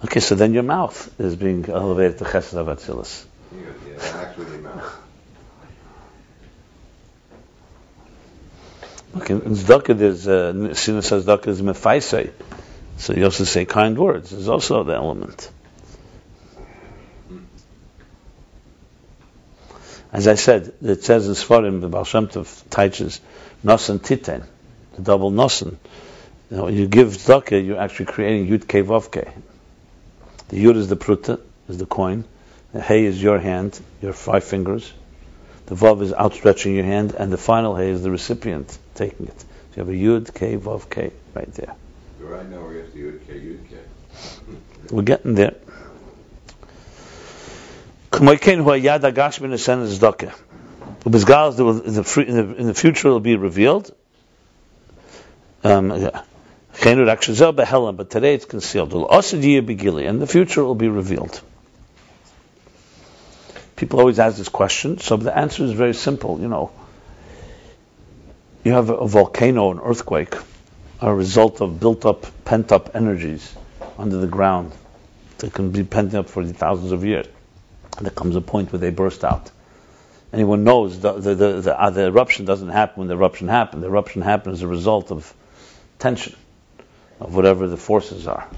it. 0.00 0.06
Okay, 0.06 0.20
so 0.20 0.34
then 0.34 0.52
your 0.52 0.62
mouth 0.62 1.20
is 1.20 1.36
being 1.36 1.64
elevated 1.68 2.18
to 2.18 2.24
Chesed 2.24 2.54
of 2.54 2.66
Atzilus. 2.66 3.24
You 3.52 3.60
know, 3.60 3.72
yeah, 3.88 4.20
actually 4.20 4.44
the 4.46 4.54
amount. 4.56 5.03
In 9.14 9.54
Zdaka 9.54 9.96
there's, 9.96 10.26
uh, 10.26 10.74
Sina 10.74 11.02
says 11.02 11.26
is 11.26 11.62
mefaisei. 11.62 12.32
So 12.96 13.12
you 13.12 13.24
also 13.24 13.44
say 13.44 13.64
kind 13.64 13.98
words. 13.98 14.30
There's 14.30 14.48
also 14.48 14.82
the 14.82 14.94
element. 14.94 15.50
As 20.12 20.28
I 20.28 20.34
said, 20.34 20.74
it 20.80 21.02
says 21.02 21.26
in 21.26 21.34
Sfarim, 21.34 21.80
the 21.80 21.88
Baal 21.88 22.04
Shem 22.04 22.28
Tov 22.28 22.70
teaches 22.70 23.20
Nosan 23.64 23.98
Titen, 23.98 24.44
the 24.94 25.02
double 25.02 25.32
Nosan. 25.32 25.76
You 26.50 26.56
know, 26.56 26.68
you 26.68 26.86
give 26.86 27.08
Zdaka, 27.08 27.64
you're 27.64 27.80
actually 27.80 28.06
creating 28.06 28.46
Yud 28.46 28.64
Ke 28.64 28.86
Vav 28.86 29.10
Ke. 29.10 29.32
The 30.48 30.64
Yud 30.64 30.76
is 30.76 30.88
the 30.88 30.96
pruta, 30.96 31.40
is 31.68 31.78
the 31.78 31.86
coin. 31.86 32.24
The 32.72 32.80
Hey 32.80 33.04
is 33.04 33.20
your 33.20 33.40
hand, 33.40 33.80
your 34.02 34.12
five 34.12 34.44
fingers. 34.44 34.92
The 35.66 35.74
Vav 35.74 36.02
is 36.02 36.12
outstretching 36.12 36.74
your 36.74 36.84
hand, 36.84 37.14
and 37.18 37.32
the 37.32 37.38
final 37.38 37.74
Hey 37.74 37.90
is 37.90 38.02
the 38.02 38.10
recipient 38.10 38.78
taking 38.94 39.26
it. 39.26 39.40
So 39.40 39.46
you 39.76 39.80
have 39.80 39.88
a 39.88 39.92
Yud 39.92 40.32
Ke 40.32 40.60
Vav 40.62 40.88
Ke 40.88 41.12
right 41.34 41.52
there. 41.54 41.74
So 42.20 42.26
right 42.26 42.48
now 42.48 42.66
we 42.66 42.76
have 42.76 42.92
the 42.92 43.00
Yud 43.00 43.26
K, 43.26 43.34
Yud 43.34 43.68
K. 43.68 43.76
We're 44.90 45.02
getting 45.02 45.34
there. 45.34 45.54
K'moiken 48.10 48.58
hu 48.58 48.70
hayad 48.70 49.00
hagashmi 49.00 49.48
nesen 49.48 49.86
zdaka. 49.86 50.32
Ubizgal 51.04 51.58
in 51.88 52.34
the 52.36 52.54
in 52.56 52.74
future 52.74 53.10
will 53.10 53.20
be 53.20 53.36
revealed. 53.36 53.94
Um, 55.62 55.90
yeah. 55.90 56.22
Chenu 56.74 57.06
rak 57.06 57.20
shezel 57.20 57.96
but 57.96 58.10
today 58.10 58.34
it's 58.34 58.44
concealed. 58.44 58.92
Ul 58.92 59.08
osed 59.08 59.66
begili, 59.66 60.08
and 60.08 60.20
the 60.20 60.26
future 60.26 60.64
will 60.64 60.74
be 60.74 60.88
revealed. 60.88 61.40
People 63.76 64.00
always 64.00 64.18
ask 64.18 64.36
this 64.36 64.48
question, 64.48 64.98
so 64.98 65.16
the 65.16 65.36
answer 65.36 65.64
is 65.64 65.72
very 65.72 65.94
simple. 65.94 66.40
You 66.40 66.48
know, 66.48 66.70
you 68.64 68.72
have 68.72 68.88
a, 68.88 69.06
volcano, 69.06 69.70
an 69.70 69.78
earthquake, 69.78 70.34
a 71.00 71.14
result 71.14 71.60
of 71.60 71.78
built-up, 71.78 72.26
pent-up 72.46 72.96
energies 72.96 73.54
under 73.98 74.16
the 74.16 74.26
ground 74.26 74.72
that 75.38 75.52
can 75.52 75.70
be 75.70 75.84
pent 75.84 76.14
up 76.14 76.30
for 76.30 76.44
thousands 76.44 76.90
of 76.90 77.04
years. 77.04 77.26
And 77.96 78.06
there 78.06 78.12
comes 78.12 78.36
a 78.36 78.40
point 78.40 78.72
where 78.72 78.80
they 78.80 78.90
burst 78.90 79.22
out. 79.22 79.50
Anyone 80.32 80.64
knows 80.64 80.98
the, 80.98 81.12
the, 81.12 81.34
the, 81.34 81.60
the, 81.60 81.80
uh, 81.80 81.90
the 81.90 82.06
eruption 82.06 82.44
doesn't 82.46 82.70
happen 82.70 83.00
when 83.00 83.08
the 83.08 83.14
eruption 83.14 83.48
happened. 83.48 83.82
The 83.82 83.86
eruption 83.86 84.22
happened 84.22 84.54
as 84.54 84.62
a 84.62 84.66
result 84.66 85.12
of 85.12 85.32
tension, 85.98 86.34
of 87.20 87.36
whatever 87.36 87.68
the 87.68 87.76
forces 87.76 88.26
are. 88.26 88.48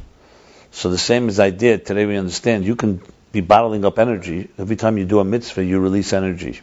So 0.71 0.89
the 0.89 0.99
same 0.99 1.29
as 1.29 1.41
I 1.41 1.51
did, 1.51 1.85
today 1.85 2.07
we 2.07 2.17
understand 2.17 2.65
you 2.65 2.77
can 2.77 3.03
be 3.33 3.41
bottling 3.41 3.85
up 3.85 3.99
energy. 3.99 4.49
Every 4.57 4.77
time 4.77 4.99
you 4.99 5.05
do 5.05 5.19
a 5.19 5.25
mitzvah, 5.25 5.65
you 5.65 5.81
release 5.81 6.13
energy. 6.13 6.61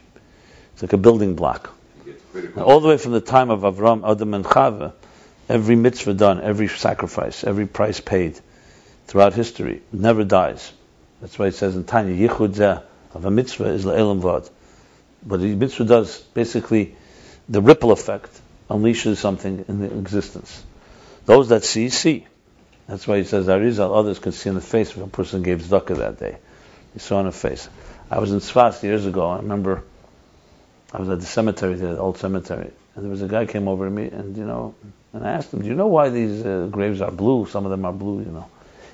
It's 0.72 0.82
like 0.82 0.94
a 0.94 0.98
building 0.98 1.36
block. 1.36 1.73
All 2.56 2.80
the 2.80 2.88
way 2.88 2.96
from 2.96 3.12
the 3.12 3.20
time 3.20 3.50
of 3.50 3.60
Avram, 3.60 4.08
Adam, 4.08 4.34
and 4.34 4.44
Chava, 4.44 4.92
every 5.48 5.76
mitzvah 5.76 6.14
done, 6.14 6.40
every 6.40 6.66
sacrifice, 6.68 7.44
every 7.44 7.66
price 7.66 8.00
paid 8.00 8.40
throughout 9.06 9.34
history 9.34 9.82
never 9.92 10.24
dies. 10.24 10.72
That's 11.20 11.38
why 11.38 11.46
it 11.46 11.54
says 11.54 11.76
in 11.76 11.84
Tanya, 11.84 12.28
Yichud 12.28 12.82
of 13.14 13.24
a 13.24 13.30
mitzvah 13.30 13.66
is 13.66 13.84
la'elam 13.84 14.18
vad. 14.18 14.48
But 15.24 15.40
the 15.40 15.54
mitzvah 15.54 15.84
does 15.84 16.18
basically 16.18 16.96
the 17.48 17.60
ripple 17.60 17.92
effect 17.92 18.40
unleashes 18.68 19.16
something 19.18 19.64
in 19.68 19.80
the 19.80 19.96
existence. 19.96 20.64
Those 21.26 21.50
that 21.50 21.64
see, 21.64 21.88
see. 21.88 22.26
That's 22.88 23.06
why 23.06 23.18
he 23.18 23.24
says 23.24 23.46
Arizal, 23.46 23.96
others 23.96 24.18
can 24.18 24.32
see 24.32 24.48
in 24.48 24.56
the 24.56 24.60
face 24.60 24.90
if 24.90 24.96
a 24.96 25.06
person 25.06 25.42
gave 25.42 25.62
tzedakah 25.62 25.98
that 25.98 26.18
day. 26.18 26.36
He 26.92 26.98
saw 26.98 27.20
in 27.20 27.26
the 27.26 27.32
face. 27.32 27.68
I 28.10 28.18
was 28.18 28.32
in 28.32 28.40
Sfas 28.40 28.82
years 28.82 29.06
ago. 29.06 29.28
I 29.28 29.36
remember 29.36 29.84
I 30.94 31.00
was 31.00 31.08
at 31.08 31.18
the 31.18 31.26
cemetery 31.26 31.74
the 31.74 31.98
old 31.98 32.18
cemetery, 32.18 32.70
and 32.94 33.04
there 33.04 33.10
was 33.10 33.20
a 33.20 33.26
guy 33.26 33.46
came 33.46 33.66
over 33.66 33.84
to 33.84 33.90
me, 33.90 34.08
and 34.08 34.36
you 34.36 34.46
know, 34.46 34.76
and 35.12 35.26
I 35.26 35.32
asked 35.32 35.52
him, 35.52 35.62
"Do 35.62 35.66
you 35.66 35.74
know 35.74 35.88
why 35.88 36.08
these 36.08 36.46
uh, 36.46 36.68
graves 36.70 37.00
are 37.00 37.10
blue? 37.10 37.46
Some 37.46 37.64
of 37.64 37.72
them 37.72 37.84
are 37.84 37.92
blue, 37.92 38.20
you 38.20 38.30
know." 38.30 38.48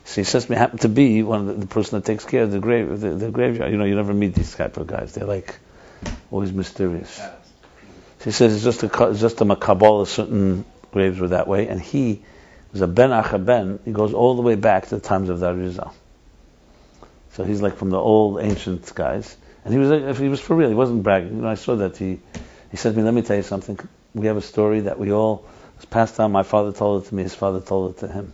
So 0.05 0.23
he 0.23 0.25
says 0.25 0.49
me, 0.49 0.57
"Happened 0.57 0.81
to 0.81 0.89
be 0.89 1.23
one 1.23 1.41
of 1.41 1.47
the, 1.47 1.53
the 1.53 1.67
person 1.67 2.01
that 2.01 2.07
takes 2.07 2.25
care 2.25 2.45
of 2.45 2.53
the 2.53 2.59
grave, 2.59 3.01
the, 3.01 3.11
the 3.11 3.31
graveyard. 3.31 3.71
You 3.71 3.77
know, 3.77 3.85
you 3.85 3.97
never 3.97 4.15
meet 4.15 4.35
these 4.35 4.55
type 4.55 4.79
of 4.79 4.87
guys. 4.87 5.13
They're 5.13 5.27
like 5.27 5.59
always 6.31 6.53
mysterious." 6.53 7.17
So 7.17 8.25
he 8.25 8.31
says 8.31 8.55
it's 8.55 8.65
just 8.65 8.83
a 8.83 9.11
it's 9.11 9.21
just 9.21 9.39
a 9.43 9.45
makabala. 9.45 10.07
Certain 10.07 10.65
graves 10.93 11.21
were 11.21 11.29
that 11.29 11.49
way, 11.49 11.69
and 11.69 11.79
he 11.79 12.23
was 12.73 12.81
a 12.81 12.89
ben 12.89 13.11
achaben. 13.11 13.79
He 13.85 13.93
goes 13.93 14.15
all 14.15 14.37
the 14.37 14.43
way 14.43 14.55
back 14.55 14.87
to 14.89 14.95
the 14.95 15.03
times 15.03 15.29
of 15.29 15.41
the 15.41 15.53
Arizal. 15.53 15.93
So 17.33 17.45
he's 17.45 17.61
like 17.61 17.77
from 17.77 17.91
the 17.91 17.99
old 17.99 18.41
ancient 18.41 18.95
guys, 18.95 19.37
and 19.65 19.73
he 19.73 19.79
was 19.79 19.91
if 19.91 20.19
he 20.19 20.29
was 20.29 20.41
for 20.41 20.55
real. 20.57 20.69
He 20.69 20.75
wasn't 20.75 21.03
bragging. 21.03 21.37
You 21.37 21.43
know, 21.43 21.49
I 21.49 21.55
saw 21.55 21.77
that 21.77 21.97
he 21.97 22.21
he 22.71 22.77
said 22.77 22.93
to 22.95 22.99
me, 22.99 23.05
"Let 23.05 23.15
me 23.15 23.23
tell 23.23 23.37
you 23.37 23.43
something. 23.43 23.79
We 24.15 24.27
have 24.27 24.37
a 24.37 24.43
story 24.43 24.81
that 24.81 24.99
we 24.99 25.13
all 25.13 25.45
was 25.77 25.85
passed 25.85 26.17
down. 26.17 26.33
My 26.33 26.43
father 26.43 26.73
told 26.73 27.05
it 27.05 27.09
to 27.09 27.15
me. 27.15 27.23
His 27.23 27.35
father 27.35 27.61
told 27.61 27.97
it 27.97 28.01
to 28.01 28.09
him. 28.09 28.33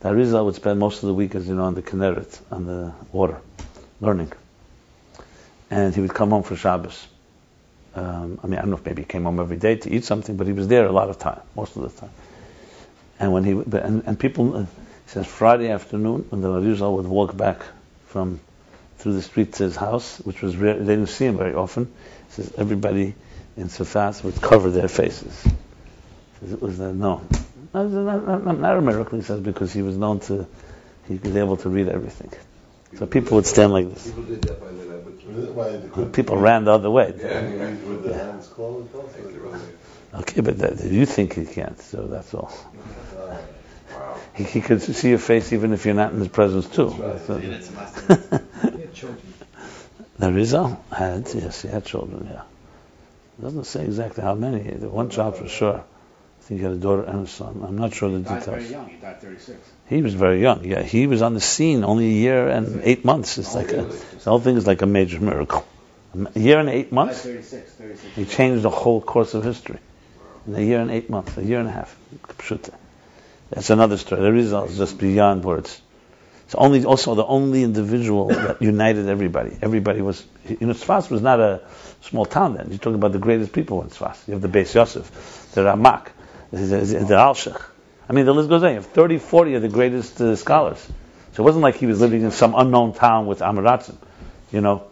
The 0.00 0.10
Arizal 0.10 0.44
would 0.44 0.54
spend 0.54 0.78
most 0.78 1.02
of 1.02 1.08
the 1.08 1.14
week, 1.14 1.34
as 1.34 1.48
you 1.48 1.54
know, 1.54 1.64
on 1.64 1.74
the 1.74 1.82
Kinneret, 1.82 2.38
on 2.50 2.66
the 2.66 2.92
water, 3.12 3.40
learning, 4.00 4.32
and 5.70 5.94
he 5.94 6.00
would 6.00 6.14
come 6.14 6.30
home 6.30 6.42
for 6.42 6.56
Shabbos." 6.56 7.06
um, 7.94 8.40
I 8.42 8.46
mean, 8.46 8.58
I 8.58 8.62
don't 8.62 8.70
know 8.70 8.76
if 8.76 8.84
maybe 8.84 9.02
he 9.02 9.06
came 9.06 9.24
home 9.24 9.38
every 9.38 9.56
day 9.56 9.76
to 9.76 9.90
eat 9.90 10.04
something, 10.04 10.36
but 10.36 10.46
he 10.46 10.52
was 10.52 10.68
there 10.68 10.86
a 10.86 10.92
lot 10.92 11.10
of 11.10 11.18
time, 11.18 11.40
most 11.54 11.76
of 11.76 11.82
the 11.82 12.00
time. 12.00 12.10
And 13.20 13.32
when 13.32 13.44
he 13.44 13.52
and, 13.52 14.02
and 14.06 14.18
people, 14.18 14.56
uh, 14.56 14.60
he 14.62 14.66
says 15.06 15.26
Friday 15.26 15.70
afternoon, 15.70 16.26
when 16.30 16.40
the 16.40 16.48
Arizal 16.48 16.96
would 16.96 17.06
walk 17.06 17.36
back 17.36 17.62
from 18.06 18.40
through 19.04 19.12
the 19.12 19.22
street 19.22 19.52
to 19.52 19.64
his 19.64 19.76
house, 19.76 20.16
which 20.20 20.40
was 20.40 20.56
rare, 20.56 20.78
they 20.78 20.94
didn't 20.96 21.10
see 21.10 21.26
him 21.26 21.36
very 21.36 21.54
often. 21.54 21.92
He 22.28 22.32
says 22.32 22.54
everybody 22.56 23.14
in 23.54 23.68
Safas 23.68 24.24
would 24.24 24.40
cover 24.40 24.70
their 24.70 24.88
faces. 24.88 25.42
He 25.42 25.50
says 26.40 26.52
it 26.54 26.62
was 26.62 26.80
uh, 26.80 26.90
no, 26.90 27.20
not, 27.74 27.84
not, 27.84 28.44
not, 28.46 28.58
not 28.60 28.78
a 28.78 28.80
miracle. 28.80 29.18
He 29.18 29.24
says 29.24 29.40
because 29.40 29.74
he 29.74 29.82
was 29.82 29.98
known 29.98 30.20
to, 30.20 30.46
he 31.06 31.16
was 31.16 31.36
able 31.36 31.58
to 31.58 31.68
read 31.68 31.90
everything. 31.90 32.32
So 32.96 33.04
people 33.04 33.34
would 33.36 33.44
stand 33.44 33.74
like 33.74 33.92
this. 33.92 34.06
People 34.06 34.22
did 34.22 34.40
that 34.40 34.58
by 34.58 34.72
the 34.72 35.84
Rebbe. 35.98 36.10
People 36.10 36.38
ran 36.38 36.64
the 36.64 36.72
other 36.72 36.90
way. 36.90 37.12
Yeah, 37.14 37.24
yeah. 37.46 37.70
With 37.74 38.04
the 38.04 38.14
hands 38.14 38.46
closed 38.46 38.94
also. 38.94 39.08
Take 39.08 39.34
their 39.34 39.44
own 39.44 39.52
way. 39.52 39.58
Okay, 40.14 40.40
but 40.40 40.56
that, 40.60 40.82
you 40.82 41.04
think 41.04 41.34
he 41.34 41.44
can't, 41.44 41.78
so 41.78 42.06
that's 42.06 42.32
all. 42.32 42.50
Uh, 43.18 43.36
Wow. 43.94 44.16
He, 44.34 44.42
he 44.42 44.60
could 44.60 44.82
see 44.82 45.10
your 45.10 45.18
face 45.18 45.52
even 45.52 45.72
if 45.72 45.84
you're 45.84 45.94
not 45.94 46.12
in 46.12 46.18
his 46.18 46.28
presence 46.28 46.66
too. 46.68 46.90
So- 47.26 47.38
He 47.38 47.48
had 47.50 47.62
children. 47.62 48.70
The 50.24 50.30
Arizal 50.30 50.78
had, 50.90 51.28
yes, 51.34 51.60
he 51.60 51.68
had 51.68 51.84
children, 51.84 52.28
yeah. 52.30 52.42
It 53.38 53.42
doesn't 53.42 53.64
say 53.64 53.84
exactly 53.84 54.22
how 54.22 54.34
many. 54.34 54.62
The 54.62 54.88
one 54.88 55.10
child 55.10 55.36
for 55.36 55.46
sure. 55.48 55.84
I 55.84 56.42
think 56.42 56.60
he 56.60 56.64
had 56.64 56.72
a 56.72 56.78
daughter 56.78 57.02
and 57.02 57.26
a 57.26 57.30
son. 57.30 57.62
I'm 57.62 57.76
not 57.76 57.92
sure 57.92 58.08
the 58.10 58.16
He 58.16 58.22
very 58.22 58.40
details. 58.40 58.70
young. 58.70 58.88
He 58.88 58.96
died 58.96 59.20
36. 59.20 59.58
He 59.86 60.00
was 60.00 60.14
very 60.14 60.40
young. 60.40 60.64
Yeah, 60.64 60.82
he 60.82 61.06
was 61.06 61.20
on 61.20 61.34
the 61.34 61.42
scene 61.42 61.84
only 61.84 62.06
a 62.06 62.18
year 62.26 62.48
and 62.48 62.80
eight 62.84 63.04
months. 63.04 63.36
It's 63.36 63.54
oh, 63.54 63.58
like 63.58 63.72
a, 63.72 63.82
the 63.82 64.30
whole 64.30 64.38
thing 64.38 64.56
is 64.56 64.66
like 64.66 64.80
a 64.80 64.86
major 64.86 65.20
miracle. 65.20 65.66
A 66.34 66.38
year 66.38 66.58
and 66.58 66.70
eight 66.70 66.90
months. 66.90 67.20
36. 67.20 67.72
36. 67.72 68.16
He 68.16 68.24
changed 68.24 68.62
the 68.62 68.70
whole 68.70 69.02
course 69.02 69.34
of 69.34 69.44
history 69.44 69.78
in 70.46 70.54
a 70.54 70.60
year 70.60 70.80
and 70.80 70.90
eight 70.90 71.10
months, 71.10 71.36
a 71.36 71.44
year 71.44 71.60
and 71.60 71.68
a 71.68 71.72
half. 71.72 71.94
That's 73.50 73.68
another 73.68 73.98
story. 73.98 74.22
The 74.22 74.32
result 74.32 74.70
is 74.70 74.78
just 74.78 74.96
beyond 74.96 75.44
words. 75.44 75.82
It's 76.54 76.60
only 76.60 76.84
also 76.84 77.16
the 77.16 77.26
only 77.26 77.64
individual 77.64 78.28
that 78.28 78.62
united 78.72 79.08
everybody. 79.08 79.58
Everybody 79.60 80.02
was, 80.02 80.24
you 80.48 80.68
know, 80.68 80.72
Sfas 80.72 81.10
was 81.10 81.20
not 81.20 81.40
a 81.40 81.62
small 82.00 82.26
town 82.26 82.54
then. 82.54 82.68
You're 82.68 82.78
talking 82.78 82.94
about 82.94 83.10
the 83.10 83.18
greatest 83.18 83.52
people 83.52 83.82
in 83.82 83.88
Sfas. 83.88 84.28
You 84.28 84.34
have 84.34 84.40
the 84.40 84.48
Beis 84.48 84.72
Yosef, 84.72 85.50
the 85.52 85.62
Ramak, 85.62 86.10
the, 86.52 86.58
the, 86.58 86.84
the 86.84 87.14
Alshech. 87.16 87.60
I 88.08 88.12
mean, 88.12 88.24
the 88.24 88.32
list 88.32 88.48
goes 88.48 88.62
on. 88.62 88.68
You 88.68 88.76
have 88.76 88.86
30, 88.86 89.18
40 89.18 89.54
of 89.54 89.62
the 89.62 89.68
greatest 89.68 90.20
uh, 90.20 90.36
scholars. 90.36 90.78
So 91.32 91.42
it 91.42 91.44
wasn't 91.44 91.64
like 91.64 91.74
he 91.74 91.86
was 91.86 92.00
living 92.00 92.22
in 92.22 92.30
some 92.30 92.54
unknown 92.56 92.92
town 92.92 93.26
with 93.26 93.40
Amaratzim, 93.40 93.96
you 94.52 94.60
know. 94.60 94.84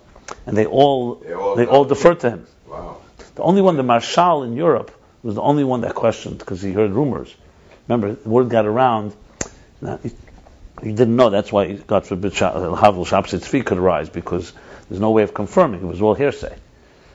And 0.47 0.57
they 0.57 0.67
all, 0.67 1.15
They 1.15 1.33
all 1.33 1.55
they 1.55 1.67
all 1.67 1.85
deferred 1.85 2.19
to 2.21 2.31
him. 2.31 2.47
Wow. 2.67 2.97
The 3.37 3.43
only 3.43 3.63
one, 3.63 3.77
the 3.77 3.85
Maharshal 3.85 4.45
in 4.45 4.57
Europe, 4.57 4.91
was 5.23 5.37
the 5.37 5.43
only 5.43 5.63
one 5.63 5.83
that 5.83 5.95
questioned 5.95 6.39
because 6.39 6.61
he 6.61 6.73
heard 6.73 6.91
rumors. 6.91 7.33
Remember, 7.87 8.15
the 8.15 8.29
word 8.29 8.51
got 8.51 8.67
around. 8.67 9.15
Now, 9.81 10.01
he, 10.83 10.93
didn't 10.93 11.17
know. 11.17 11.31
That's 11.31 11.53
why, 11.53 11.73
God 11.75 12.07
forbid, 12.07 12.35
Havel 12.35 13.05
Shapsit's 13.05 13.47
feet 13.47 13.67
could 13.67 13.79
rise 13.79 14.09
because 14.09 14.53
there's 14.89 15.01
no 15.01 15.11
way 15.11 15.23
of 15.23 15.35
confirming. 15.35 15.81
It 15.81 15.87
was 15.87 16.03
all 16.03 16.15
hearsay. 16.15 16.57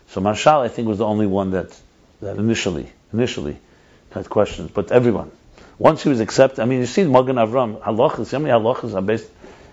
So 0.09 0.21
Maharshal, 0.21 0.61
I 0.61 0.69
think, 0.69 0.87
was 0.87 0.99
the 0.99 1.05
only 1.05 1.27
one 1.27 1.51
that 1.51 1.77
that 2.21 2.37
initially 2.37 2.91
initially 3.13 3.57
had 4.11 4.29
questions. 4.29 4.71
But 4.73 4.91
everyone, 4.91 5.31
once 5.77 6.03
he 6.03 6.09
was 6.09 6.19
accepted, 6.19 6.61
I 6.61 6.65
mean, 6.65 6.79
you 6.79 6.85
see, 6.85 7.03
Magen 7.03 7.35
Avram 7.35 7.81
halachas. 7.81 8.31
How 8.31 8.39
many 8.39 8.51
halachas 8.51 8.95
are 8.95 9.01
based? 9.01 9.29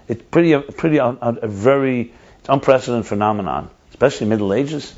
It's 0.08 0.22
pretty 0.22 0.58
pretty 0.72 0.98
a, 0.98 1.06
a, 1.06 1.48
very 1.48 2.12
unprecedented 2.48 3.06
phenomenon, 3.06 3.70
especially 3.90 4.26
Middle 4.26 4.52
Ages, 4.52 4.94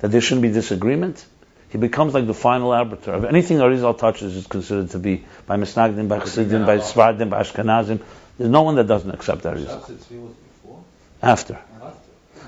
that 0.00 0.10
there 0.10 0.20
shouldn't 0.20 0.42
be 0.42 0.50
disagreement. 0.50 1.24
He 1.70 1.78
becomes 1.78 2.14
like 2.14 2.26
the 2.26 2.34
final 2.34 2.72
arbiter 2.72 3.12
of 3.12 3.24
anything 3.26 3.58
that 3.58 3.64
Arizal 3.64 3.96
touches 3.96 4.34
is 4.34 4.46
considered 4.46 4.90
to 4.90 4.98
be 4.98 5.24
by 5.46 5.58
Misnagdim, 5.58 6.08
by 6.08 6.18
Chassidim, 6.18 6.64
by 6.64 6.78
Svardim, 6.78 7.28
by 7.28 7.42
Ashkenazim. 7.42 8.00
There's 8.38 8.50
no 8.50 8.62
one 8.62 8.76
that 8.76 8.86
doesn't 8.86 9.10
accept 9.10 9.42
Arizal. 9.42 9.66
Shabsai 9.80 9.96
Tzvi 9.96 10.22
was 10.22 10.32
before? 10.34 10.82
After. 11.22 11.58
After. 11.82 11.98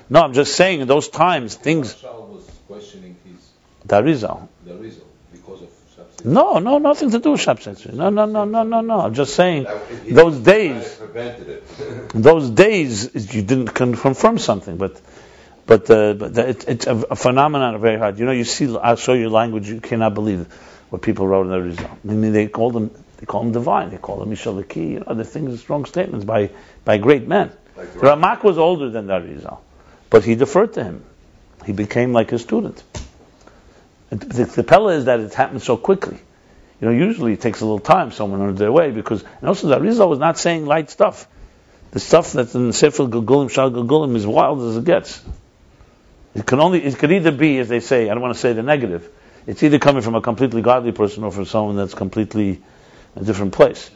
No, 0.09 0.23
I'm 0.23 0.33
just 0.33 0.55
saying 0.55 0.81
in 0.81 0.89
those 0.89 1.09
times 1.09 1.55
things. 1.57 2.01
Was 2.03 2.49
questioning 2.69 3.17
his, 3.25 3.49
The 3.85 3.97
Arizal. 4.03 4.49
the 4.65 4.77
result 4.77 5.07
because 5.33 5.63
of 5.63 5.69
Shabsai 5.69 6.23
Tzvi. 6.23 6.25
No, 6.27 6.59
no, 6.59 6.79
nothing 6.79 7.11
to 7.11 7.19
do 7.19 7.33
with 7.33 7.41
Shabbat. 7.41 7.93
No, 7.93 8.11
no, 8.11 8.25
no, 8.27 8.45
no, 8.45 8.63
no, 8.63 8.81
no. 8.81 9.01
I'm 9.01 9.15
just 9.15 9.35
saying 9.35 9.65
That- 9.65 10.07
those 10.15 10.39
days. 10.39 11.01
it. 11.15 12.09
Those 12.11 12.51
days 12.51 13.35
you 13.35 13.43
didn't 13.43 13.69
confirm 13.69 14.39
something, 14.39 14.77
but 14.77 15.01
but, 15.67 15.89
uh, 15.91 16.15
but 16.15 16.35
the- 16.35 16.49
it, 16.49 16.69
it's 16.69 16.87
a, 16.87 16.97
a 17.11 17.17
phenomenon 17.17 17.81
very 17.81 17.99
hard. 17.99 18.19
You 18.19 18.27
know, 18.27 18.33
you 18.33 18.45
see, 18.45 18.77
I'll 18.77 18.97
show 18.97 19.13
you 19.13 19.29
language 19.31 19.69
you 19.69 19.81
cannot 19.81 20.15
believe 20.15 20.47
what 20.91 21.03
people 21.03 21.27
wrote 21.29 21.43
in 21.47 21.51
the 21.53 21.61
result. 21.63 21.91
I 22.09 22.13
mean, 22.13 22.33
they 22.33 22.49
call 22.49 22.71
them 22.73 22.91
they 23.21 23.27
call 23.27 23.43
him 23.43 23.53
divine. 23.53 23.91
They 23.91 23.99
call 23.99 24.23
him 24.23 24.31
Mishalaki. 24.31 24.93
You 24.93 25.01
know, 25.01 25.05
other 25.07 25.25
things, 25.25 25.61
strong 25.61 25.85
statements 25.85 26.25
by 26.25 26.51
by 26.85 26.99
great 26.99 27.29
men. 27.29 27.53
Like 27.77 27.93
the 27.93 28.01
The 28.01 28.07
Ramak 28.07 28.43
was 28.43 28.59
older 28.59 28.91
than 28.91 29.07
the 29.07 29.13
Arizal, 29.13 29.59
but 30.09 30.25
he 30.25 30.35
deferred 30.35 30.73
to 30.75 30.85
him. 30.85 31.05
He 31.67 31.73
became 31.73 32.13
like 32.15 32.31
his 32.31 32.41
student. 32.41 32.83
And 34.11 34.21
The, 34.21 34.45
the 34.47 34.65
Pella 34.65 34.95
is 34.95 35.05
that 35.05 35.21
it 35.21 35.35
happened 35.35 35.63
so 35.63 35.77
quickly. 35.77 36.19
You 36.81 36.89
know, 36.89 36.95
usually 36.95 37.35
it 37.35 37.43
takes 37.43 37.61
a 37.61 37.67
little 37.67 37.79
time, 37.79 38.11
someone 38.11 38.41
under 38.41 38.55
their 38.55 38.73
way, 38.73 38.91
because, 38.91 39.23
and 39.23 39.49
also 39.49 39.69
the 39.69 39.79
Arizal 39.79 40.09
was 40.09 40.19
not 40.19 40.39
saying 40.39 40.65
light 40.65 40.89
stuff. 40.89 41.29
The 41.91 42.01
stuff 42.01 42.33
that's 42.33 42.55
in 42.55 42.69
the 42.69 42.73
Sefer 42.73 43.05
Gilgulim, 43.05 43.51
Shal 43.51 43.71
Gilgulim 43.71 44.17
is 44.17 44.27
wild 44.27 44.63
as 44.63 44.79
it 44.79 44.85
gets. 44.85 45.23
It 46.35 46.47
can 46.47 46.61
only, 46.61 46.83
it 46.83 46.97
could 46.97 47.13
either 47.13 47.33
be, 47.33 47.59
as 47.59 47.69
they 47.69 47.81
say, 47.81 48.09
I 48.09 48.15
don't 48.15 48.23
want 48.23 48.35
to 48.35 48.41
say 48.41 48.55
the 48.55 48.63
negative, 48.63 49.07
it's 49.47 49.63
either 49.63 49.79
coming 49.79 50.01
from 50.01 50.15
a 50.15 50.23
completely 50.23 50.63
godly 50.63 50.93
person 50.93 51.25
or 51.25 51.33
from 51.33 51.45
someone 51.45 51.77
that's 51.77 51.95
completely 51.95 52.63
a 53.17 53.25
different 53.25 53.53
place. 53.53 53.91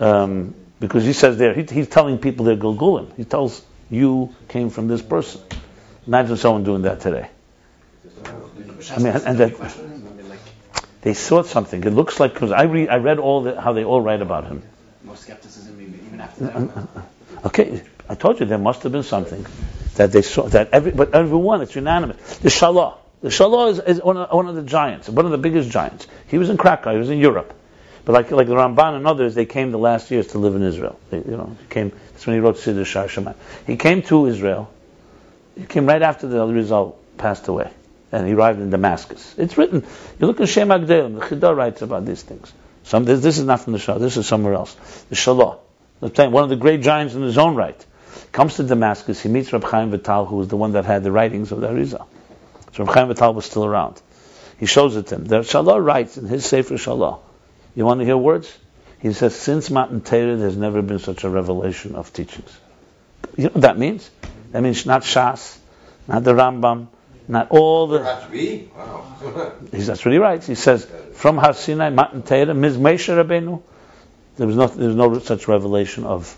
Um, 0.00 0.54
because 0.80 1.04
he 1.04 1.12
says 1.12 1.38
there, 1.38 1.54
he, 1.54 1.62
he's 1.62 1.88
telling 1.88 2.18
people 2.18 2.44
they're 2.44 2.56
Gulgulim. 2.56 3.14
He 3.16 3.24
tells 3.24 3.62
you 3.90 4.34
came 4.48 4.70
from 4.70 4.88
this 4.88 5.02
person. 5.02 5.40
Imagine 6.06 6.36
someone 6.36 6.64
doing 6.64 6.82
that 6.82 7.00
today. 7.00 7.28
I 8.90 8.98
mean, 8.98 9.14
and 9.14 9.38
that- 9.38 9.54
They 11.02 11.12
saw 11.14 11.42
something. 11.42 11.84
It 11.84 11.90
looks 11.90 12.18
like 12.18 12.32
because 12.32 12.50
I 12.50 12.62
read, 12.62 12.88
I 12.88 12.96
read 12.96 13.18
all 13.18 13.42
the, 13.42 13.60
how 13.60 13.74
they 13.74 13.84
all 13.84 14.00
write 14.00 14.22
about 14.22 14.46
him. 14.46 14.62
more 15.04 15.16
skepticism 15.16 15.78
even 15.80 16.00
even 16.06 16.20
after 16.20 16.46
uh, 16.46 16.60
that. 16.60 16.76
Uh, 16.76 16.80
uh, 16.96 17.46
okay, 17.48 17.82
I 18.08 18.14
told 18.14 18.40
you 18.40 18.46
there 18.46 18.56
must 18.58 18.82
have 18.84 18.92
been 18.92 19.02
something 19.02 19.44
that 19.96 20.12
they 20.12 20.22
saw 20.22 20.48
that 20.48 20.70
every, 20.72 20.92
but 20.92 21.14
everyone 21.14 21.60
it's 21.60 21.74
unanimous. 21.74 22.38
The 22.38 22.48
Shalah, 22.48 22.94
the 23.20 23.28
Shalah 23.28 23.72
is, 23.72 23.78
is 23.80 24.02
one, 24.02 24.16
of, 24.16 24.30
one 24.32 24.48
of 24.48 24.54
the 24.54 24.62
giants, 24.62 25.08
one 25.10 25.26
of 25.26 25.30
the 25.30 25.36
biggest 25.38 25.68
giants. 25.70 26.06
He 26.28 26.38
was 26.38 26.48
in 26.48 26.56
Krakow, 26.56 26.92
he 26.92 26.98
was 26.98 27.10
in 27.10 27.18
Europe, 27.18 27.52
but 28.04 28.12
like 28.12 28.30
like 28.30 28.46
the 28.46 28.54
Ramban 28.54 28.96
and 28.96 29.06
others, 29.06 29.34
they 29.34 29.46
came 29.46 29.70
the 29.70 29.78
last 29.78 30.10
years 30.10 30.28
to 30.28 30.38
live 30.38 30.56
in 30.56 30.62
Israel. 30.62 30.98
They, 31.10 31.18
you 31.18 31.36
know, 31.36 31.56
came. 31.70 31.90
That's 32.12 32.26
when 32.26 32.36
he 32.36 32.40
wrote 32.40 32.56
Siddur 32.56 32.84
Shar. 32.84 33.34
He 33.66 33.76
came 33.76 34.02
to 34.02 34.26
Israel. 34.26 34.70
He 35.56 35.64
came 35.64 35.86
right 35.86 36.02
after 36.02 36.26
the 36.26 36.38
Arizal 36.38 36.96
passed 37.16 37.48
away, 37.48 37.70
and 38.12 38.26
he 38.26 38.34
arrived 38.34 38.60
in 38.60 38.70
Damascus. 38.70 39.34
It's 39.38 39.56
written. 39.56 39.84
You 40.18 40.26
look 40.26 40.40
at 40.40 40.48
Shem 40.48 40.68
HaGedolim. 40.68 41.20
The 41.20 41.36
Chida 41.36 41.56
writes 41.56 41.82
about 41.82 42.04
these 42.04 42.22
things. 42.22 42.52
Some 42.82 43.04
this, 43.04 43.22
this 43.22 43.38
is 43.38 43.44
not 43.44 43.60
from 43.60 43.72
the 43.72 43.78
Shalah. 43.78 44.00
This 44.00 44.16
is 44.16 44.26
somewhere 44.26 44.54
else. 44.54 44.74
The 45.08 45.16
Shalah. 45.16 45.58
One 46.00 46.44
of 46.44 46.50
the 46.50 46.56
great 46.56 46.82
giants 46.82 47.14
in 47.14 47.22
his 47.22 47.38
own 47.38 47.54
right. 47.54 47.86
Comes 48.32 48.56
to 48.56 48.64
Damascus, 48.64 49.22
he 49.22 49.28
meets 49.28 49.52
Reb 49.52 49.64
Chaim 49.64 49.90
Vital, 49.90 50.26
who 50.26 50.36
was 50.36 50.48
the 50.48 50.56
one 50.56 50.72
that 50.72 50.84
had 50.84 51.04
the 51.04 51.12
writings 51.12 51.52
of 51.52 51.60
the 51.60 51.68
Arizal. 51.68 52.06
So 52.74 52.84
Reb 52.84 52.94
Chaim 52.94 53.08
Vital 53.08 53.32
was 53.32 53.46
still 53.46 53.64
around. 53.64 54.02
He 54.58 54.66
shows 54.66 54.96
it 54.96 55.06
to 55.08 55.14
him. 55.14 55.24
The 55.24 55.40
Shalah 55.40 55.82
writes 55.82 56.18
in 56.18 56.26
his 56.26 56.44
Sefer 56.44 56.74
Shalah. 56.74 57.20
You 57.74 57.84
want 57.84 58.00
to 58.00 58.04
hear 58.06 58.16
words? 58.16 58.56
He 59.00 59.12
says, 59.12 59.34
since 59.34 59.70
Matan 59.70 60.00
Torah, 60.00 60.36
there's 60.36 60.56
never 60.56 60.80
been 60.80 60.98
such 60.98 61.24
a 61.24 61.28
revelation 61.30 61.94
of 61.94 62.12
teachings. 62.12 62.56
You 63.36 63.44
know 63.44 63.50
what 63.50 63.62
that 63.62 63.78
means? 63.78 64.10
That 64.52 64.62
means 64.62 64.86
not 64.86 65.02
Shas, 65.02 65.58
not 66.08 66.24
the 66.24 66.32
Rambam, 66.32 66.86
not 67.26 67.50
all 67.50 67.86
the. 67.88 68.00
Wow. 68.00 69.52
He's, 69.72 69.86
that's 69.86 70.04
what 70.04 70.12
he 70.12 70.18
writes. 70.18 70.46
He 70.46 70.54
says, 70.54 70.86
from 71.14 71.36
Har 71.38 71.52
Sinai, 71.54 71.90
Matan 71.90 72.22
Torah, 72.22 72.54
Ms. 72.54 72.76
Moshe 72.76 73.08
Rabbeinu, 73.14 73.62
there 74.36 74.46
was 74.46 74.56
no, 74.56 74.66
there 74.66 74.88
was 74.88 74.96
no 74.96 75.18
such 75.18 75.48
revelation 75.48 76.04
of. 76.04 76.36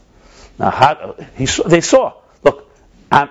Now, 0.59 0.71
how, 0.71 1.17
he 1.37 1.47
saw, 1.47 1.69
they 1.69 1.81
saw. 1.83 2.15
Look, 2.43 2.71
I'm, 3.11 3.29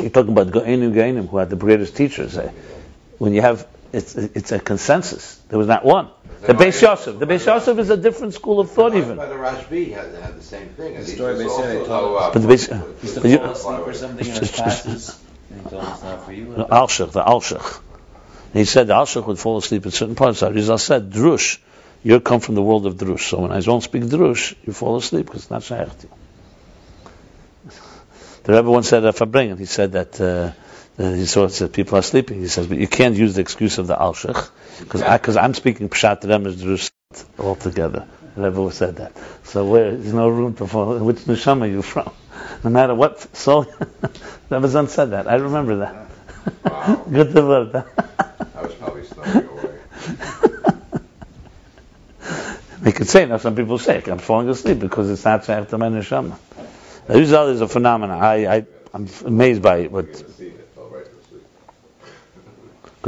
you're 0.00 0.10
talking 0.10 0.32
about 0.32 0.48
Goenim 0.48 0.92
Goenim, 0.94 1.28
who 1.28 1.36
had 1.36 1.50
the 1.50 1.56
greatest 1.56 1.96
teachers. 1.96 2.36
eh? 2.38 2.50
When 3.18 3.34
you 3.34 3.42
have, 3.42 3.66
it's, 3.96 4.14
it's 4.14 4.52
a 4.52 4.58
consensus. 4.58 5.36
There 5.48 5.58
was 5.58 5.68
not 5.68 5.84
one. 5.84 6.10
The 6.42 6.52
Beis 6.52 6.80
Yosef. 6.82 7.18
The 7.18 7.26
Beis 7.26 7.46
Yosef 7.46 7.78
is 7.78 7.88
a 7.88 7.96
different 7.96 8.34
school 8.34 8.60
of 8.60 8.70
thought, 8.70 8.94
even. 8.94 9.16
By 9.16 9.26
the 9.26 9.34
Rashbi 9.34 9.92
had, 9.92 10.14
had 10.14 10.36
the 10.38 10.42
same 10.42 10.68
thing. 10.68 10.94
The 10.94 11.04
story 11.04 11.32
was 11.32 11.38
they 11.38 11.48
say 11.48 11.50
also, 11.50 11.66
they 11.80 11.86
told- 11.86 12.18
uh, 12.18 12.30
But 12.32 12.42
the 12.42 12.48
Beis, 12.48 13.02
Used 13.02 13.14
to 13.14 13.20
fall 13.38 13.50
asleep 13.50 13.86
or 13.86 13.94
something 13.94 14.26
in 14.26 14.34
his 14.34 14.50
classes, 14.50 15.18
and 15.50 15.62
he 15.62 15.70
told 15.70 15.84
us 15.84 16.02
not 16.02 16.24
for 16.24 16.32
you. 16.32 16.44
the 16.54 16.66
Alshach, 16.66 17.12
the 17.12 17.22
Alshach. 17.22 17.80
He 18.52 18.64
said 18.66 18.86
the 18.86 18.94
Alshach 18.94 19.26
would 19.26 19.38
fall 19.38 19.56
asleep 19.56 19.86
at 19.86 19.92
certain 19.94 20.14
parts. 20.14 20.42
Arizal 20.42 20.78
said, 20.78 21.10
Drush, 21.10 21.58
you 22.02 22.20
come 22.20 22.40
from 22.40 22.54
the 22.54 22.62
world 22.62 22.84
of 22.86 22.96
Drush. 22.96 23.30
So 23.30 23.40
when 23.40 23.52
I 23.52 23.60
don't 23.60 23.82
speak 23.82 24.02
Drush, 24.04 24.54
you 24.64 24.72
fall 24.74 24.96
asleep 24.96 25.26
because 25.26 25.42
it's 25.42 25.50
not 25.50 25.62
Shaykh 25.62 25.98
to 26.00 26.06
you. 26.06 26.12
The 28.44 28.52
Rebbe 28.52 28.70
once 28.70 28.88
said 28.88 29.04
at 29.04 29.16
Farbrengen, 29.16 29.58
he 29.58 29.64
said 29.64 29.92
that 29.92 30.20
uh, 30.20 30.52
Uh, 30.98 31.12
he 31.12 31.26
saw 31.26 31.46
that 31.46 31.72
people 31.72 31.98
are 31.98 32.02
sleeping. 32.02 32.40
He 32.40 32.48
says, 32.48 32.66
but 32.66 32.78
you 32.78 32.88
can't 32.88 33.16
use 33.16 33.34
the 33.34 33.42
excuse 33.42 33.78
of 33.78 33.86
the 33.86 33.96
Alshach 33.96 34.50
because 34.78 35.02
because 35.02 35.36
I'm 35.36 35.54
speaking 35.54 35.88
Pshat 35.88 36.26
Rem 36.28 36.46
as 36.46 36.62
Drush 36.62 36.90
altogether. 37.38 38.06
The 38.34 38.50
Rebbe 38.50 38.70
said 38.72 38.96
that. 38.96 39.12
So 39.44 39.64
where, 39.64 39.96
there's 39.96 40.12
no 40.12 40.28
room 40.28 40.54
to 40.56 40.66
fall. 40.66 40.98
Which 40.98 41.18
neshama 41.20 41.62
are 41.62 41.66
you 41.66 41.82
from? 41.82 42.10
No 42.64 42.70
matter 42.70 42.94
what 42.94 43.36
soul. 43.36 43.66
Rebbe 44.50 44.68
Zon 44.68 44.88
said 44.88 45.10
that. 45.10 45.26
I 45.28 45.36
remember 45.36 45.76
that. 45.76 46.06
Wow. 46.64 47.04
Good 47.10 47.32
to 47.32 47.42
learn 47.42 47.72
that. 47.72 47.86
I 48.54 48.62
was 48.62 48.74
probably 48.74 49.04
snoring 49.04 49.48
away. 49.48 49.78
They 52.80 52.92
could 52.92 53.08
say 53.08 53.26
now. 53.26 53.38
Some 53.38 53.56
people 53.56 53.78
say 53.78 54.02
I'm 54.06 54.18
falling 54.18 54.48
asleep 54.48 54.78
because 54.78 55.10
it's 55.10 55.24
not 55.24 55.42
to 55.44 55.78
my 55.78 55.88
neshama. 55.88 56.36
Result 57.08 57.50
is 57.50 57.60
a 57.60 57.68
phenomenon. 57.68 58.22
I, 58.22 58.58
I 58.58 58.66
I'm 58.94 59.08
amazed 59.24 59.60
by 59.60 59.78
it, 59.78 59.92
but 59.92 60.06
You 60.06 60.12
haven't 60.12 60.32
seen 60.34 60.46
it. 60.48 60.70
Fell 60.74 60.88
right 60.88 61.04
to 61.04 61.28
sleep. 61.28 61.42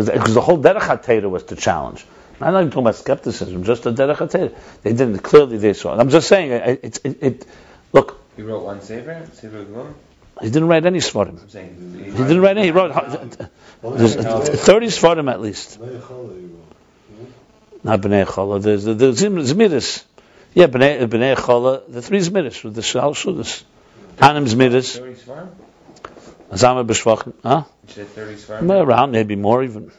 Because 0.07 0.35
the 0.35 0.41
whole 0.41 0.59
derech 0.59 0.81
hatera 0.81 1.29
was 1.29 1.43
to 1.45 1.57
challenge. 1.57 2.07
I'm 2.41 2.53
not 2.53 2.61
even 2.61 2.71
talking 2.71 2.85
about 2.85 2.95
skepticism, 2.95 3.65
just 3.65 3.83
the 3.83 3.93
derech 3.93 4.17
hatera. 4.17 4.55
They 4.83 4.93
didn't 4.93 5.19
clearly 5.19 5.59
they 5.59 5.73
saw 5.73 5.95
it. 5.95 6.01
I'm 6.01 6.09
just 6.11 6.29
saying 6.29 6.53
it. 6.53 6.81
It, 6.85 7.01
it, 7.05 7.23
it 7.23 7.47
look, 7.93 8.21
He 8.37 8.43
wrote 8.43 8.63
one 8.65 8.81
Sefer, 8.81 9.27
Sefer 9.35 9.65
Gvum. 9.65 9.93
he 10.41 10.51
didn't 10.51 10.69
write 10.69 10.87
any 10.87 11.01
svarim. 11.01 11.41
I'm 11.41 11.49
saying 11.49 12.05
He 12.05 12.11
didn't 12.13 12.41
write 12.41 12.57
any. 12.57 12.67
He 12.67 12.71
wrote 12.71 12.93
there's 13.83 14.15
30 14.15 14.87
svarim 14.87 15.31
at 15.31 15.41
least. 15.41 15.79
Not 17.85 18.01
bnei 18.01 18.25
chala. 18.27 18.61
There's 18.63 18.85
the, 18.85 18.95
the 18.95 19.13
Zim- 19.13 19.37
zmiris. 19.37 20.05
Yeah, 20.55 20.67
bnei 20.67 21.07
bnei 21.09 21.37
chala. 21.37 21.83
The 21.89 22.03
three 22.03 22.19
zmiris 22.19 22.63
with 22.65 22.75
the 22.75 22.83
shal 22.83 23.15
shudas. 23.15 23.63
Anim 24.21 24.47
zmiris. 24.47 24.99
Zama 26.57 26.85
b'shvachim. 26.85 27.35
Huh? 27.43 27.65
You 27.87 27.95
said 27.95 28.07
thirty 28.09 28.35
Svarim? 28.35 28.71
Around 28.71 29.13
maybe 29.13 29.37
more 29.37 29.63
even. 29.63 29.91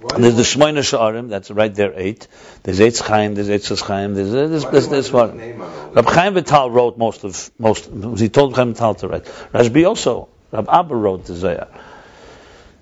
Why 0.00 0.18
there's 0.18 0.34
the 0.34 0.42
Shmoyna 0.42 0.80
Sha'arim, 0.80 1.28
that's 1.28 1.50
right 1.50 1.72
there, 1.72 1.92
eight. 1.94 2.26
There's 2.64 2.80
Eitz 2.80 3.00
Chaim, 3.00 3.36
there's 3.36 3.48
Eitz 3.48 3.80
Chaim, 3.80 4.14
there's 4.14 4.32
there's 4.32 4.64
why 4.64 4.70
do 4.70 4.72
there's, 4.72 4.84
you 4.86 4.90
there's 4.90 5.12
want 5.12 5.30
one. 5.30 5.38
his 5.38 5.48
name 5.48 5.60
on 5.62 5.94
Rab 5.94 6.04
this? 6.04 6.14
Chaim 6.14 6.34
Vital 6.34 6.70
wrote 6.72 6.98
most 6.98 7.22
of 7.24 7.50
most. 7.58 7.88
He 8.18 8.28
told 8.28 8.56
Chaim 8.56 8.74
Vital 8.74 8.94
to 8.96 9.08
write. 9.08 9.24
Rashbi 9.24 9.86
also. 9.86 10.28
Rab 10.50 10.68
Abba 10.68 10.94
wrote 10.94 11.24
the 11.26 11.34
Zohar. 11.34 11.68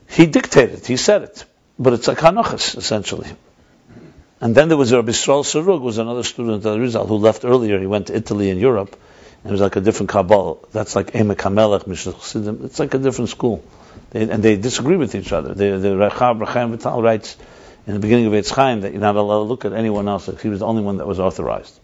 He 0.08 0.26
dictated. 0.26 0.86
He 0.86 0.96
said 0.96 1.22
it, 1.22 1.44
but 1.78 1.92
it's 1.92 2.08
like 2.08 2.18
Hanochas 2.18 2.76
essentially. 2.76 3.28
And 4.40 4.54
then 4.54 4.68
there 4.68 4.78
was 4.78 4.90
Rabbi 4.90 5.10
Yisrael 5.10 5.44
Sarug, 5.44 5.82
was 5.82 5.98
another 5.98 6.22
student 6.22 6.64
of 6.64 6.78
Arizal 6.78 7.06
who 7.06 7.16
left 7.16 7.44
earlier. 7.44 7.78
He 7.78 7.86
went 7.86 8.06
to 8.06 8.16
Italy 8.16 8.48
and 8.50 8.58
Europe. 8.58 8.96
It 9.44 9.50
was 9.50 9.60
like 9.60 9.76
a 9.76 9.80
different 9.80 10.10
Kabbalah. 10.10 10.58
That's 10.72 10.94
like 10.94 11.12
Emek 11.12 11.36
HaMelech, 11.36 11.86
Mishnah 11.86 12.12
Chassidim. 12.12 12.64
It's 12.64 12.78
like 12.78 12.92
a 12.92 12.98
different 12.98 13.30
school. 13.30 13.64
They, 14.10 14.28
and 14.28 14.42
they 14.42 14.56
disagree 14.56 14.96
with 14.96 15.14
each 15.14 15.32
other. 15.32 15.54
The, 15.54 15.78
the 15.78 15.96
Rechab 15.96 16.46
Chaim 16.46 16.76
Vital 16.76 17.00
writes 17.00 17.36
in 17.86 17.94
the 17.94 18.00
beginning 18.00 18.26
of 18.26 18.32
Eitz 18.32 18.54
Chaim 18.54 18.82
that 18.82 18.92
you're 18.92 19.00
not 19.00 19.16
allowed 19.16 19.38
to 19.38 19.44
look 19.44 19.64
at 19.64 19.72
anyone 19.72 20.08
else. 20.08 20.28
He 20.42 20.48
was 20.48 20.60
the 20.60 20.66
only 20.66 20.82
one 20.82 20.98
that 20.98 21.06
was 21.06 21.18
authorized. 21.18 21.78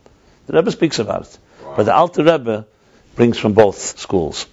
The 0.47 0.53
Rebbe 0.53 0.71
speaks 0.71 0.99
about 0.99 1.23
it. 1.23 1.39
But 1.77 1.85
the 1.85 1.95
Alter 1.95 2.25
Rebbe 2.25 2.67
brings 3.15 3.39
from 3.39 3.55
both 3.55 3.99
schools. 3.99 4.47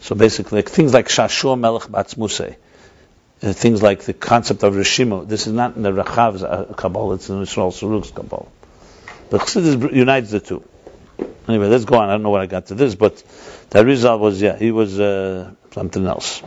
So 0.00 0.14
basically, 0.14 0.62
things 0.62 0.92
like 0.92 1.08
Shashua 1.08 1.58
Melech 1.58 1.88
Batzmusei, 1.88 2.56
uh, 3.42 3.52
things 3.52 3.82
like 3.82 4.02
the 4.02 4.12
concept 4.12 4.62
of 4.64 4.74
Rishimu. 4.74 5.28
This 5.28 5.46
is 5.46 5.52
not 5.52 5.76
in 5.76 5.82
the 5.82 5.92
Rechav's 5.92 6.42
uh, 6.42 6.74
Kabbalah, 6.76 7.14
it's 7.14 7.28
in 7.28 7.36
the 7.36 7.42
Israel 7.42 7.70
Sarug's 7.70 8.10
Kabbalah. 8.10 8.46
But 9.30 9.42
Chassidus 9.42 9.94
unites 9.94 10.30
the 10.30 10.40
two. 10.40 10.62
Anyway, 11.48 11.68
let's 11.68 11.86
go 11.86 11.96
on. 11.96 12.10
I 12.10 12.12
don't 12.12 12.22
know 12.22 12.30
what 12.30 12.42
I 12.42 12.46
got 12.46 12.66
to 12.66 12.74
this, 12.74 12.94
but 12.94 13.22
the 13.70 13.84
result 13.84 14.20
was, 14.20 14.40
yeah, 14.40 14.56
he 14.56 14.70
was 14.70 15.00
uh, 15.00 15.50
something 15.72 16.06
else. 16.06 16.42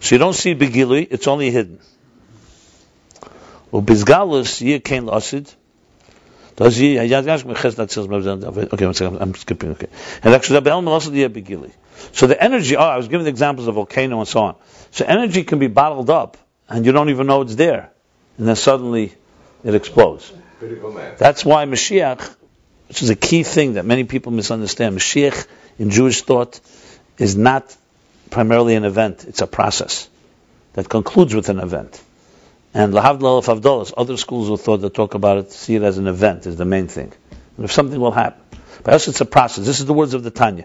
So 0.00 0.14
you 0.14 0.18
don't 0.18 0.34
see 0.34 0.54
Begili, 0.54 1.08
it's 1.10 1.26
only 1.26 1.50
hidden. 1.50 1.80
Okay, 6.56 6.96
one 8.84 8.94
second, 8.94 9.18
I'm 9.20 9.34
skipping, 9.34 9.70
okay. 9.70 9.88
And 10.22 10.34
actually, 10.34 10.60
the 10.60 11.70
So 12.12 12.26
the 12.26 12.40
energy, 12.40 12.76
oh, 12.76 12.84
I 12.84 12.96
was 12.96 13.08
giving 13.08 13.24
the 13.24 13.30
examples 13.30 13.66
of 13.66 13.74
volcano 13.74 14.20
and 14.20 14.28
so 14.28 14.40
on. 14.40 14.54
So 14.90 15.04
energy 15.04 15.42
can 15.42 15.58
be 15.58 15.66
bottled 15.66 16.10
up, 16.10 16.36
and 16.68 16.86
you 16.86 16.92
don't 16.92 17.10
even 17.10 17.26
know 17.26 17.40
it's 17.40 17.56
there. 17.56 17.90
And 18.38 18.46
then 18.46 18.56
suddenly, 18.56 19.14
it 19.64 19.74
explodes. 19.74 20.32
That's 21.18 21.44
why 21.44 21.64
Mashiach 21.64 22.36
which 22.88 23.02
is 23.02 23.10
a 23.10 23.16
key 23.16 23.42
thing 23.42 23.74
that 23.74 23.84
many 23.84 24.04
people 24.04 24.32
misunderstand, 24.32 24.96
Mashiach 24.96 25.46
in 25.78 25.90
Jewish 25.90 26.22
thought 26.22 26.60
is 27.18 27.36
not 27.36 27.74
primarily 28.30 28.74
an 28.74 28.84
event, 28.84 29.24
it's 29.26 29.42
a 29.42 29.46
process 29.46 30.08
that 30.74 30.88
concludes 30.88 31.34
with 31.34 31.48
an 31.48 31.60
event. 31.60 32.02
And 32.74 32.92
Lahavdal 32.92 33.38
of 33.38 33.46
Avdolas, 33.46 33.94
other 33.96 34.16
schools 34.16 34.50
of 34.50 34.60
thought 34.60 34.78
that 34.78 34.94
talk 34.94 35.14
about 35.14 35.38
it, 35.38 35.52
see 35.52 35.76
it 35.76 35.82
as 35.82 35.98
an 35.98 36.08
event, 36.08 36.46
is 36.46 36.56
the 36.56 36.64
main 36.64 36.88
thing. 36.88 37.12
And 37.56 37.64
if 37.64 37.72
something 37.72 38.00
will 38.00 38.10
happen. 38.10 38.42
But 38.82 38.94
also 38.94 39.12
it's 39.12 39.20
a 39.20 39.26
process. 39.26 39.64
This 39.64 39.78
is 39.78 39.86
the 39.86 39.92
words 39.92 40.14
of 40.14 40.24
the 40.24 40.32
Tanya. 40.32 40.64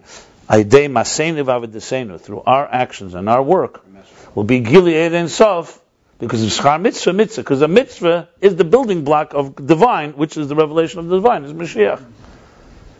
Aidei 0.49 0.89
maseinu 0.89 1.45
v'avedesenu, 1.45 2.19
through 2.19 2.41
our 2.41 2.67
actions 2.67 3.13
and 3.13 3.29
our 3.29 3.43
work, 3.43 3.85
will 4.33 4.43
be 4.43 4.59
Gilead 4.59 5.13
and 5.13 5.29
Sof, 5.29 5.78
because 6.19 6.43
it's 6.43 6.59
Schar 6.59 6.79
Mitzvah 6.79 7.13
Mitzvah, 7.13 7.41
because 7.41 7.61
a 7.61 7.67
mitzvah 7.67 8.29
is 8.41 8.55
the 8.55 8.65
building 8.65 9.03
block 9.03 9.33
of 9.33 9.55
divine, 9.55 10.11
which 10.11 10.37
is 10.37 10.47
the 10.47 10.55
revelation 10.55 10.99
of 10.99 11.07
the 11.07 11.15
divine, 11.15 11.45
is 11.45 11.53
Mashiach. 11.53 12.05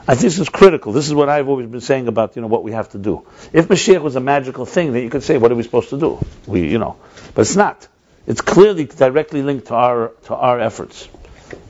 Think 0.08 0.22
this 0.22 0.40
is 0.40 0.50
critical. 0.50 0.92
This 0.92 1.08
is 1.08 1.14
what 1.14 1.30
I've 1.30 1.48
always 1.48 1.68
been 1.68 1.82
saying 1.82 2.08
about, 2.08 2.36
you 2.36 2.42
know, 2.42 2.48
what 2.48 2.64
we 2.64 2.72
have 2.72 2.90
to 2.92 2.98
do. 2.98 3.28
If 3.54 3.68
Mashiach 3.68 4.02
was 4.02 4.16
a 4.16 4.20
magical 4.20 4.66
thing, 4.66 4.92
then 4.94 5.04
you 5.04 5.10
could 5.10 5.22
say, 5.22 5.38
what 5.38 5.52
are 5.52 5.56
we 5.56 5.62
supposed 5.62 5.90
to 5.90 6.00
do? 6.00 6.26
We, 6.48 6.68
you 6.68 6.80
know, 6.80 6.96
but 7.36 7.42
it's 7.42 7.56
not. 7.56 7.88
It's 8.26 8.42
clearly 8.42 8.86
directly 8.86 9.44
linked 9.44 9.68
to 9.68 9.76
our, 9.76 10.08
to 10.24 10.36
our 10.36 10.60
efforts 10.60 11.08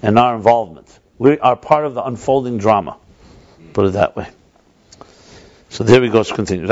and 0.02 0.18
our 0.18 0.36
involvement. 0.36 0.88
We 1.18 1.38
are 1.39 1.56
part 1.56 1.86
of 1.86 1.95
the 1.95 2.04
unfolding 2.04 2.60
drama. 2.60 2.97
Put 3.74 3.88
it 3.88 3.93
that 3.93 4.16
way. 4.16 4.30
So 5.70 5.84
there 5.84 6.00
we 6.02 6.10
go. 6.10 6.24
Continue. 6.24 6.66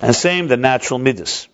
And 0.00 0.14
same 0.14 0.48
the 0.48 0.56
natural 0.56 0.98
midas. 0.98 1.48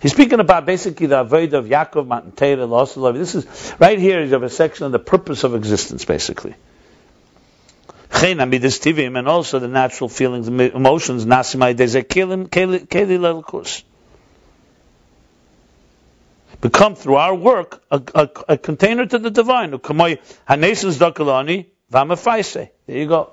He's 0.00 0.12
speaking 0.12 0.40
about 0.40 0.66
basically 0.66 1.06
the 1.06 1.20
avoid 1.20 1.54
of 1.54 1.66
Yaakov, 1.66 2.06
Matan 2.06 2.32
Torah, 2.32 2.66
loss 2.66 2.96
of. 2.96 3.14
This 3.14 3.34
is 3.34 3.74
right 3.78 3.98
here. 3.98 4.22
You 4.22 4.32
have 4.32 4.42
a 4.42 4.50
section 4.50 4.84
on 4.84 4.92
the 4.92 4.98
purpose 4.98 5.44
of 5.44 5.54
existence, 5.54 6.04
basically. 6.04 6.54
And 8.12 9.28
also 9.28 9.58
the 9.58 9.68
natural 9.68 10.08
feelings, 10.08 10.48
emotions, 10.48 11.24
nasimai 11.24 11.74
dezekilim, 11.74 12.48
keli 12.48 12.86
lelkus. 12.86 13.82
Become 16.60 16.94
through 16.96 17.16
our 17.16 17.34
work 17.34 17.82
a, 17.90 18.02
a, 18.14 18.28
a 18.48 18.58
container 18.58 19.06
to 19.06 19.18
the 19.18 19.30
divine. 19.30 19.70
There 19.70 19.78
you 22.88 23.06
go. 23.06 23.32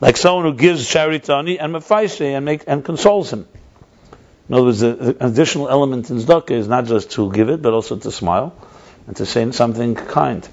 Like 0.00 0.16
someone 0.16 0.44
who 0.44 0.54
gives 0.54 0.88
charity 0.88 1.20
to 1.20 1.34
Ani 1.34 1.58
and 1.58 1.74
Mefaise 1.74 2.20
and 2.20 2.44
make 2.44 2.64
and 2.66 2.84
consoles 2.84 3.32
him. 3.32 3.46
In 4.48 4.54
other 4.54 4.64
words, 4.64 4.80
the, 4.80 5.16
additional 5.20 5.68
element 5.68 6.10
in 6.10 6.18
tzedakah 6.18 6.50
is 6.50 6.68
not 6.68 6.84
just 6.84 7.12
to 7.12 7.32
give 7.32 7.48
it, 7.48 7.62
but 7.62 7.72
also 7.72 7.96
to 7.96 8.10
smile 8.10 8.54
and 9.06 9.16
to 9.16 9.24
say 9.24 9.50
something 9.52 9.94
kind, 9.94 10.46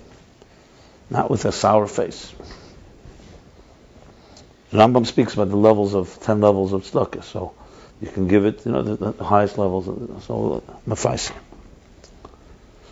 not 1.09 1.29
with 1.29 1.43
a 1.45 1.51
sour 1.51 1.87
face. 1.87 2.33
Rambam 4.71 5.05
speaks 5.05 5.33
about 5.33 5.49
the 5.49 5.57
levels 5.57 5.93
of 5.93 6.17
ten 6.21 6.39
levels 6.39 6.71
of 6.71 6.83
tzedakah, 6.83 7.23
so 7.23 7.53
you 7.99 8.07
can 8.07 8.27
give 8.27 8.45
it, 8.45 8.65
you 8.65 8.71
know, 8.71 8.83
the, 8.83 9.11
the 9.11 9.23
highest 9.23 9.57
levels. 9.57 9.87
Of, 9.87 10.23
so 10.23 10.63
mefaisi. 10.87 11.33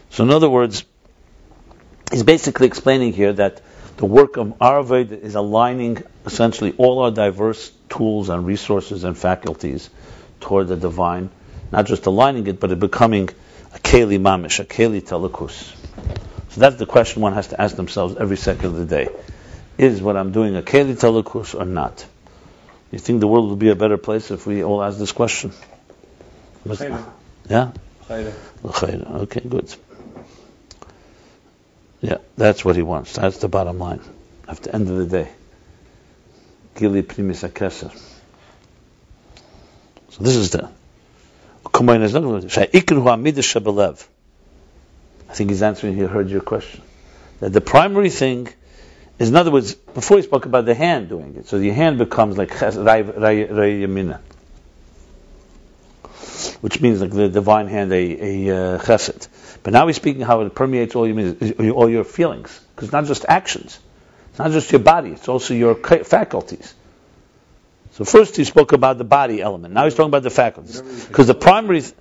So 0.09 0.23
in 0.23 0.31
other 0.31 0.49
words, 0.49 0.83
he's 2.11 2.23
basically 2.23 2.67
explaining 2.67 3.13
here 3.13 3.31
that 3.33 3.61
the 3.99 4.05
work 4.05 4.37
of 4.37 4.53
Aravad 4.61 5.11
is 5.11 5.35
aligning 5.35 6.01
essentially 6.25 6.73
all 6.77 6.99
our 6.99 7.11
diverse 7.11 7.69
tools 7.89 8.29
and 8.29 8.45
resources 8.45 9.03
and 9.03 9.17
faculties 9.17 9.89
toward 10.39 10.69
the 10.69 10.77
divine, 10.77 11.29
not 11.69 11.85
just 11.85 12.05
aligning 12.05 12.47
it, 12.47 12.61
but 12.61 12.71
it 12.71 12.79
becoming 12.79 13.27
a 13.75 13.79
keli 13.79 14.17
mamish, 14.17 14.61
a 14.61 14.63
keli 14.63 15.01
telekus. 15.01 15.75
So 16.51 16.61
that's 16.61 16.77
the 16.77 16.85
question 16.85 17.21
one 17.21 17.33
has 17.33 17.49
to 17.49 17.59
ask 17.61 17.75
themselves 17.75 18.15
every 18.15 18.37
second 18.37 18.67
of 18.67 18.75
the 18.77 18.85
day. 18.85 19.09
Is 19.77 20.01
what 20.01 20.15
I'm 20.15 20.31
doing 20.31 20.55
a 20.55 20.61
keli 20.61 20.95
telekus 20.95 21.53
or 21.53 21.65
not? 21.65 22.05
You 22.91 22.99
think 22.99 23.19
the 23.19 23.27
world 23.27 23.49
would 23.49 23.59
be 23.59 23.67
a 23.67 23.75
better 23.75 23.97
place 23.97 24.31
if 24.31 24.47
we 24.47 24.63
all 24.63 24.81
ask 24.81 24.97
this 24.97 25.11
question? 25.11 25.51
Yeah? 27.49 27.71
Okay, 29.23 29.41
good. 29.41 29.75
Yeah, 32.01 32.17
that's 32.37 32.63
what 32.63 32.75
he 32.75 32.81
wants. 32.81 33.13
That's 33.13 33.37
the 33.37 33.49
bottom 33.49 33.79
line. 33.79 34.01
At 34.47 34.63
the 34.63 34.73
end 34.73 34.89
of 34.89 34.97
the 34.97 35.05
day. 35.05 35.31
Gili 36.75 37.03
primis 37.03 37.47
akeser. 37.47 37.91
So 40.09 40.23
this 40.23 40.35
is 40.35 40.51
the 40.51 40.69
I 45.29 45.33
think 45.33 45.49
he's 45.49 45.61
answering, 45.61 45.95
he 45.95 46.01
heard 46.01 46.29
your 46.29 46.41
question. 46.41 46.81
That 47.39 47.53
the 47.53 47.61
primary 47.61 48.09
thing 48.09 48.49
is, 49.17 49.29
in 49.29 49.35
other 49.35 49.51
words, 49.51 49.75
before 49.75 50.17
he 50.17 50.23
spoke 50.23 50.45
about 50.45 50.65
the 50.65 50.73
hand 50.75 51.09
doing 51.09 51.35
it, 51.35 51.47
so 51.47 51.59
the 51.59 51.69
hand 51.69 51.97
becomes 51.99 52.37
like 52.37 52.49
yamina, 52.49 54.19
which 56.61 56.81
means 56.81 57.01
like 57.01 57.11
the 57.11 57.29
divine 57.29 57.67
hand, 57.67 57.91
a, 57.93 57.95
a 57.95 58.75
uh, 58.75 58.79
chesed. 58.79 59.27
But 59.63 59.73
now 59.73 59.87
he's 59.87 59.97
speaking 59.97 60.21
how 60.21 60.41
it 60.41 60.55
permeates 60.55 60.95
all 60.95 61.07
your, 61.07 61.73
all 61.73 61.89
your 61.89 62.03
feelings, 62.03 62.59
because 62.75 62.87
it's 62.87 62.93
not 62.93 63.05
just 63.05 63.25
actions, 63.27 63.79
it's 64.29 64.39
not 64.39 64.51
just 64.51 64.71
your 64.71 64.79
body, 64.79 65.11
it's 65.11 65.27
also 65.27 65.53
your 65.53 65.75
faculties. 65.75 66.73
So 67.91 68.05
first 68.05 68.37
he 68.37 68.45
spoke 68.45 68.71
about 68.71 68.97
the 68.97 69.03
body 69.03 69.41
element. 69.41 69.73
Now 69.73 69.83
he's 69.83 69.95
talking 69.95 70.09
about 70.09 70.23
the 70.23 70.29
faculties. 70.29 70.81
Because 70.81 71.27
the 71.27 71.33
primary... 71.33 71.81
Th- 71.81 71.93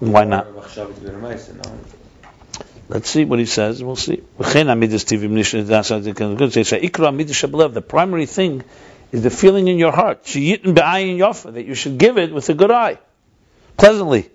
why 0.00 0.24
not? 0.24 0.46
Let's 2.88 3.08
see 3.08 3.24
what 3.24 3.38
he 3.38 3.46
says. 3.46 3.82
We'll 3.84 3.96
see. 3.96 4.22
The 4.36 4.44
primary 7.86 8.26
thing 8.26 8.64
is 9.12 9.22
the 9.22 9.30
feeling 9.30 9.68
in 9.68 9.78
your 9.78 9.92
heart. 9.92 10.24
That 10.24 11.64
you 11.66 11.74
should 11.74 11.98
give 11.98 12.18
it 12.18 12.32
with 12.32 12.48
a 12.48 12.54
good 12.54 12.70
eye. 12.70 12.98
Pleasantly 13.76 14.30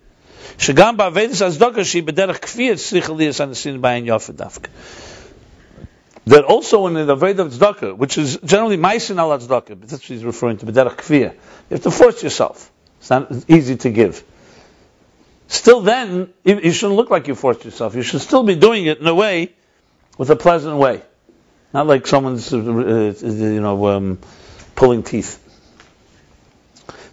that 6.25 6.43
also 6.43 6.87
in 6.87 6.93
the 6.93 7.15
Veda 7.15 7.43
of 7.43 7.53
Tzedakah, 7.53 7.97
which 7.97 8.17
is 8.17 8.37
generally 8.43 8.77
Maisin 8.77 9.19
al 9.19 9.37
Tzedakah, 9.37 9.79
but 9.79 9.81
that's 9.81 9.93
what 9.93 10.03
he's 10.03 10.23
referring 10.23 10.57
to, 10.57 10.65
B'derech 10.65 10.97
Kfiyah. 10.97 11.33
You 11.33 11.39
have 11.69 11.83
to 11.83 11.91
force 11.91 12.23
yourself. 12.23 12.71
It's 12.99 13.09
not 13.09 13.31
easy 13.47 13.75
to 13.77 13.89
give. 13.91 14.23
Still 15.47 15.81
then, 15.81 16.33
you 16.43 16.71
shouldn't 16.71 16.95
look 16.95 17.11
like 17.11 17.27
you 17.27 17.35
forced 17.35 17.63
yourself. 17.65 17.95
You 17.95 18.01
should 18.01 18.21
still 18.21 18.41
be 18.43 18.55
doing 18.55 18.87
it 18.87 18.99
in 18.99 19.05
a 19.05 19.13
way, 19.13 19.53
with 20.17 20.31
a 20.31 20.35
pleasant 20.35 20.77
way. 20.77 21.03
Not 21.71 21.85
like 21.85 22.07
someone's, 22.07 22.51
uh, 22.51 22.57
uh 22.57 23.13
you 23.21 23.61
know, 23.61 23.87
um, 23.87 24.19
pulling 24.75 25.03
teeth. 25.03 25.41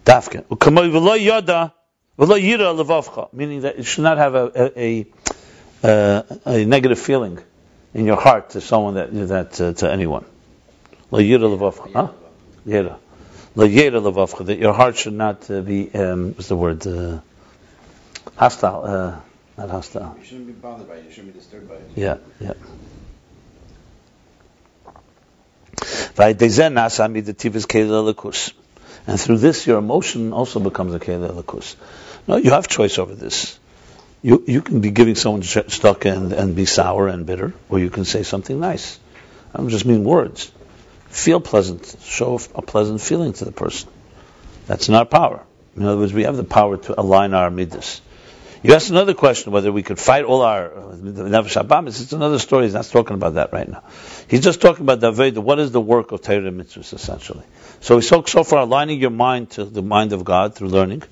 Dafka. 0.05 0.45
Meaning 2.19 3.63
that 3.63 3.79
you 3.79 3.83
should 3.85 4.05
not 4.05 4.19
have 4.19 4.35
a, 4.35 4.73
a, 4.77 5.07
a, 5.83 6.25
a 6.45 6.65
negative 6.65 6.99
feeling 6.99 7.39
in 7.95 8.07
your 8.07 8.21
heart 8.21 8.51
to 8.51 8.61
someone 8.61 8.95
that 8.95 9.13
that 9.29 9.61
uh, 9.61 9.73
to 9.73 9.91
anyone. 9.91 10.25
La 11.11 11.21
yira 11.21 11.49
levavcha. 11.49 11.93
Huh? 11.93 12.09
Yira. 12.67 12.99
La 13.55 13.67
yira 13.67 14.01
levavcha. 14.01 14.45
That 14.47 14.59
your 14.59 14.75
heart 14.75 14.97
should 14.97 15.15
not 15.15 15.51
uh, 15.51 15.63
be 15.63 15.93
um, 15.95 16.35
what's 16.35 16.49
the 16.49 16.57
word? 16.57 16.87
Uh, 16.87 17.21
hostile. 18.37 18.85
Uh, 18.85 19.21
not 19.57 19.71
hostile. 19.71 20.15
You 20.19 20.25
shouldn't 20.25 20.47
be 20.47 20.53
bothered 20.53 20.89
by 20.89 20.97
it. 20.97 21.05
You 21.05 21.11
shouldn't 21.11 21.35
be 21.35 21.39
disturbed 21.39 21.69
by 21.69 21.77
it. 21.77 21.91
Yeah. 21.97 22.19
Yeah. 22.41 22.55
And 29.07 29.21
through 29.21 29.39
this, 29.39 29.67
your 29.67 29.79
emotion 29.79 30.33
also 30.33 30.61
becomes 30.61 30.95
a 30.95 31.01
kele 31.01 31.45
No, 32.29 32.37
you 32.37 32.51
have 32.51 32.69
choice 32.69 32.99
over 32.99 33.15
this. 33.15 33.59
You, 34.23 34.45
you 34.47 34.63
can 34.63 34.81
be 34.81 34.93
giving 34.93 35.17
someone 35.17 35.43
stuck 35.43 36.05
and, 36.05 36.33
and 36.33 36.55
be 36.55 36.65
sour 36.65 37.09
and 37.09 37.27
bitter, 37.27 37.53
or 37.69 37.81
you 37.81 37.91
can 37.91 38.05
say 38.05 38.23
something 38.23 38.61
nice. 38.61 39.01
I 39.53 39.59
don't 39.59 39.69
just 39.69 39.85
mean 39.85 40.05
words. 40.05 40.53
Feel 41.09 41.41
pleasant. 41.41 41.97
Show 42.05 42.39
a 42.55 42.63
pleasant 42.63 43.01
feeling 43.01 43.33
to 43.35 43.45
the 43.45 43.53
person. 43.53 43.91
That's 44.67 44.89
our 44.89 45.05
power. 45.05 45.45
In 45.77 45.85
other 45.85 45.99
words, 45.99 46.13
we 46.13 46.23
have 46.23 46.37
the 46.37 46.45
power 46.45 46.77
to 46.77 47.01
align 47.01 47.35
our 47.35 47.51
midas. 47.51 48.01
You 48.63 48.75
asked 48.75 48.91
another 48.91 49.13
question 49.13 49.53
whether 49.53 49.73
we 49.73 49.83
could 49.83 49.99
fight 49.99 50.25
all 50.25 50.43
our 50.43 50.73
uh, 50.73 50.95
nefesh 50.95 51.61
habamis. 51.61 52.01
It's 52.01 52.13
another 52.13 52.39
story. 52.39 52.65
He's 52.65 52.75
not 52.75 52.85
talking 52.85 53.15
about 53.15 53.35
that 53.35 53.53
right 53.53 53.69
now. 53.69 53.83
He's 54.29 54.43
just 54.43 54.61
talking 54.61 54.89
about 54.89 55.01
the. 55.01 55.41
What 55.41 55.59
is 55.59 55.73
the 55.73 55.81
work 55.81 56.13
of 56.13 56.23
Torah 56.23 56.53
mitzvahs 56.53 56.95
essentially? 56.95 57.43
So 57.83 57.97
we 57.97 58.03
so 58.03 58.23
far 58.23 58.61
aligning 58.61 59.01
your 59.01 59.11
mind 59.11 59.51
to 59.53 59.65
the 59.65 59.83
mind 59.83 60.13
of 60.13 60.25
God 60.25 60.55
through 60.55 60.69
learning 60.69 61.03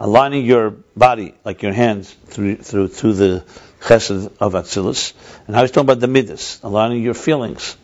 aligning 0.00 0.44
your 0.44 0.70
body, 0.96 1.34
like 1.44 1.62
your 1.62 1.72
hands, 1.72 2.12
through 2.26 2.56
through 2.56 2.88
to 2.88 3.12
the 3.12 3.44
chesed 3.80 4.32
of 4.40 4.52
Atzilus. 4.52 5.12
And 5.46 5.54
now 5.54 5.62
he's 5.62 5.70
talking 5.70 5.86
about 5.86 6.00
the 6.00 6.08
midas, 6.08 6.60
aligning 6.62 7.02
your 7.02 7.14
feelings. 7.14 7.76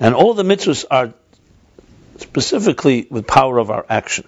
And 0.00 0.14
all 0.14 0.34
the 0.34 0.44
mitzvahs 0.44 0.84
are 0.90 1.12
specifically 2.18 3.06
with 3.10 3.26
power 3.26 3.58
of 3.58 3.70
our 3.70 3.84
action. 3.88 4.24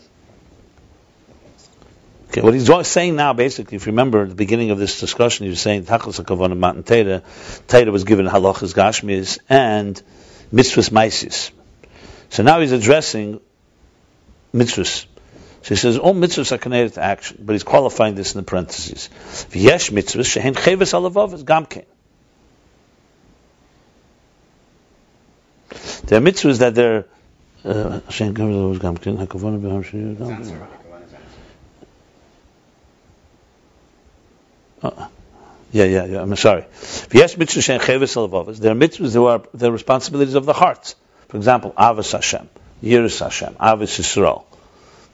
Okay, 2.30 2.42
what 2.42 2.54
he's 2.54 2.86
saying 2.86 3.16
now, 3.16 3.32
basically, 3.32 3.74
if 3.74 3.86
you 3.86 3.90
remember 3.90 4.22
at 4.22 4.28
the 4.28 4.36
beginning 4.36 4.70
of 4.70 4.78
this 4.78 5.00
discussion, 5.00 5.46
he 5.46 5.50
was 5.50 5.60
saying 5.60 5.84
Tachlis 5.84 6.22
HaKavana 6.22 6.56
Matan 6.56 6.84
Teira, 6.84 7.22
Teira 7.66 7.90
was 7.90 8.04
given 8.04 8.26
halachas 8.26 8.72
gashmis 8.72 9.40
and 9.48 10.00
mitzvahs 10.54 10.90
maisis. 10.90 11.50
So 12.28 12.44
now 12.44 12.60
he's 12.60 12.70
addressing 12.70 13.40
mitzvahs. 14.54 15.06
So 15.62 15.68
he 15.70 15.74
says 15.74 15.98
all 15.98 16.14
mitzvahs 16.14 16.52
are 16.52 16.58
connected 16.58 16.94
to 16.94 17.02
action, 17.02 17.42
but 17.44 17.54
he's 17.54 17.64
qualifying 17.64 18.14
this 18.14 18.32
in 18.36 18.38
the 18.38 18.44
parentheses. 18.44 19.10
V'yesh 19.50 19.90
mitzvahs 19.90 20.40
shehen 20.40 20.54
cheves 20.54 20.92
alavav 20.92 21.34
is 21.34 21.42
gamkein. 21.42 21.84
There 26.04 26.16
are 26.16 26.22
mitzvahs 26.22 26.60
that 26.60 26.76
they're 26.76 27.06
uh, 27.64 27.98
shehen 28.08 28.36
cheves 28.36 28.54
alavav 28.54 28.74
is 28.74 28.78
gamkein. 28.78 29.18
Hakavana 29.18 29.60
b'ham 29.60 29.84
shehen 29.84 30.16
Sounds 30.16 30.48
gamkein. 30.48 30.60
right. 30.60 30.70
Uh, 34.82 35.08
yeah, 35.72 35.84
yeah, 35.84 36.04
yeah. 36.06 36.22
I'm 36.22 36.34
sorry. 36.36 36.64
Yes, 37.12 37.36
mitzvahs 37.36 37.62
shein 37.62 37.80
cheves 37.80 38.14
alavavas. 38.16 38.58
There 38.58 38.72
are 38.72 38.74
mitzvahs 38.74 39.14
who 39.14 39.26
are 39.26 39.42
the 39.54 39.70
responsibilities 39.70 40.34
of 40.34 40.46
the 40.46 40.52
heart. 40.52 40.94
For 41.28 41.36
example, 41.36 41.72
avos 41.76 42.12
Hashem, 42.12 42.48
yiras 42.82 43.20
Hashem, 43.20 43.54
avos 43.54 43.98
Yisrael. 43.98 44.44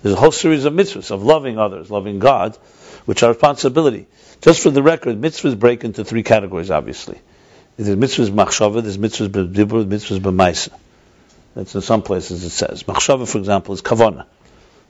There's 0.03 0.15
a 0.15 0.19
whole 0.19 0.33
series 0.33 0.65
of 0.65 0.73
mitzvahs 0.73 1.11
of 1.11 1.23
loving 1.23 1.59
others, 1.59 1.91
loving 1.91 2.19
God, 2.19 2.57
which 3.05 3.23
are 3.23 3.31
responsibility. 3.31 4.07
Just 4.41 4.63
for 4.63 4.71
the 4.71 4.83
record, 4.83 5.21
mitzvahs 5.21 5.59
break 5.59 5.85
into 5.85 6.05
three 6.05 6.23
categories. 6.23 6.71
Obviously, 6.71 7.19
there's 7.77 7.97
mitzvahs 7.97 8.31
machshava, 8.31 8.83
there's 8.83 8.99
mitzvahs 8.99 9.29
b'dibur, 9.29 9.85
mitzvahs 9.85 10.21
b'maisa. 10.21 10.73
That's 11.55 11.75
in 11.75 11.81
some 11.81 12.03
places 12.03 12.45
it 12.45 12.51
says. 12.51 12.83
Machshava, 12.85 13.29
for 13.29 13.39
example, 13.39 13.75
is 13.75 13.83
kavana. 13.83 14.27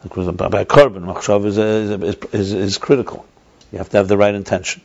By 0.03 0.64
korban, 0.64 1.05
machshava 1.07 1.47
is, 1.47 1.59
is, 1.59 2.16
is, 2.33 2.53
is 2.53 2.79
critical. 2.79 3.27
You 3.73 3.79
have 3.79 3.89
to 3.91 3.97
have 3.99 4.09
the 4.09 4.17
right 4.17 4.35
intention. 4.35 4.83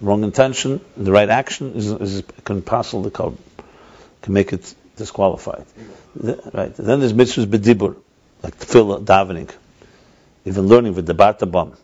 Wrong 0.00 0.22
intention, 0.22 0.80
the 0.96 1.10
right 1.10 1.28
action 1.28 1.74
is, 1.74 1.90
is 1.90 2.22
can 2.44 2.62
passel 2.62 3.02
the 3.02 3.10
korban, 3.10 3.38
can 4.22 4.32
make 4.32 4.52
it 4.52 4.74
disqualified. 4.96 5.64
The- 6.14 6.50
right. 6.52 6.74
Then 6.74 7.00
there's 7.00 7.12
mitzvahs 7.12 7.46
bedibur, 7.46 7.96
like 8.42 8.58
tefillah, 8.58 9.04
davening, 9.04 9.50
even 10.44 10.68
learning 10.68 10.94
with 10.94 11.06
the 11.06 11.14
batabam. 11.14 11.76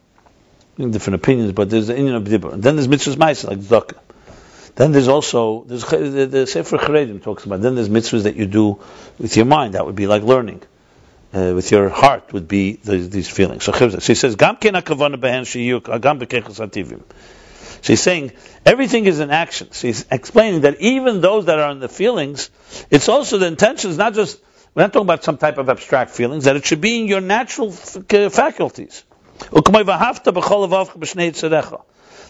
Different 0.77 1.15
opinions, 1.15 1.53
but 1.53 1.71
there's 1.71 1.87
the 1.87 1.97
Indian 1.97 2.17
of 2.17 2.25
bedibur. 2.25 2.53
And 2.53 2.63
then 2.63 2.77
there's 2.77 2.89
mitzvahs 2.89 3.17
ma'isa, 3.17 3.49
like 3.49 3.59
zakah. 3.59 3.99
Then 4.77 4.91
there's 4.91 5.09
also 5.09 5.65
there's 5.65 5.85
the, 5.85 6.27
the 6.27 6.47
Sefer 6.47 6.79
Charedim 6.79 7.23
talks 7.23 7.45
about. 7.45 7.63
Then 7.63 7.77
there's 7.77 7.89
mitzvahs 7.89 8.25
that 8.25 8.35
you 8.35 8.47
do 8.47 8.81
with 9.19 9.37
your 9.37 9.47
mind. 9.47 9.75
That 9.75 9.87
would 9.87 9.95
be 9.95 10.09
like 10.09 10.23
learning. 10.23 10.63
Uh, 11.35 11.53
with 11.53 11.73
your 11.73 11.89
heart 11.89 12.33
would 12.33 12.47
be 12.47 12.75
the, 12.75 12.97
these 12.97 13.29
feelings. 13.29 13.65
So, 13.65 13.73
so 13.73 13.89
he 13.99 14.15
says, 14.15 14.37
"Gam 14.37 14.57
ken 14.57 14.75
hakavana 14.75 15.17
behen 15.17 15.43
sheyu 15.43 15.83
gam 16.01 16.21
bekechas 16.21 16.61
hativim." 16.65 17.03
So 17.83 17.93
he's 17.93 18.01
saying 18.01 18.33
everything 18.65 19.07
is 19.07 19.19
in 19.19 19.31
action. 19.31 19.69
She's 19.73 20.07
explaining 20.11 20.61
that 20.61 20.81
even 20.81 21.21
those 21.21 21.47
that 21.47 21.59
are 21.59 21.73
in 21.73 21.81
the 21.81 21.89
feelings, 21.89 22.51
it's 22.89 23.09
also 23.09 23.39
the 23.39 23.47
intentions, 23.47 23.99
not 23.99 24.15
just 24.15 24.41
we're 24.75 24.83
not 24.83 24.93
talking 24.93 25.07
about 25.07 25.25
some 25.25 25.37
type 25.37 25.59
of 25.59 25.69
abstract 25.69 26.13
feelings, 26.13 26.45
that 26.45 26.57
it 26.57 26.65
should 26.65 26.81
be 26.81 27.01
in 27.01 27.09
your 27.09 27.21
natural 27.21 27.69
uh, 27.69 28.31
faculties. 28.31 29.05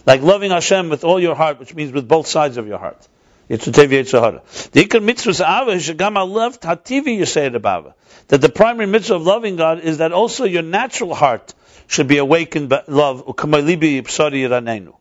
Like 0.07 0.21
loving 0.21 0.51
Hashem 0.51 0.89
with 0.89 1.03
all 1.03 1.19
your 1.19 1.35
heart, 1.35 1.59
which 1.59 1.73
means 1.73 1.91
with 1.91 2.07
both 2.07 2.27
sides 2.27 2.57
of 2.57 2.67
your 2.67 2.77
heart. 2.77 3.07
Yitzutev 3.49 3.89
Yitzhahara. 3.89 4.71
The 4.71 4.85
ikar 4.85 5.01
mitzvahs 5.03 5.41
ava 5.41 5.75
shagam 5.75 6.31
left 6.31 6.63
hativi 6.63 7.19
yisayed 7.19 7.55
abava. 7.55 7.93
That 8.29 8.41
the 8.41 8.49
primary 8.49 8.87
mitzvah 8.87 9.15
of 9.15 9.21
loving 9.21 9.55
God 9.55 9.81
is 9.81 9.99
that 9.99 10.11
also 10.11 10.45
your 10.45 10.63
natural 10.63 11.13
heart 11.13 11.53
should 11.87 12.07
be 12.07 12.17
awakened 12.17 12.69
by 12.69 12.83
love. 12.87 13.25
U'kamei 13.27 13.63
libi 13.63 14.01
psari 14.01 14.41
yiranenu. 14.47 14.95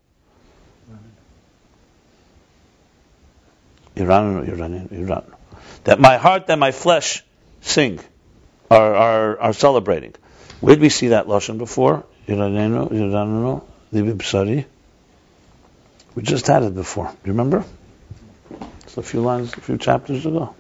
Yiranenu, 3.96 4.46
yiranenu, 4.46 4.88
yiranenu. 4.88 5.34
That 5.84 6.00
my 6.00 6.18
heart 6.18 6.44
and 6.48 6.60
my 6.60 6.72
flesh 6.72 7.24
sing, 7.62 8.00
are, 8.70 8.94
are, 8.94 9.40
are 9.40 9.52
celebrating. 9.52 10.14
Where 10.60 10.74
did 10.74 10.82
we 10.82 10.88
see 10.90 11.08
that 11.08 11.26
lashon 11.26 11.56
before? 11.56 12.04
Yiranenu, 12.28 12.90
yiranenu, 12.90 13.64
libi 13.92 14.12
psari. 14.14 14.66
We 16.14 16.22
just 16.22 16.46
had 16.46 16.62
it 16.62 16.74
before. 16.74 17.06
Do 17.06 17.16
you 17.24 17.32
remember? 17.32 17.64
A 18.96 19.02
few 19.02 19.22
lines, 19.22 19.52
a 19.54 19.60
few 19.60 19.76
chapters 19.76 20.24
ago. 20.24 20.54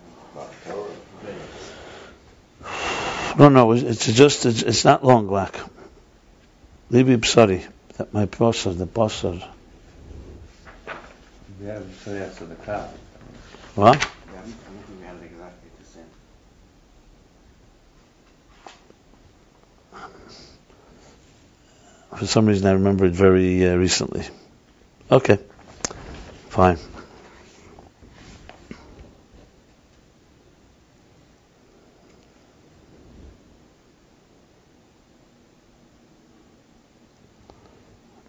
No, 3.38 3.48
no, 3.48 3.72
it's, 3.72 3.82
it's 3.82 4.12
just, 4.12 4.44
it's, 4.46 4.62
it's 4.62 4.84
not 4.84 5.04
long, 5.04 5.26
Black. 5.28 5.54
Libi 6.90 7.16
Psari, 7.18 7.64
that 7.96 8.12
my 8.12 8.26
basar, 8.26 8.76
the 8.76 8.86
basar. 8.86 9.42
Yeah, 11.62 11.80
so 12.04 12.12
yeah, 12.14 12.30
so 12.30 12.46
the 12.46 12.56
crowd. 12.56 12.90
What? 13.74 13.96
Yeah, 13.96 14.00
I 14.00 14.36
don't 14.36 14.52
think 14.52 15.00
we 15.00 15.06
had 15.06 15.16
it 15.16 15.30
exactly 15.32 15.70
the 15.78 15.86
same. 15.86 16.10
For 22.18 22.26
some 22.26 22.46
reason, 22.46 22.66
I 22.66 22.72
remember 22.72 23.06
it 23.06 23.12
very 23.12 23.68
uh, 23.68 23.76
recently. 23.76 24.26
Okay, 25.10 25.38
fine. 26.48 26.78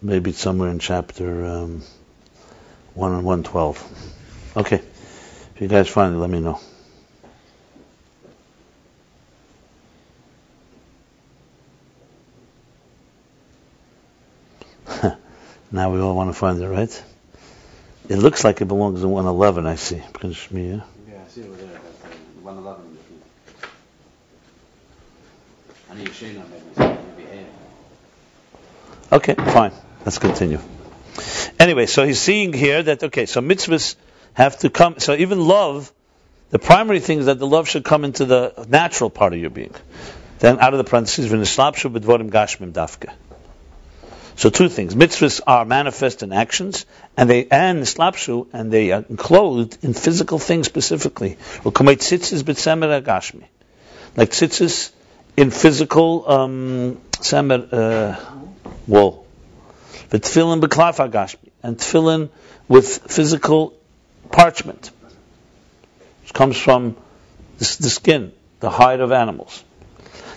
Maybe 0.06 0.30
it's 0.30 0.38
somewhere 0.38 0.70
in 0.70 0.78
chapter 0.78 1.44
um, 1.44 1.82
1 2.94 3.12
and 3.12 3.24
112. 3.24 4.52
Okay, 4.56 4.76
if 4.76 5.60
you 5.60 5.66
guys 5.66 5.88
find 5.88 6.14
it, 6.14 6.18
let 6.18 6.30
me 6.30 6.38
know. 6.38 6.60
Now 15.72 15.92
we 15.92 15.98
all 15.98 16.14
want 16.14 16.30
to 16.30 16.34
find 16.34 16.62
it, 16.62 16.68
right? 16.68 17.04
It 18.08 18.18
looks 18.18 18.44
like 18.44 18.60
it 18.60 18.66
belongs 18.66 19.02
in 19.02 19.10
111, 19.10 19.66
I 19.66 19.74
see. 19.74 19.96
Yeah, 19.96 21.16
I 21.16 21.28
see 21.28 21.42
over 21.42 21.56
there, 21.56 21.66
uh, 21.66 22.42
111. 22.42 22.98
I 25.90 25.94
need 25.96 26.08
Shana 26.10 26.48
maybe, 26.48 26.62
so 26.76 26.96
maybe 27.16 27.28
here. 27.28 27.46
Okay, 29.10 29.34
fine. 29.34 29.72
Let's 30.06 30.18
continue. 30.18 30.60
Anyway, 31.58 31.86
so 31.86 32.06
he's 32.06 32.20
seeing 32.20 32.52
here 32.52 32.80
that, 32.80 33.02
okay, 33.02 33.26
so 33.26 33.40
mitzvahs 33.40 33.96
have 34.34 34.56
to 34.60 34.70
come, 34.70 35.00
so 35.00 35.14
even 35.14 35.40
love, 35.40 35.92
the 36.50 36.60
primary 36.60 37.00
thing 37.00 37.18
is 37.18 37.26
that 37.26 37.40
the 37.40 37.46
love 37.46 37.68
should 37.68 37.84
come 37.84 38.04
into 38.04 38.24
the 38.24 38.66
natural 38.68 39.10
part 39.10 39.32
of 39.32 39.40
your 39.40 39.50
being. 39.50 39.74
Then 40.38 40.60
out 40.60 40.74
of 40.74 40.78
the 40.78 40.84
parentheses, 40.84 41.28
v'nislapshu 41.28 41.92
b'dvorim 41.92 42.30
gashmim. 42.30 42.72
So 44.36 44.48
two 44.48 44.68
things. 44.68 44.94
Mitzvahs 44.94 45.40
are 45.44 45.64
manifest 45.64 46.22
in 46.22 46.32
actions, 46.32 46.86
and 47.16 47.28
they 47.28 47.48
and 47.48 47.82
slapshu, 47.82 48.46
and 48.52 48.70
they 48.70 48.92
are 48.92 49.04
enclosed 49.10 49.82
in 49.82 49.92
physical 49.92 50.38
things 50.38 50.66
specifically. 50.66 51.36
Like 51.64 51.74
tzitzis 54.30 54.92
in 55.36 55.50
physical 55.50 56.30
um, 56.30 57.00
semer 57.22 57.72
uh, 57.72 58.20
wool. 58.86 59.25
The 60.08 60.20
tefillin 60.20 60.60
b'klaf 60.60 60.96
agashmi, 60.96 61.50
and 61.62 61.76
tefillin 61.76 62.28
with 62.68 62.98
physical 63.10 63.74
parchment, 64.30 64.90
which 66.22 66.32
comes 66.32 66.56
from 66.56 66.96
the, 67.58 67.76
the 67.80 67.90
skin, 67.90 68.32
the 68.60 68.70
hide 68.70 69.00
of 69.00 69.10
animals. 69.10 69.64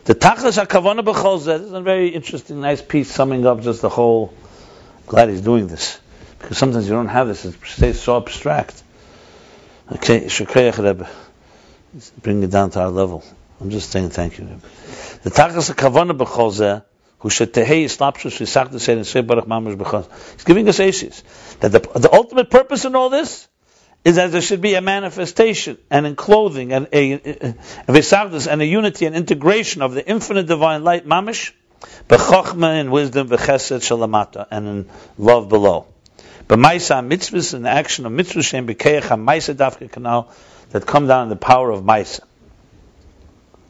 The 0.05 0.15
tachlis 0.15 0.63
hakavana 0.63 1.01
b'chol 1.01 1.39
zeh, 1.39 1.59
this 1.59 1.67
is 1.67 1.73
a 1.73 1.81
very 1.81 2.09
interesting, 2.09 2.61
nice 2.61 2.81
piece 2.81 3.11
summing 3.11 3.45
up 3.45 3.61
just 3.61 3.81
the 3.81 3.89
whole. 3.89 4.33
Glad 5.05 5.29
he's 5.29 5.41
doing 5.41 5.67
this 5.67 5.99
because 6.39 6.57
sometimes 6.57 6.87
you 6.87 6.93
don't 6.93 7.07
have 7.07 7.27
this; 7.27 7.45
it 7.45 7.55
stays 7.65 7.99
so 7.99 8.17
abstract. 8.17 8.81
Okay, 9.91 10.21
shukreich 10.25 10.77
Rebbe, 10.77 11.09
bring 12.21 12.43
it 12.43 12.51
down 12.51 12.71
to 12.71 12.79
our 12.79 12.89
level. 12.89 13.23
I'm 13.59 13.69
just 13.69 13.91
saying 13.91 14.09
thank 14.09 14.37
you. 14.37 14.45
Rebbe. 14.45 14.61
The 15.23 15.29
tachlis 15.31 15.71
hakavana 15.71 16.17
b'chol 16.17 16.83
He's 17.21 17.37
giving 17.39 17.59
us 20.69 20.79
aces 20.79 21.23
that 21.59 21.71
the, 21.71 21.79
the 21.79 22.09
ultimate 22.13 22.49
purpose 22.49 22.85
in 22.85 22.95
all 22.95 23.09
this 23.09 23.47
is 24.05 24.15
that 24.15 24.31
there 24.31 24.41
should 24.41 24.61
be 24.61 24.75
a 24.75 24.81
manifestation 24.81 25.77
and 25.89 26.07
in 26.07 26.15
clothing 26.15 26.71
and 26.71 26.87
a, 26.93 27.13
a, 27.13 27.55
a, 27.89 28.49
and 28.49 28.61
a 28.61 28.65
unity 28.65 29.05
and 29.05 29.15
integration 29.15 29.81
of 29.81 29.93
the 29.93 30.07
infinite 30.07 30.47
divine 30.47 30.85
light, 30.85 31.05
mamish, 31.05 31.51
b'chochma 32.07 32.79
in 32.79 32.91
wisdom, 32.91 33.27
b'chesed 33.27 33.81
shalamata, 33.81 34.47
and 34.49 34.67
in 34.67 34.89
love 35.17 35.49
below. 35.49 35.87
But 36.47 36.59
Maisa 36.59 37.05
mitzvahs 37.05 37.53
and 37.53 37.65
the 37.65 37.69
action 37.69 38.05
of 38.05 38.13
mitzvah 38.13 38.43
shem 38.43 38.65
b'keich 38.65 39.01
Maisa 39.01 39.53
dafka 39.53 39.91
canal 39.91 40.31
that 40.69 40.85
come 40.85 41.07
down 41.07 41.23
in 41.23 41.29
the 41.29 41.35
power 41.35 41.69
of 41.69 41.83
Maisa. 41.83 42.21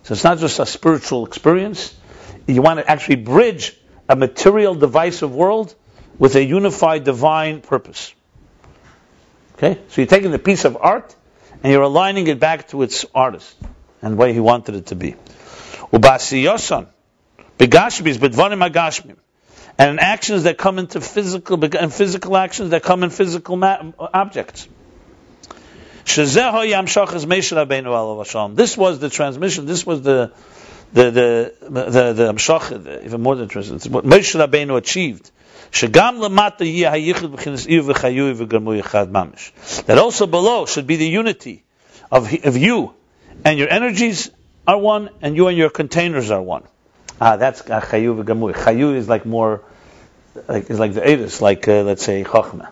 So 0.04 0.14
it's 0.14 0.24
not 0.24 0.38
just 0.38 0.60
a 0.60 0.66
spiritual 0.66 1.26
experience. 1.26 1.96
You 2.54 2.62
want 2.62 2.80
to 2.80 2.90
actually 2.90 3.18
bridge 3.18 3.76
a 4.08 4.16
material 4.16 4.76
divisive 4.76 5.34
world 5.34 5.76
with 6.18 6.36
a 6.36 6.44
unified 6.44 7.04
divine 7.04 7.62
purpose. 7.62 8.14
Okay? 9.58 9.80
So 9.90 10.02
you're 10.02 10.08
taking 10.08 10.32
the 10.32 10.40
piece 10.40 10.66
of 10.66 10.78
art 10.80 11.16
and 11.64 11.72
you're 11.72 11.84
aligning 11.84 12.28
it 12.28 12.40
back 12.40 12.70
to 12.70 12.82
its 12.82 13.06
artist 13.14 13.56
and 14.02 14.18
way 14.18 14.34
he 14.34 14.40
wanted 14.40 14.76
it 14.76 14.88
to 14.88 14.96
be. 14.96 15.16
Ubasiyosan. 15.94 16.88
Begashmis, 17.58 18.18
bedvanim 18.18 18.68
agashmim. 18.68 19.18
And 19.78 20.00
actions 20.00 20.44
that 20.44 20.58
come 20.58 20.80
into 20.80 21.00
physical, 21.02 21.64
and 21.64 21.94
physical 21.94 22.36
actions 22.36 22.72
that 22.72 22.84
come 22.84 23.04
in 23.04 23.12
physical 23.12 23.56
ma- 23.56 23.92
objects. 23.98 24.68
This 26.06 26.36
was 28.78 29.00
the 29.00 29.10
transmission. 29.12 29.66
This 29.66 29.86
was 29.86 30.02
the 30.02 30.32
the 30.94 31.12
the 31.12 31.54
the, 31.62 32.14
the, 32.14 32.14
the 32.14 33.02
even 33.06 33.22
more 33.22 33.36
than 33.36 33.48
transmission. 33.48 33.92
What 33.92 34.06
Moshe 34.06 34.36
Rabbeinu 34.36 34.78
achieved 34.78 35.30
that 35.72 36.98
also 39.98 40.26
below 40.26 40.66
should 40.66 40.88
be 40.88 40.96
the 40.96 41.08
unity 41.08 41.64
of, 42.12 42.34
of 42.44 42.58
you 42.58 42.94
and 43.46 43.60
your 43.60 43.70
energies 43.70 44.32
are 44.68 44.78
one, 44.78 45.10
and 45.22 45.36
you 45.36 45.48
and 45.48 45.58
your 45.58 45.70
containers 45.70 46.32
are 46.32 46.42
one. 46.42 46.64
Ah, 47.22 47.38
that's 47.38 47.62
chayu 47.62 48.24
v'gamui. 48.24 48.54
Chayu 48.54 48.96
is 48.96 49.08
like 49.08 49.26
more, 49.26 49.64
like 50.48 50.70
is 50.70 50.80
like 50.80 50.94
the 50.94 51.02
edus, 51.02 51.42
like 51.42 51.68
uh, 51.68 51.84
let's 51.84 52.04
say 52.04 52.24
chachma, 52.24 52.70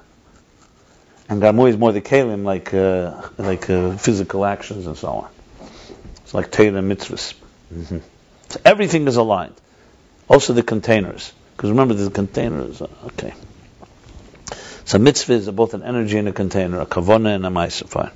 and 1.29 1.41
gamui 1.41 1.69
is 1.69 1.77
more 1.77 1.91
the 1.91 2.01
kalim, 2.01 2.43
like 2.43 2.73
uh, 2.73 3.29
like 3.37 3.69
uh, 3.69 3.97
physical 3.97 4.45
actions 4.45 4.87
and 4.87 4.97
so 4.97 5.07
on. 5.07 5.29
It's 6.23 6.33
like 6.33 6.51
Torah 6.51 6.81
mitzvahs. 6.81 7.33
Mm-hmm. 7.73 7.97
So 8.49 8.61
everything 8.63 9.07
is 9.07 9.17
aligned. 9.17 9.55
Also 10.27 10.53
the 10.53 10.63
containers. 10.63 11.33
Because 11.55 11.71
remember, 11.71 11.93
the 11.95 12.09
containers. 12.09 12.81
Okay. 12.81 13.33
So 14.85 14.99
mitzvahs 14.99 15.47
are 15.47 15.51
both 15.51 15.73
an 15.73 15.83
energy 15.83 16.17
and 16.17 16.27
a 16.27 16.31
container, 16.31 16.79
a 16.79 16.85
kavona 16.85 17.35
and 17.35 17.45
a 17.45 17.49
ma'isa. 17.49 18.11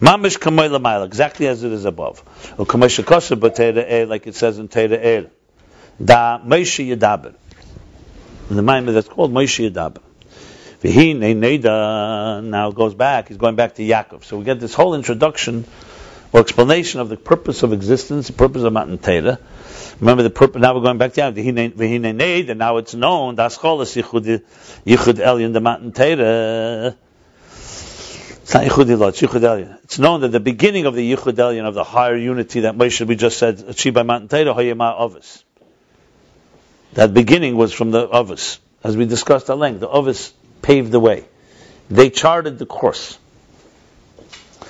Mamish 0.00 0.38
lamayla, 0.38 1.04
exactly 1.04 1.46
as 1.46 1.62
it 1.62 1.72
is 1.72 1.84
above. 1.84 2.22
Or 2.58 2.66
b'teira 2.66 4.08
like 4.08 4.26
it 4.26 4.34
says 4.34 4.58
in 4.58 4.68
Teira 4.68 4.98
el. 5.02 5.30
Da 6.02 6.38
Moshe 6.38 6.96
Yedaber. 6.96 7.34
In 8.50 8.56
the 8.56 8.62
mind 8.62 8.88
that's 8.88 9.08
called. 9.08 9.32
V'hi 9.32 9.92
neda 10.82 12.42
now 12.44 12.70
goes 12.70 12.94
back. 12.94 13.28
He's 13.28 13.36
going 13.36 13.56
back 13.56 13.74
to 13.74 13.82
Yaakov. 13.82 14.24
So 14.24 14.38
we 14.38 14.44
get 14.44 14.60
this 14.60 14.74
whole 14.74 14.94
introduction 14.94 15.64
or 16.32 16.40
explanation 16.40 17.00
of 17.00 17.08
the 17.08 17.16
purpose 17.16 17.62
of 17.62 17.72
existence, 17.72 18.28
the 18.28 18.32
purpose 18.32 18.62
of 18.62 18.72
Matan 18.72 18.98
Torah. 18.98 19.38
Remember 20.00 20.22
the 20.22 20.30
purpose. 20.30 20.62
Now 20.62 20.74
we're 20.74 20.82
going 20.82 20.98
back 20.98 21.12
Yaakov. 21.12 22.50
And 22.50 22.58
now 22.58 22.76
it's 22.78 22.94
known. 22.94 23.34
Das 23.34 23.58
cholas 23.58 23.96
yichud 23.96 24.42
elyon 24.86 25.52
the 25.52 25.60
Matan 25.60 25.92
Torah. 25.92 26.96
It's 27.52 28.54
not 28.54 28.64
yichud 28.64 29.40
elyon. 29.40 29.78
It's 29.84 29.98
known 29.98 30.20
that 30.22 30.28
the 30.28 30.40
beginning 30.40 30.86
of 30.86 30.94
the 30.94 31.12
yichud 31.12 31.34
elyon 31.34 31.66
of 31.66 31.74
the 31.74 31.84
higher 31.84 32.16
unity 32.16 32.60
that 32.60 32.76
Moshe 32.76 33.06
we 33.06 33.16
just 33.16 33.38
said 33.38 33.60
achieved 33.66 33.94
by 33.94 34.04
Matan 34.04 34.28
Torah 34.28 34.54
hoyema 34.54 34.98
ovis. 34.98 35.44
That 36.94 37.12
beginning 37.12 37.56
was 37.56 37.72
from 37.72 37.90
the 37.90 38.08
ovis, 38.08 38.58
as 38.82 38.96
we 38.96 39.04
discussed 39.06 39.50
at 39.50 39.58
length. 39.58 39.80
The 39.80 39.88
ovis 39.88 40.32
paved 40.62 40.90
the 40.92 41.00
way. 41.00 41.24
They 41.88 42.10
charted 42.10 42.58
the 42.58 42.66
course. 42.66 43.18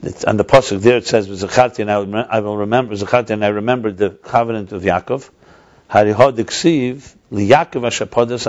And 0.00 0.38
the 0.38 0.44
pasuk 0.44 0.80
there 0.80 0.98
it 0.98 1.06
says 1.06 1.28
"V'zacharti 1.28 1.80
and 1.80 1.90
I 1.90 2.40
will 2.40 2.58
remember 2.58 2.94
Zacharti 2.94 3.30
and 3.30 3.44
I 3.44 3.48
remembered 3.48 3.96
the 3.96 4.10
covenant 4.10 4.72
of 4.72 4.82
Yaakov. 4.82 5.28
Harihod 5.90 6.36
iksiv 6.36 7.14
liYaakov 7.32 7.82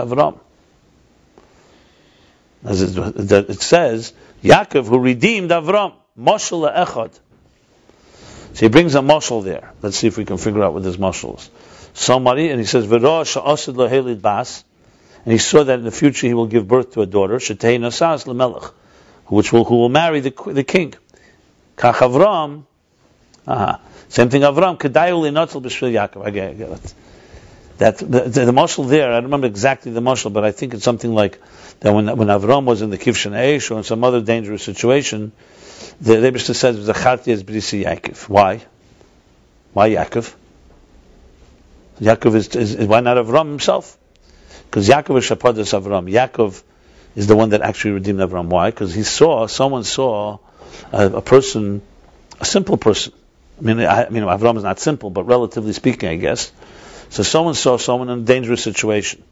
Avram. 0.06 0.40
As 2.64 2.82
it, 2.82 3.50
it 3.50 3.62
says, 3.62 4.14
Yaakov 4.44 4.88
who 4.88 5.00
redeemed 5.00 5.50
Avram, 5.50 5.94
Moshel 6.20 6.72
Echad. 6.72 7.18
So 8.54 8.66
he 8.66 8.68
brings 8.68 8.94
a 8.96 9.00
moshel 9.00 9.44
there. 9.44 9.72
Let's 9.82 9.98
see 9.98 10.08
if 10.08 10.18
we 10.18 10.26
can 10.26 10.38
figure 10.38 10.64
out 10.64 10.74
what 10.74 10.84
this 10.84 10.98
moshel 10.98 11.40
is. 11.40 11.50
Somebody, 11.94 12.50
and 12.50 12.60
he 12.60 12.66
says, 12.66 12.86
V'ro 12.86 13.24
sha'osid 13.24 13.74
lohelid 13.74 14.22
bas, 14.22 14.64
and 15.26 15.32
he 15.32 15.38
saw 15.40 15.64
that 15.64 15.80
in 15.80 15.86
the 15.86 15.92
future 15.92 16.28
he 16.28 16.34
will 16.34 16.48
give 16.48 16.68
birth 16.68 16.94
to 16.94 17.02
a 17.02 17.06
daughter, 17.06 17.38
Shetei 17.38 17.80
nasas 17.80 18.26
lemelech, 18.26 18.72
which 19.26 19.52
will, 19.52 19.66
who 19.66 19.78
will 19.78 19.90
marry 19.90 20.20
the, 20.20 20.34
the 20.48 20.64
king. 20.64 20.94
Kach 21.80 21.96
Avram, 21.96 22.66
same 24.10 24.30
thing 24.30 24.42
Avram, 24.42 24.78
Kedayu 24.78 25.22
linotzel 25.24 25.62
b'shvil 25.62 25.94
Yaakov. 25.94 26.26
I 26.26 26.30
get, 26.30 26.50
I 26.50 26.54
get 26.54 26.72
it. 26.72 26.94
That 27.78 27.98
the, 28.00 28.06
the, 28.06 28.52
the 28.52 28.86
there, 28.90 29.10
I 29.10 29.16
don't 29.16 29.24
remember 29.24 29.48
exactly 29.48 29.94
the 29.94 30.02
marshal, 30.02 30.30
but 30.30 30.44
I 30.44 30.52
think 30.52 30.74
it's 30.74 30.84
something 30.84 31.16
like 31.16 31.42
that 31.80 31.94
when 31.94 32.08
when 32.18 32.28
Avram 32.28 32.66
was 32.66 32.82
in 32.82 32.90
the 32.90 32.98
Kivshan 32.98 33.32
Eish 33.32 33.72
or 33.72 33.78
in 33.78 33.86
some 33.86 34.04
other 34.04 34.20
dangerous 34.20 34.62
situation, 34.62 35.32
the 36.02 36.22
Rebbe 36.22 36.38
says 36.40 36.76
Zacharti 36.86 37.30
is 37.30 37.46
Brisi 37.46 37.86
Yaakov. 37.86 38.28
Why? 38.28 38.62
Why 39.72 39.92
Yaakov? 39.92 40.34
Yaakov 42.02 42.36
is, 42.36 42.56
is, 42.58 42.76
is 42.76 42.88
why 42.88 43.00
not 43.00 43.16
Avram 43.16 43.52
himself? 43.52 43.98
Because 44.66 44.90
Yaakov 44.90 45.20
is 45.20 45.30
Shapadas 45.30 45.80
Avram. 45.80 46.12
Yaakov 46.12 46.62
is 47.16 47.28
the 47.28 47.38
one 47.38 47.52
that 47.52 47.62
actually 47.62 47.92
redeemed 47.92 48.20
Avram. 48.20 48.48
Why? 48.48 48.70
Because 48.70 48.94
he 48.94 49.04
saw, 49.04 49.48
someone 49.48 49.86
saw 49.86 50.40
a, 50.92 51.08
a 51.08 51.22
person, 51.22 51.82
a 52.40 52.46
simple 52.46 52.78
person. 52.78 53.14
I 53.60 53.62
mean, 53.62 53.80
I, 53.80 54.06
I 54.06 54.10
mean, 54.10 54.24
Avram 54.24 54.58
is 54.58 54.64
not 54.64 54.80
simple, 54.80 55.10
but 55.10 55.24
relatively 55.24 55.74
speaking, 55.74 56.10
I 56.10 56.16
guess. 56.16 56.52
So 57.10 57.24
someone 57.24 57.56
saw 57.56 57.78
someone 57.78 58.10
in 58.10 58.20
a 58.20 58.24
dangerous 58.24 58.64
situation. 58.64 59.24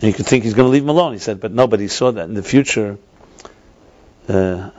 And 0.00 0.08
you 0.08 0.12
could 0.14 0.26
think 0.26 0.44
he's 0.44 0.54
going 0.54 0.66
to 0.66 0.72
leave 0.72 0.82
him 0.82 0.88
alone. 0.88 1.12
He 1.12 1.18
said, 1.18 1.40
but 1.40 1.52
nobody 1.52 1.88
saw 1.88 2.10
that 2.12 2.28
in 2.28 2.34
the 2.34 2.42
future. 2.42 2.98
Uh, 4.28 4.70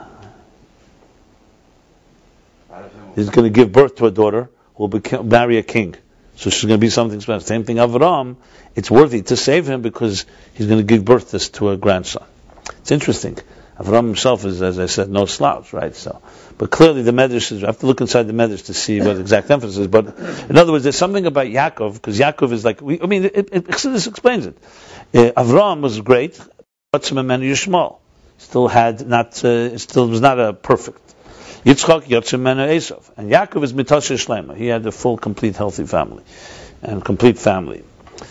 he's 3.15 3.29
going 3.29 3.51
to 3.51 3.53
give 3.53 3.71
birth 3.71 3.95
to 3.97 4.05
a 4.05 4.11
daughter 4.11 4.49
who 4.75 4.83
will 4.83 4.87
become, 4.87 5.27
marry 5.27 5.57
a 5.57 5.63
king. 5.63 5.95
So 6.37 6.49
she's 6.49 6.63
going 6.63 6.79
to 6.79 6.81
be 6.81 6.89
something 6.89 7.19
special. 7.19 7.41
Same 7.41 7.65
thing, 7.65 7.77
Avram, 7.77 8.37
it's 8.75 8.89
worthy 8.89 9.21
to 9.23 9.35
save 9.35 9.67
him 9.67 9.81
because 9.81 10.25
he's 10.53 10.67
going 10.67 10.79
to 10.79 10.85
give 10.85 11.05
birth 11.05 11.51
to 11.53 11.69
a 11.69 11.77
grandson. 11.77 12.25
It's 12.79 12.91
interesting. 12.91 13.37
Avram 13.81 14.05
himself 14.05 14.45
is, 14.45 14.61
as 14.61 14.77
I 14.77 14.85
said, 14.85 15.09
no 15.09 15.25
slouch, 15.25 15.73
right? 15.73 15.95
So, 15.95 16.21
but 16.57 16.69
clearly 16.69 17.01
the 17.01 17.11
Medrash 17.11 17.51
is, 17.51 17.63
I 17.63 17.67
have 17.67 17.79
to 17.79 17.87
look 17.87 17.99
inside 18.01 18.23
the 18.23 18.33
Medrash 18.33 18.65
to 18.65 18.73
see 18.75 19.01
what 19.01 19.17
exact 19.17 19.49
emphasis. 19.49 19.87
But 19.87 20.17
in 20.49 20.57
other 20.57 20.71
words, 20.71 20.83
there's 20.83 20.97
something 20.97 21.25
about 21.25 21.47
Yaakov, 21.47 21.93
because 21.93 22.19
Yaakov 22.19 22.51
is 22.51 22.63
like, 22.63 22.81
we, 22.81 23.01
I 23.01 23.07
mean, 23.07 23.25
it, 23.25 23.49
it, 23.51 23.69
Exodus 23.69 24.05
explains 24.05 24.45
it. 24.45 24.57
Uh, 25.13 25.31
Avram 25.35 25.81
was 25.81 25.99
great, 26.01 26.39
but 26.91 27.05
some 27.05 27.25
men 27.25 27.41
Yishmael 27.41 27.97
still 28.37 28.67
had 28.67 29.07
not, 29.07 29.43
uh, 29.43 29.77
still 29.77 30.07
was 30.07 30.21
not 30.21 30.39
a 30.39 30.53
perfect. 30.53 30.99
Yitzchak 31.65 32.03
Yotzim 32.03 32.41
Menu 32.41 32.63
Esav. 32.63 33.09
And 33.17 33.31
Yaakov 33.31 33.63
is 33.63 33.73
Mitasha 33.73 34.17
Shlema. 34.17 34.55
He 34.55 34.67
had 34.67 34.85
a 34.85 34.91
full, 34.91 35.17
complete, 35.17 35.55
healthy 35.55 35.85
family. 35.85 36.23
And 36.83 37.03
complete 37.03 37.37
family. 37.37 37.83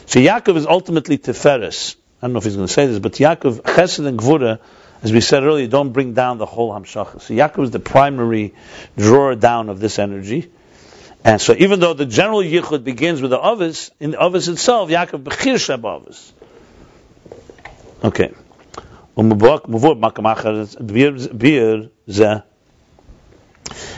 So 0.06 0.20
Yaakov 0.20 0.56
is 0.56 0.66
ultimately 0.66 1.18
Tiferes. 1.18 1.96
I 2.20 2.26
don't 2.26 2.34
know 2.34 2.38
if 2.38 2.44
he's 2.44 2.56
going 2.56 2.66
to 2.66 2.72
say 2.72 2.86
this, 2.86 2.98
but 2.98 3.12
Yaakov, 3.12 3.62
Chesed 3.62 4.06
and 4.06 4.18
Gvura 4.18 4.58
as 5.02 5.12
we 5.12 5.20
said 5.20 5.42
earlier, 5.42 5.66
don't 5.66 5.92
bring 5.92 6.14
down 6.14 6.38
the 6.38 6.46
whole 6.46 6.72
Hamshacha. 6.72 7.20
So 7.22 7.34
Yaakov 7.34 7.64
is 7.64 7.70
the 7.70 7.80
primary 7.80 8.54
drawer 8.96 9.34
down 9.34 9.68
of 9.68 9.80
this 9.80 9.98
energy. 9.98 10.50
And 11.24 11.40
so 11.40 11.54
even 11.58 11.80
though 11.80 11.94
the 11.94 12.06
general 12.06 12.40
Yichud 12.40 12.84
begins 12.84 13.20
with 13.22 13.30
the 13.30 13.40
Avis, 13.40 13.90
in 14.00 14.12
the 14.12 14.22
Avis 14.22 14.48
itself, 14.48 14.90
Yaakov 14.90 15.24
Bechir 15.24 15.56
Sheb 15.56 15.84
Avis. 15.84 16.32
Okay. 18.02 18.32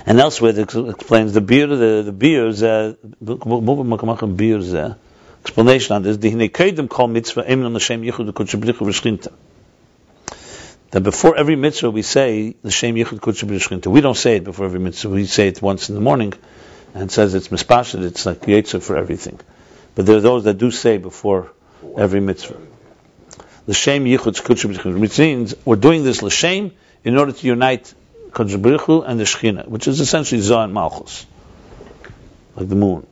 And 0.04 0.20
elsewhere, 0.20 0.58
it 0.58 0.74
explains 0.74 1.32
the 1.32 1.40
beer, 1.40 1.66
the 1.66 2.02
the 2.04 2.12
beers, 2.12 2.62
uh, 2.62 2.94
beers, 4.26 4.74
uh, 4.74 4.94
explanation 5.44 5.96
on 5.96 6.02
this. 6.02 6.16
The 6.16 6.30
hinekeidim 6.30 6.88
call 6.88 7.08
mitzvah 7.08 7.48
emin 7.48 7.74
l'shem 7.74 8.02
yichud 8.02 8.30
v'kutchabrichu 8.32 8.86
v'shchinta. 8.86 9.32
That 10.92 11.00
before 11.00 11.36
every 11.36 11.56
mitzvah 11.56 11.90
we 11.90 12.02
say 12.02 12.54
the 12.62 12.70
shem 12.70 12.94
yichud 12.96 13.18
kutchabrichu 13.20 13.86
We 13.86 14.02
don't 14.02 14.16
say 14.16 14.36
it 14.36 14.44
before 14.44 14.66
every 14.66 14.78
mitzvah. 14.78 15.08
We 15.08 15.24
say 15.24 15.48
it 15.48 15.62
once 15.62 15.88
in 15.88 15.94
the 15.94 16.02
morning, 16.02 16.34
and 16.94 17.04
it 17.04 17.10
says 17.10 17.34
it's 17.34 17.48
mispashit. 17.48 18.04
It's 18.04 18.26
like 18.26 18.42
yetzer 18.42 18.82
for 18.82 18.98
everything. 18.98 19.40
But 19.94 20.04
there 20.04 20.18
are 20.18 20.20
those 20.20 20.44
that 20.44 20.58
do 20.58 20.70
say 20.70 20.98
before 20.98 21.50
every 21.96 22.20
mitzvah. 22.20 22.58
The 23.66 23.72
shem 23.72 24.04
yichud 24.04 24.42
kutchabrichu, 24.42 25.00
which 25.00 25.18
means 25.18 25.54
we're 25.64 25.76
doing 25.76 26.04
this 26.04 26.22
l'shem 26.22 26.72
in 27.04 27.16
order 27.16 27.32
to 27.32 27.46
unite 27.46 27.94
Kodesh 28.32 29.08
and 29.08 29.20
the 29.20 29.24
Shechina, 29.24 29.68
which 29.68 29.88
is 29.88 30.00
essentially 30.00 30.40
Zoh 30.40 30.64
and 30.64 30.72
Malchus, 30.72 31.26
like 32.56 32.68
the 32.68 32.76
moon. 32.76 33.06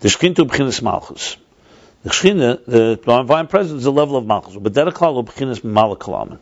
The 0.00 0.08
Shechina 0.08 0.46
B'chinas 0.46 0.82
Malchus. 0.82 1.36
The 2.02 2.10
Shechina, 2.10 2.64
the 2.64 2.96
divine 2.96 3.46
presence, 3.46 3.78
is 3.78 3.84
the 3.84 3.92
level 3.92 4.16
of 4.16 4.26
Malchus. 4.26 4.56
But 4.56 4.74
that 4.74 4.86
B'chinas 4.86 5.60
Mamalakalam. 5.60 6.38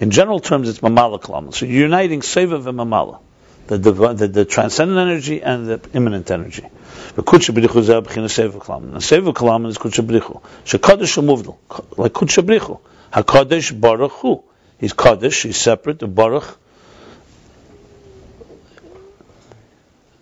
In 0.00 0.10
general 0.10 0.40
terms, 0.40 0.68
it's 0.68 0.80
mamala 0.80 1.20
Mamalakalam. 1.20 1.54
So 1.54 1.66
you're 1.66 1.82
uniting 1.82 2.20
Seva 2.20 2.66
and 2.66 2.78
Mamala. 2.78 3.20
The, 3.68 3.78
the, 3.78 4.28
the, 4.28 4.44
transcendent 4.44 4.98
energy 4.98 5.42
and 5.42 5.66
the 5.66 5.80
immanent 5.94 6.30
energy. 6.30 6.66
The 7.14 7.22
Kutsha 7.22 7.54
B'richu 7.54 7.76
is 7.76 7.88
B'chinas 7.88 8.50
Seva 8.50 8.60
Kalam. 8.60 8.82
And 8.84 8.96
Seva 8.96 9.32
Kalam 9.32 9.66
is 9.68 9.78
Kutsha 9.78 10.04
B'richu. 10.04 10.42
Shekadosh 10.64 11.22
Muvdal, 11.22 11.56
like 11.96 12.12
Kutsha 12.12 12.44
B'richu. 12.44 12.80
HaKadosh 13.12 13.80
Baruch 13.80 14.12
Hu. 14.12 14.42
He's 14.78 14.92
Kadosh, 14.92 15.44
he's 15.44 15.56
separate, 15.56 16.00
the 16.00 16.08
Baruch 16.08 16.58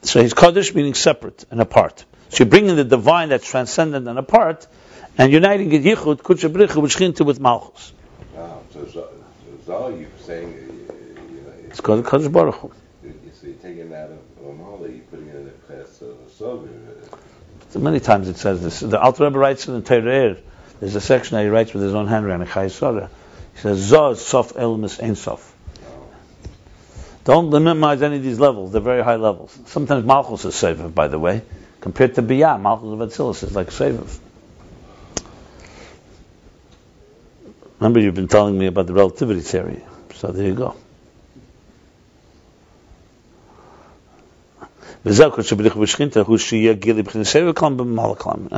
So 0.03 0.23
he's 0.23 0.35
Kaddish 0.35 0.75
meaning 0.75 0.95
separate 0.95 1.45
and 1.51 1.61
apart. 1.61 2.05
So 2.31 2.45
you're 2.45 2.51
bringing 2.51 2.77
the 2.77 2.85
divine 2.85 3.29
that's 3.29 3.47
transcendent 3.47 4.09
and 4.09 4.19
apart, 4.19 4.67
and 5.19 5.33
uniting 5.33 5.73
it 5.73 5.83
Yichud, 5.83 6.23
Kutsha 6.23 7.01
into 7.03 7.25
with 7.25 7.41
Malchus. 7.41 7.93
Wow, 8.35 8.63
so 8.73 8.87
Zal, 8.87 9.09
you're 9.71 10.09
saying, 10.19 10.47
uh, 10.49 10.93
you 11.33 11.41
know, 11.43 11.53
it's 11.69 11.81
called 11.81 12.07
Kaddish 12.07 12.29
Baruch 12.29 12.57
Hu. 12.57 12.73
So 13.41 13.47
you're 13.47 13.57
taking 13.57 13.91
that 13.91 14.11
of 14.11 14.19
you're 14.43 15.01
putting 15.11 15.29
it 15.29 15.37
in 15.37 15.45
the 15.45 15.51
class 15.51 16.03
of. 16.03 16.17
So 17.71 17.79
many 17.79 18.01
times 18.01 18.29
it 18.29 18.37
says 18.37 18.63
this. 18.63 18.81
The 18.81 19.01
Alter 19.01 19.25
Rebbe 19.25 19.39
writes 19.39 19.69
in 19.69 19.75
the 19.75 19.81
Torah, 19.81 20.37
there's 20.81 20.97
a 20.97 21.01
section 21.01 21.37
that 21.37 21.45
he 21.45 21.49
writes 21.49 21.73
with 21.73 21.83
his 21.83 21.95
own 21.95 22.07
handwriting. 22.07 22.47
He 22.47 22.69
says, 22.69 23.79
Zah 23.79 24.15
Sof 24.15 24.55
Elmas 24.55 25.03
Ein 25.03 25.15
Sof. 25.15 25.55
Don't 27.25 27.51
minimize 27.51 28.03
any 28.03 28.17
of 28.17 28.23
these 28.23 28.41
levels. 28.41 28.73
They're 28.73 28.81
very 28.81 29.05
high 29.05 29.17
levels. 29.17 29.57
Sometimes 29.67 30.05
Malchus 30.05 30.45
is 30.47 30.55
Seviv, 30.55 30.95
by 30.95 31.09
the 31.09 31.19
way. 31.19 31.43
Compared 31.81 32.15
to 32.17 32.23
Biyah, 32.23 32.61
Malchus 32.61 32.89
of 32.89 32.99
Atzilus 32.99 33.43
is 33.45 33.55
like 33.55 33.69
Seviv. 33.69 34.19
Remember, 37.81 38.01
you've 38.01 38.15
been 38.15 38.29
telling 38.29 38.57
me 38.57 38.67
about 38.67 38.87
the 38.87 38.93
relativity 38.93 39.41
theory. 39.41 39.83
So 40.15 40.29
there 40.29 40.47
you 40.47 40.55
go. 40.55 40.77
Uh, 44.61 44.67
and 45.03 45.17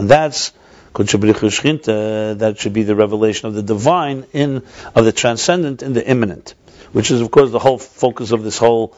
that's 0.09 0.53
that 0.95 2.55
should 2.59 2.73
be 2.73 2.83
the 2.83 2.95
revelation 2.97 3.49
of 3.49 3.55
the 3.55 3.62
divine 3.62 4.27
in 4.33 4.62
of 4.95 5.05
the 5.05 5.12
transcendent 5.12 5.83
in 5.83 5.93
the 5.95 6.07
immanent 6.07 6.55
which 6.93 7.11
is, 7.11 7.20
of 7.20 7.31
course, 7.31 7.51
the 7.51 7.59
whole 7.59 7.79
focus 7.79 8.31
of 8.33 8.43
this 8.43 8.59
whole 8.59 8.95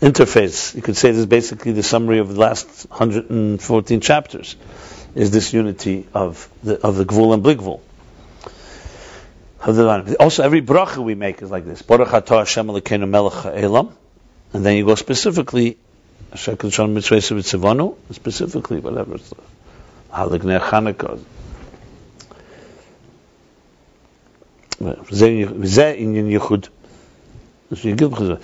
interface. 0.00 0.74
You 0.74 0.82
could 0.82 0.96
say 0.96 1.10
this 1.10 1.20
is 1.20 1.26
basically 1.26 1.72
the 1.72 1.82
summary 1.82 2.18
of 2.18 2.28
the 2.28 2.38
last 2.38 2.86
114 2.90 4.00
chapters, 4.00 4.56
is 5.14 5.30
this 5.30 5.52
unity 5.52 6.06
of 6.14 6.48
the, 6.62 6.80
of 6.80 6.96
the 6.96 7.04
Gvul 7.04 7.34
and 7.34 7.42
Bligvul. 7.42 7.80
Also, 9.65 10.43
every 10.43 10.61
bracha 10.61 10.97
we 10.97 11.15
make 11.15 11.41
is 11.41 11.49
like 11.49 11.65
this. 11.65 11.81
Baruch 11.81 12.09
atah 12.09 12.39
Hashem 12.39 12.67
Elokeinu 12.67 13.09
melech 13.09 13.33
ha'elam. 13.33 13.91
And 14.53 14.65
then 14.65 14.77
you 14.77 14.85
go 14.85 14.95
specifically, 14.95 15.77
specifically, 16.35 18.79
whatever. 18.79 19.17
Halig 20.13 20.43
Ner 20.43 20.59
Chanukah. 20.59 21.19
וזה 24.79 25.93
עניין 25.97 26.29
ייחוד 26.29 26.67
the 27.69 28.39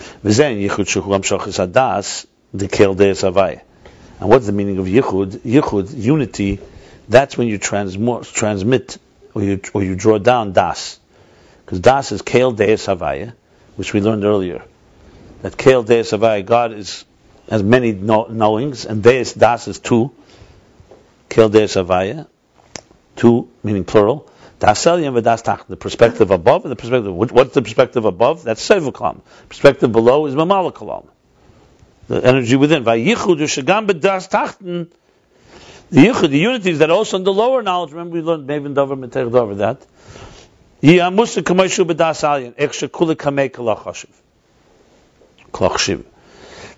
And 4.19 4.29
what's 4.29 4.45
the 4.45 4.51
meaning 4.51 4.77
of 4.77 4.85
yichud? 4.85 5.37
Yichud, 5.37 5.97
unity, 5.97 6.59
that's 7.07 7.37
when 7.37 7.47
you 7.47 7.57
transmit 7.57 8.97
or 9.33 9.41
you, 9.41 9.61
or 9.73 9.83
you 9.83 9.95
draw 9.95 10.17
down 10.17 10.53
das. 10.53 10.99
Because 11.68 11.80
das 11.80 12.12
is 12.12 12.22
kel 12.22 12.52
deis 12.52 12.86
havaya, 12.86 13.34
which 13.76 13.92
we 13.92 14.00
learned 14.00 14.24
earlier. 14.24 14.64
That 15.42 15.58
kel 15.58 15.82
deis 15.82 16.12
havaya, 16.12 16.42
God 16.42 16.72
is, 16.72 17.04
has 17.50 17.62
many 17.62 17.92
knowings, 17.92 18.86
and 18.86 19.02
deis, 19.02 19.34
das 19.34 19.68
is 19.68 19.78
two. 19.78 20.10
Kel 21.28 21.50
deis 21.50 21.74
havaya, 21.74 22.26
two, 23.16 23.50
meaning 23.62 23.84
plural. 23.84 24.30
Das 24.58 24.82
seljem, 24.82 25.66
the 25.68 25.76
perspective 25.76 26.30
above 26.30 26.64
and 26.64 26.72
the 26.72 26.76
perspective. 26.76 27.14
What's 27.14 27.52
the 27.52 27.60
perspective 27.60 28.06
above? 28.06 28.44
That's 28.44 28.66
sevuklam. 28.66 29.20
Perspective 29.50 29.92
below 29.92 30.24
is 30.24 30.34
mamalakalam. 30.34 31.06
The 32.06 32.24
energy 32.24 32.56
within. 32.56 32.82
Vayichud 32.82 33.40
shagam 33.42 33.86
bedas 33.86 34.30
tachten. 34.30 34.88
The 35.90 36.06
yichud, 36.06 36.30
the 36.30 36.38
unities 36.38 36.78
that 36.78 36.88
also 36.88 37.18
in 37.18 37.24
the 37.24 37.32
lower 37.32 37.62
knowledge. 37.62 37.90
Remember 37.90 38.14
we 38.14 38.22
learned 38.22 38.48
Maven 38.48 38.72
Dover 38.72 38.96
Metech 38.96 39.30
Dover 39.30 39.56
that. 39.56 39.86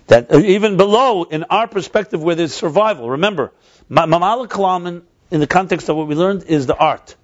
That 0.07 0.33
uh, 0.33 0.39
even 0.39 0.77
below, 0.77 1.23
in 1.23 1.43
our 1.45 1.67
perspective, 1.67 2.21
where 2.21 2.35
there's 2.35 2.53
survival. 2.53 3.11
Remember, 3.11 3.51
mamalakalam 3.89 5.03
in 5.29 5.39
the 5.39 5.47
context 5.47 5.89
of 5.89 5.95
what 5.95 6.07
we 6.07 6.15
learned 6.15 6.43
is 6.43 6.65
the 6.65 6.75
art. 6.75 7.15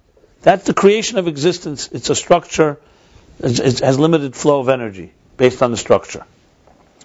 That's 0.42 0.64
the 0.64 0.74
creation 0.74 1.18
of 1.18 1.26
existence. 1.26 1.88
It's 1.92 2.10
a 2.10 2.14
structure, 2.14 2.80
it 3.40 3.80
has 3.80 3.98
limited 3.98 4.36
flow 4.36 4.60
of 4.60 4.68
energy 4.68 5.12
based 5.36 5.62
on 5.62 5.70
the 5.70 5.76
structure. 5.76 6.24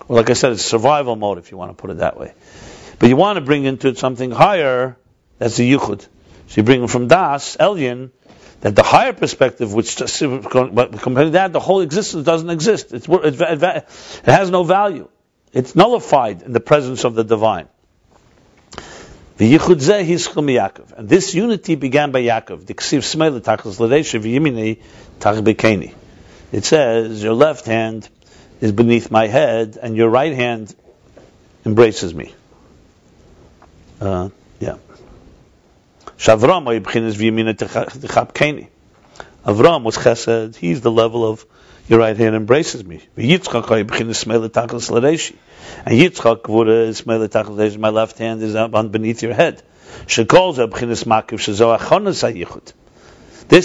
Well, 0.07 0.17
like 0.17 0.30
I 0.30 0.34
said, 0.34 0.51
it's 0.53 0.63
survival 0.63 1.15
mode, 1.15 1.39
if 1.39 1.51
you 1.51 1.57
want 1.57 1.76
to 1.76 1.82
put 1.82 1.89
it 1.89 1.97
that 1.97 2.17
way. 2.19 2.34
But 2.99 3.09
you 3.09 3.15
want 3.15 3.38
to 3.38 3.41
bring 3.41 3.63
into 3.65 3.88
it 3.88 3.97
something 3.97 4.32
higher, 4.32 4.97
that's 5.39 5.57
the 5.57 5.69
Yuchud. 5.71 6.01
So 6.01 6.07
you 6.57 6.63
bring 6.63 6.88
from 6.88 7.07
Das, 7.07 7.57
Elyon, 7.57 8.11
that 8.64 8.78
the 8.78 8.84
higher 8.84 9.11
perspective, 9.11 9.74
which 9.74 9.97
to 9.97 10.05
that, 10.05 11.49
the 11.51 11.59
whole 11.59 11.82
existence 11.82 12.26
doesn't 12.26 12.49
exist. 12.49 12.93
It's, 12.93 13.09
it, 13.09 13.41
it 13.41 14.26
has 14.26 14.49
no 14.49 14.64
value. 14.64 15.09
It's 15.51 15.76
nullified 15.76 16.43
in 16.43 16.53
the 16.53 16.61
presence 16.61 17.03
of 17.03 17.14
the 17.14 17.26
divine. 17.26 17.68
The. 19.36 20.86
And 20.95 21.09
this 21.09 21.36
unity 21.36 21.76
began 21.76 22.11
by 22.14 22.22
Yaakov. 22.22 22.66
The 22.66 22.74
Ksiv 22.74 22.99
Smele 22.99 23.41
Tachlis 23.41 23.80
Ladesha 23.80 24.22
V'yimini 24.22 24.82
Tach 25.20 25.36
Bekeni. 25.43 25.93
It 26.53 26.64
says, 26.64 27.22
your 27.22 27.34
left 27.34 27.66
hand 27.66 28.07
is 28.61 28.72
beneath 28.72 29.11
my 29.11 29.28
head, 29.28 29.78
and 29.82 29.97
your 29.97 30.07
right 30.07 30.34
hand 30.34 30.74
embraces 31.66 32.14
me. 32.14 32.34
Uh. 33.99 34.30
Shavram 36.18 36.66
Keni. 38.34 38.68
Avram 39.45 39.84
was 39.84 39.97
chesed. 39.97 40.55
He's 40.55 40.82
the 40.82 40.91
level 40.91 41.30
of 41.30 41.45
your 41.88 41.99
right 41.99 42.16
hand 42.16 42.36
embraces 42.36 42.84
me. 42.84 43.01
Yitzchak 43.18 43.68
And 45.86 45.99
Yitzchak 45.99 46.43
wurde 46.43 47.78
my 47.78 47.89
left 47.89 48.18
hand 48.18 48.41
is 48.41 48.55
on 48.55 48.89
beneath 48.89 49.22
your 49.22 49.34
head. 49.34 49.61
She 50.07 50.26
calls 50.26 50.57
This 50.57 51.03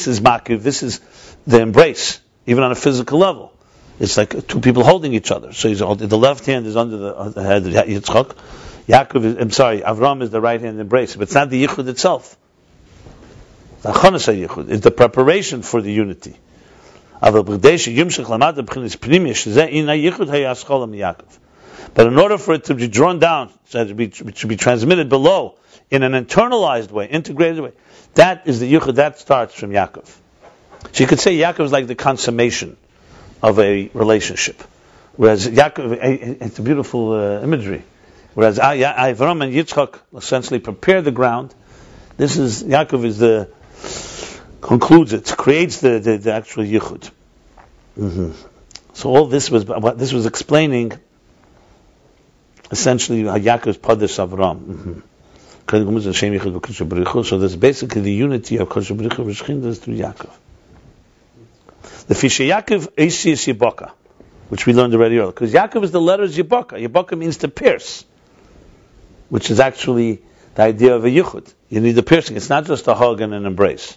is 0.07 0.21
makiv, 0.21 0.63
this 0.63 0.83
is 0.83 1.01
the 1.47 1.61
embrace, 1.61 2.21
even 2.47 2.65
on 2.65 2.73
a 2.73 2.75
physical 2.75 3.19
level. 3.19 3.53
It's 4.01 4.17
like 4.17 4.47
two 4.47 4.61
people 4.61 4.85
holding 4.85 5.13
each 5.15 5.31
other. 5.31 5.53
So 5.53 5.69
he's 5.69 5.79
the 5.79 6.19
left 6.19 6.47
hand 6.47 6.67
is 6.67 6.77
under 6.77 6.97
the, 6.97 7.31
the 7.31 7.43
head 7.43 7.67
of 7.67 7.73
Yitzchak. 7.73 8.37
Yaakov 8.89 9.25
is, 9.25 9.37
I'm 9.37 9.51
sorry, 9.51 9.83
Avram 9.83 10.23
is 10.23 10.31
the 10.31 10.41
right 10.41 10.61
hand 10.61 10.81
embrace, 10.81 11.15
but 11.15 11.25
it's 11.25 11.35
not 11.35 11.51
the 11.51 11.67
yichud 11.67 11.89
itself. 11.89 12.37
Is 13.85 14.81
the 14.81 14.91
preparation 14.91 15.63
for 15.63 15.83
the 15.83 15.93
unity. 15.93 16.37
But 17.21 17.35
in 22.07 22.19
order 22.19 22.39
for 22.39 22.55
it 22.55 22.65
to 22.65 22.75
be 22.75 22.89
drawn 22.89 23.19
down, 23.19 23.53
so 23.67 23.85
to 23.85 23.95
be, 23.95 24.11
should 24.11 24.49
be 24.49 24.57
transmitted 24.57 25.09
below 25.09 25.57
in 25.91 26.03
an 26.03 26.13
internalized 26.13 26.91
way, 26.91 27.07
integrated 27.07 27.61
way, 27.61 27.73
that 28.15 28.47
is 28.47 28.61
the 28.61 28.73
yichud, 28.73 28.97
that 28.97 29.19
starts 29.19 29.55
from 29.55 29.71
Yaakov. 29.71 30.07
So 30.93 31.05
you 31.05 31.07
could 31.07 31.21
say 31.21 31.37
Yaakov 31.37 31.67
is 31.67 31.73
like 31.73 31.87
the 31.87 31.95
consummation 31.95 32.77
of 33.43 33.59
a 33.59 33.91
relationship. 33.93 34.63
Whereas 35.17 35.47
Yaakov, 35.47 35.93
eh, 35.93 35.99
eh, 36.01 36.35
it's 36.41 36.59
a 36.59 36.63
beautiful 36.63 37.13
uh, 37.13 37.43
imagery. 37.43 37.83
Whereas 38.35 38.59
Avram 38.59 39.43
and 39.43 39.53
Yitzchak 39.53 39.99
essentially 40.17 40.61
prepare 40.61 41.03
the 41.03 41.11
ground. 41.11 41.55
This 42.17 42.37
is 42.37 42.63
Yaakov 42.63 43.05
is 43.05 43.19
the 43.19 43.49
concludes 44.61 45.13
it, 45.13 45.35
creates 45.37 45.81
the 45.81 45.99
the, 45.99 46.19
the 46.19 46.33
actual 46.33 46.65
yichud. 46.65 47.11
hmm 47.95 48.31
So 48.93 49.11
all 49.11 49.27
this 49.27 49.51
was 49.51 49.65
what 49.65 49.99
this 49.99 50.13
was 50.13 50.27
explaining. 50.27 50.93
Essentially, 52.71 53.23
Yaakov's 53.23 53.79
padesh 53.79 54.19
Avram. 54.19 54.61
Mhm. 54.61 55.03
So 55.69 57.39
there's 57.39 57.57
basically 57.57 58.01
the 58.01 58.13
unity 58.13 58.57
of 58.57 58.71
Kodesh 58.71 58.97
Baruch 58.97 59.13
Hu 59.13 59.75
through 59.75 59.97
Yaakov. 59.97 60.31
The 62.07 62.15
Fisher 62.15 62.45
Yaakov 62.45 62.89
Eisius 62.95 63.53
Yibaka, 63.53 63.91
which 64.49 64.65
we 64.65 64.73
learned 64.73 64.95
already 64.95 65.19
earlier. 65.19 65.31
Because 65.31 65.53
Yaakov 65.53 65.85
is 65.85 65.91
the 65.91 66.01
letters 66.01 66.39
Yibaka. 66.39 66.81
Yibaka 66.83 67.19
means 67.19 67.37
to 67.39 67.49
pierce, 67.49 68.07
which 69.29 69.51
is 69.51 69.61
actually 69.61 70.23
the 70.55 70.63
idea 70.63 70.95
of 70.95 71.05
a 71.05 71.09
yichud. 71.09 71.53
You 71.69 71.81
need 71.81 71.93
the 71.93 72.03
piercing. 72.03 72.37
It's 72.37 72.49
not 72.49 72.67
just 72.67 72.87
a 72.89 72.95
hug 72.95 73.21
and 73.21 73.35
an 73.35 73.47
embrace. 73.47 73.97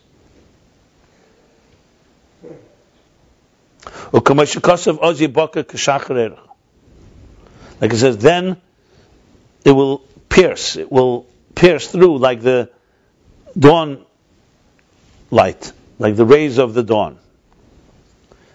Like 7.82 7.94
it 7.94 7.98
says, 7.98 8.18
then 8.18 8.62
it 9.66 9.72
will 9.72 10.00
pierce. 10.30 10.76
It 10.76 10.92
will 10.92 11.26
pierce 11.56 11.88
through 11.88 12.18
like 12.18 12.42
the 12.42 12.70
dawn 13.58 14.06
light, 15.30 15.72
like 15.98 16.16
the 16.16 16.26
rays 16.26 16.58
of 16.58 16.74
the 16.74 16.84
dawn. 16.84 17.18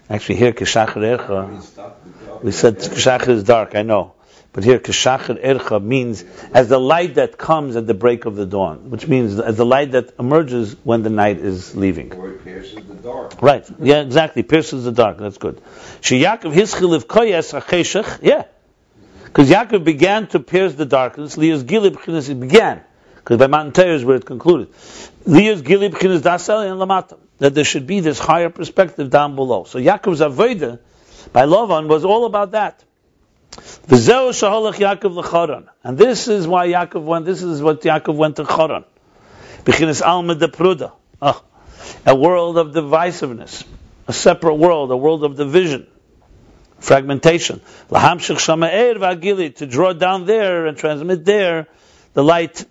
Actually, 0.09 0.35
here 0.35 0.53
Kishachar 0.53 1.19
uh, 1.29 2.39
we 2.41 2.51
said 2.51 2.77
Kishachar 2.77 3.29
is 3.29 3.43
dark, 3.43 3.75
I 3.75 3.81
know. 3.81 4.13
But 4.57 4.63
here 4.63 4.79
Kishachar 4.79 5.39
Ercha 5.39 5.79
means 5.79 6.25
as 6.51 6.67
the 6.67 6.79
light 6.79 7.13
that 7.13 7.37
comes 7.37 7.75
at 7.75 7.85
the 7.85 7.93
break 7.93 8.25
of 8.25 8.35
the 8.35 8.47
dawn, 8.47 8.89
which 8.89 9.07
means 9.07 9.39
as 9.39 9.55
the 9.55 9.65
light 9.67 9.91
that 9.91 10.15
emerges 10.17 10.75
when 10.83 11.03
the 11.03 11.11
night 11.11 11.37
is 11.37 11.75
leaving. 11.75 12.11
Or 12.11 12.31
it 12.31 12.43
pierces 12.43 12.73
the 12.73 12.95
dark. 12.95 13.39
Right. 13.39 13.63
Yeah, 13.79 14.01
exactly. 14.01 14.41
Pierces 14.41 14.83
the 14.85 14.91
dark. 14.91 15.19
That's 15.19 15.37
good. 15.37 15.61
She 16.01 16.23
Yaakov 16.23 16.55
hischil 16.55 16.99
koyes 17.03 17.53
acheshach. 17.53 18.23
Yeah. 18.23 18.45
Because 19.25 19.47
Yaakov 19.47 19.83
began 19.83 20.25
to 20.29 20.39
pierce 20.39 20.73
the 20.73 20.87
darkness. 20.87 21.37
Leah's 21.37 21.63
gilib 21.63 22.39
began. 22.39 22.81
Because 23.17 23.37
by 23.37 23.45
Matan 23.45 23.73
Torah 23.73 23.93
is 23.93 24.03
where 24.03 24.15
it 24.15 24.25
concluded. 24.25 24.69
Leah's 25.27 25.61
gilib 25.61 25.91
dasel 25.91 26.65
and 26.65 26.81
lamata. 26.81 27.19
That 27.37 27.53
there 27.53 27.63
should 27.63 27.85
be 27.85 27.99
this 27.99 28.17
higher 28.17 28.49
perspective 28.49 29.11
down 29.11 29.35
below. 29.35 29.65
So 29.65 29.77
Yaakov's 29.77 30.21
avodah 30.21 30.79
by 31.31 31.45
Lavan 31.45 31.87
was 31.87 32.03
all 32.03 32.25
about 32.25 32.53
that. 32.53 32.83
V'zeu 33.51 34.29
shaholach 34.29 34.75
Yaakov 34.75 35.15
l'charan. 35.15 35.67
And 35.83 35.97
this 35.97 36.27
is 36.27 36.47
why 36.47 36.67
Yaakov 36.67 37.03
went, 37.03 37.25
this 37.25 37.41
is 37.41 37.61
what 37.61 37.81
Yaakov 37.81 38.15
went 38.15 38.35
to 38.37 38.45
Charan. 38.45 38.83
B'chinas 39.63 40.01
alma 40.01 40.35
de 40.35 40.47
pruda. 40.47 40.91
Ah, 41.21 41.41
a 42.05 42.15
world 42.15 42.57
of 42.57 42.73
divisiveness. 42.73 43.63
A 44.07 44.13
separate 44.13 44.55
world, 44.55 44.91
a 44.91 44.97
world 44.97 45.23
of 45.23 45.35
division 45.35 45.87
fragmentation. 46.79 47.61
Lahamshich 47.89 48.37
shama'er 48.37 48.95
v'agili, 48.97 49.55
to 49.55 49.65
draw 49.65 49.93
down 49.93 50.25
there 50.25 50.67
and 50.67 50.77
transmit 50.77 51.25
there 51.25 51.67
the 52.13 52.23
light 52.23 52.65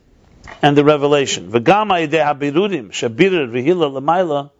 and 0.62 0.76
the 0.76 0.84
revelation. 0.84 1.50
V'gama 1.50 2.06
yedei 2.06 2.24
habirudim, 2.24 2.90
shabirir 2.90 3.50
v'hila 3.50 3.92
l'mayla, 3.92 4.50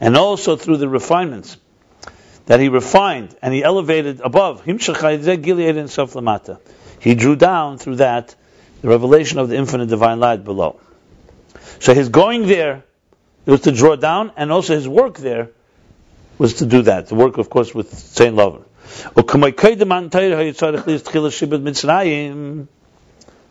and 0.00 0.16
also 0.16 0.56
through 0.56 0.76
the 0.76 0.88
refinements 0.88 1.56
that 2.46 2.60
he 2.60 2.68
refined 2.68 3.36
and 3.42 3.54
he 3.54 3.62
elevated 3.62 4.20
above. 4.20 4.64
He 4.64 4.72
drew 7.14 7.36
down 7.36 7.78
through 7.78 7.96
that 7.96 8.34
the 8.82 8.88
revelation 8.88 9.38
of 9.38 9.48
the 9.48 9.56
infinite 9.56 9.88
divine 9.88 10.20
light 10.20 10.44
below. 10.44 10.80
So 11.80 11.94
his 11.94 12.08
going 12.08 12.46
there, 12.46 12.84
was 13.46 13.62
to 13.62 13.72
draw 13.72 13.96
down, 13.96 14.32
and 14.36 14.50
also 14.50 14.74
his 14.74 14.88
work 14.88 15.18
there 15.18 15.50
was 16.38 16.54
to 16.54 16.66
do 16.66 16.82
that. 16.82 17.08
The 17.08 17.14
work, 17.14 17.38
of 17.38 17.50
course, 17.50 17.74
with 17.74 17.92
Saint 17.92 18.34
Lover. 18.34 18.62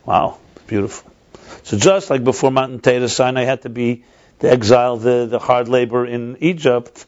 Wow, 0.05 0.37
beautiful. 0.67 1.11
So 1.63 1.77
just 1.77 2.09
like 2.09 2.23
before 2.23 2.51
Matan 2.51 2.79
Torah, 2.79 3.07
Sinai 3.07 3.43
had 3.43 3.61
to 3.63 3.69
be 3.69 4.03
the 4.39 4.51
exile, 4.51 4.97
the, 4.97 5.27
the 5.29 5.39
hard 5.39 5.69
labor 5.69 6.05
in 6.05 6.37
Egypt. 6.41 7.05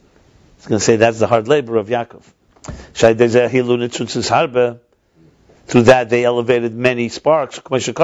I 0.66 0.68
was 0.68 0.70
going 0.70 0.80
to 0.80 0.86
say 0.86 0.95
that's 0.95 1.20
the 1.20 1.28
hard 1.28 1.47
labor 1.47 1.78
of 1.78 1.89
Yaakov. 1.89 2.24
Through 5.68 5.84
that, 5.84 6.09
they 6.09 6.26
elevated 6.26 6.74
many 6.74 7.09
sparks. 7.09 7.61
Like 7.70 7.88
it 7.88 7.95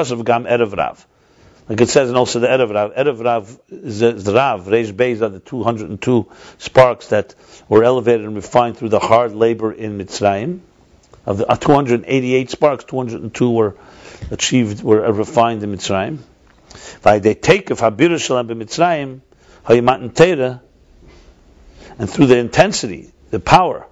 says, 1.90 2.10
and 2.10 2.18
also 2.18 2.40
the 2.40 2.48
Erev 2.48 2.72
Rav. 2.72 3.20
Rav 3.20 3.60
is 3.72 4.00
the 4.00 4.34
Rav. 4.36 4.68
Reish 4.68 4.94
Beis 4.94 5.24
are 5.24 5.30
the 5.30 5.40
202 5.40 6.32
sparks 6.60 7.08
that 7.08 7.34
were 7.68 7.84
elevated 7.84 8.28
and 8.28 8.36
refined 8.36 8.78
through 8.78 8.90
the 8.90 9.00
hard 9.00 9.34
labor 9.34 9.72
in 9.72 9.98
Mitzrayim. 9.98 10.60
Of 11.26 11.40
the 11.40 11.48
uh, 11.48 11.56
288 11.56 12.52
sparks, 12.52 12.84
202 12.84 13.50
were 13.50 13.76
achieved, 14.30 14.84
were 14.84 15.04
uh, 15.04 15.12
refined 15.12 15.64
in 15.64 15.76
Mitzrayim. 15.76 16.20
They 17.02 17.34
take 17.34 17.72
of 17.72 17.80
Habir 17.80 18.20
Shalom 18.20 18.50
Mitzrayim, 18.50 19.22
Hayimatan 19.66 20.14
Teira, 20.14 20.62
and 22.02 22.10
through 22.10 22.26
the 22.26 22.38
intensity, 22.38 23.12
the 23.30 23.40
power, 23.40 23.86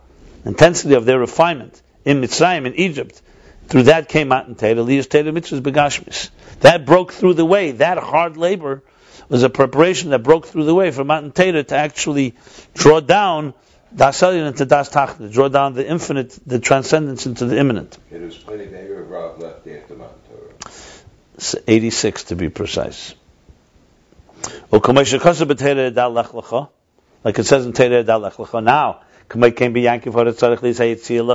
intensity 0.44 0.96
of 0.96 1.06
their 1.06 1.20
refinement 1.20 1.80
in 2.04 2.22
Mitzrayim, 2.22 2.66
in 2.66 2.74
Egypt, 2.74 3.22
through 3.68 3.84
that 3.84 4.10
came 4.10 4.30
Matan 4.30 4.56
Teira, 4.56 4.84
Liyas 4.84 5.08
Teira 5.08 5.32
Mitzvahs 5.32 5.62
Begashmis. 5.62 6.32
That 6.62 6.88
broke 6.88 7.14
through 7.14 7.36
the 7.36 7.46
way. 7.46 7.70
That 7.70 8.00
hard 8.00 8.36
labor 8.36 8.82
was 9.30 9.44
a 9.44 9.50
preparation 9.50 10.10
that 10.10 10.24
broke 10.24 10.48
through 10.48 10.64
the 10.64 10.74
way 10.74 10.90
for 10.90 11.04
Matan 11.04 11.32
Teira 11.32 11.68
to 11.68 11.76
actually 11.76 12.34
draw 12.74 13.00
down 13.00 13.54
Das 13.96 14.20
Elyon 14.22 14.48
into 14.48 14.66
Das 14.66 14.90
Tachta, 14.90 15.32
draw 15.32 15.48
down 15.48 15.76
the 15.76 15.88
infinite, 15.88 16.36
the 16.48 16.58
transcendence 16.58 17.28
into 17.28 17.46
the 17.46 17.60
imminent. 17.60 17.96
It 18.10 18.22
was 18.22 18.36
plenty 18.36 18.66
of 18.66 19.08
Rav 19.08 19.38
left 19.38 19.68
after 19.68 19.94
Matan 19.94 20.16
Torah. 20.32 21.62
86 21.68 22.24
to 22.24 22.36
be 22.36 22.50
precise. 22.50 23.14
Like 27.24 27.38
it 27.40 27.44
says 27.46 27.66
in 27.66 27.74
Teira 27.74 28.06
Dal 28.06 28.20
Lech 28.20 28.34
Lecha. 28.34 28.64
Now, 28.64 29.02
Kamei 29.28 29.56
came 29.56 29.74
by 29.74 29.80
Yaakov 29.80 30.14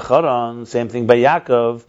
Lecharon. 0.01 0.67
Same 0.67 0.89
thing 0.89 1.07
by 1.07 1.17
Yaakov. 1.17 1.85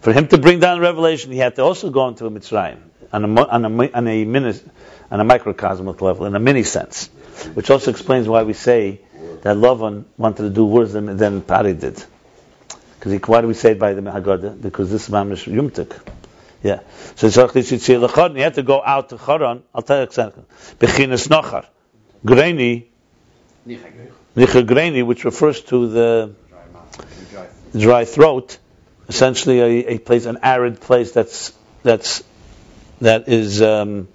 For 0.00 0.12
him 0.12 0.28
to 0.28 0.38
bring 0.38 0.60
down 0.60 0.80
revelation, 0.80 1.32
he 1.32 1.38
had 1.38 1.56
to 1.56 1.62
also 1.62 1.90
go 1.90 2.08
into 2.08 2.24
Mitzrayim 2.24 2.78
on 3.12 3.24
a, 3.24 3.42
on 3.42 3.64
a, 3.64 3.92
on 3.92 4.08
a, 4.08 4.24
mini, 4.24 4.54
on 5.10 5.20
a 5.20 5.24
microcosmic 5.24 6.00
level, 6.00 6.26
in 6.26 6.34
a 6.34 6.40
mini 6.40 6.62
sense. 6.62 7.08
Which 7.54 7.70
also 7.70 7.90
explains 7.90 8.28
why 8.28 8.42
we 8.42 8.52
say 8.52 9.00
that 9.42 9.56
Lavan 9.56 10.04
wanted 10.16 10.42
to 10.42 10.50
do 10.50 10.64
worse 10.64 10.92
than, 10.92 11.16
than 11.16 11.42
Pari 11.42 11.74
did. 11.74 12.02
Because 12.98 13.28
why 13.28 13.40
do 13.40 13.48
we 13.48 13.54
say 13.54 13.72
it 13.72 13.78
by 13.78 13.92
the 13.94 14.00
Haggadah? 14.00 14.60
Because 14.60 14.90
this 14.90 15.08
is 15.08 15.14
Mamish 15.14 15.52
Yumtik. 15.52 15.96
Yeah. 16.62 16.80
So 17.14 17.28
Tzarech 17.28 18.08
Lecharon, 18.08 18.36
he 18.36 18.42
had 18.42 18.54
to 18.54 18.62
go 18.62 18.82
out 18.82 19.10
to 19.10 19.18
Charon. 19.18 19.62
I'll 19.74 19.82
tell 19.82 19.98
you 19.98 20.02
exactly. 20.04 20.42
Bechinas 20.78 21.28
Nochar. 21.28 21.66
Greini, 22.24 22.86
Nichagreni, 24.36 25.04
which 25.04 25.24
refers 25.24 25.60
to 25.62 25.88
the 25.88 26.34
Dry 27.76 28.04
throat, 28.04 28.58
essentially 29.08 29.60
a, 29.60 29.94
a 29.94 29.98
place, 29.98 30.24
an 30.26 30.38
arid 30.42 30.80
place 30.80 31.12
that's 31.12 31.52
that's 31.82 32.22
that 33.00 33.28
is 33.28 33.60
um, 33.60 34.08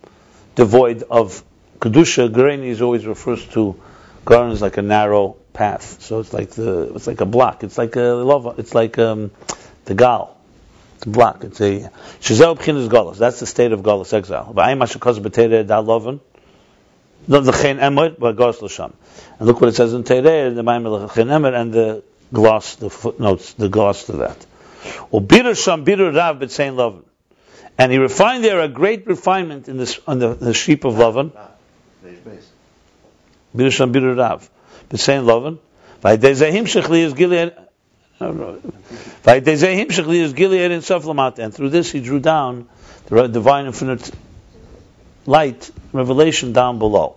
devoid 0.55 1.03
of 1.03 1.43
kedusha. 1.79 2.31
Greni 2.31 2.67
is 2.67 2.81
always 2.81 3.05
refers 3.05 3.45
to 3.49 3.79
garden 4.25 4.51
is 4.51 4.61
like 4.61 4.77
a 4.77 4.81
narrow 4.81 5.37
path, 5.53 6.01
so 6.01 6.19
it's 6.19 6.33
like 6.33 6.51
the 6.51 6.93
it's 6.95 7.07
like 7.07 7.21
a 7.21 7.25
block. 7.25 7.63
It's 7.63 7.77
like 7.77 7.95
a 7.97 8.01
lava. 8.01 8.55
It's 8.57 8.73
like 8.73 8.97
um, 8.97 9.31
the 9.85 9.95
gal. 9.95 10.37
A 11.03 11.09
block. 11.09 11.43
It's 11.43 11.59
a 11.61 11.91
shizel 12.19 12.57
b'chinas 12.57 12.87
galus. 12.87 13.17
That's 13.17 13.39
the 13.39 13.47
state 13.47 13.71
of 13.71 13.81
galus 13.81 14.13
exile. 14.13 14.53
The 17.27 17.51
chen 17.51 17.77
emot 17.77 18.17
b'gos 18.17 18.61
l'sham. 18.61 18.93
And 19.37 19.47
look 19.47 19.61
what 19.61 19.69
it 19.69 19.75
says 19.75 19.93
in 19.93 20.03
Teireh, 20.03 20.55
the 20.55 20.63
Maimel 20.63 21.13
chen 21.13 21.27
emot 21.27 21.53
and 21.53 21.73
the 21.73 22.03
gloss, 22.33 22.75
the 22.75 22.89
footnotes, 22.89 23.53
the 23.53 23.69
gloss 23.69 24.05
to 24.05 24.13
that. 24.13 24.45
Bitter 25.27 25.55
sham 25.55 25.83
bitter 25.83 26.11
rav 26.11 26.39
b'tzein 26.39 26.75
loven. 26.75 27.03
And 27.77 27.91
he 27.91 27.97
refined 27.97 28.43
there 28.43 28.59
a 28.61 28.67
great 28.67 29.07
refinement 29.07 29.67
in 29.69 29.77
this 29.77 29.99
on 30.07 30.19
the, 30.19 30.33
the 30.33 30.53
sheep 30.53 30.83
of 30.83 30.95
Beis. 30.95 31.31
Bitter 33.55 33.71
sham 33.71 33.91
bitter 33.91 34.15
rav 34.15 34.49
b'tzein 34.89 35.59
is 36.03 37.13
gilead. 37.13 37.53
V'aydeizehim 38.19 39.87
shechli 39.87 40.19
is 40.21 40.33
gilead. 40.33 40.71
And 41.39 41.53
through 41.53 41.69
this 41.69 41.91
he 41.91 41.99
drew 42.01 42.19
down 42.19 42.67
the 43.07 43.27
divine 43.27 43.65
infinite 43.65 44.11
light 45.25 45.69
revelation 45.93 46.53
down 46.53 46.79
below. 46.79 47.15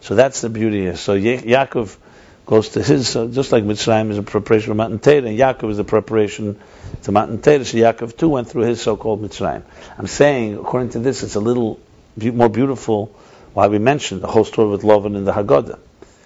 So 0.00 0.14
that's 0.14 0.40
the 0.40 0.50
beauty 0.50 0.82
here. 0.82 0.96
So 0.96 1.14
Ya- 1.14 1.38
Yaakov 1.38 1.96
goes 2.44 2.70
to 2.70 2.82
his, 2.82 3.08
so 3.08 3.28
just 3.28 3.52
like 3.52 3.64
Mitzrayim 3.64 4.10
is 4.10 4.18
a 4.18 4.22
preparation 4.22 4.68
for 4.68 4.74
Matan 4.74 4.98
Torah, 4.98 5.18
and 5.28 5.38
Yaakov 5.38 5.70
is 5.70 5.78
a 5.78 5.84
preparation 5.84 6.60
to 7.04 7.12
Matan 7.12 7.40
Torah, 7.40 7.64
so 7.64 7.78
Yaakov 7.78 8.16
too 8.16 8.28
went 8.28 8.48
through 8.48 8.62
his 8.62 8.80
so-called 8.80 9.22
Mitzrayim. 9.22 9.62
I'm 9.96 10.08
saying, 10.08 10.58
according 10.58 10.90
to 10.90 10.98
this, 10.98 11.22
it's 11.22 11.36
a 11.36 11.40
little 11.40 11.78
be- 12.18 12.32
more 12.32 12.48
beautiful 12.48 13.14
why 13.54 13.68
we 13.68 13.78
mentioned 13.78 14.22
the 14.22 14.26
whole 14.26 14.44
story 14.44 14.70
with 14.70 14.82
Lovan 14.82 15.16
in 15.16 15.24
the 15.24 15.32
Haggadah. 15.32 15.78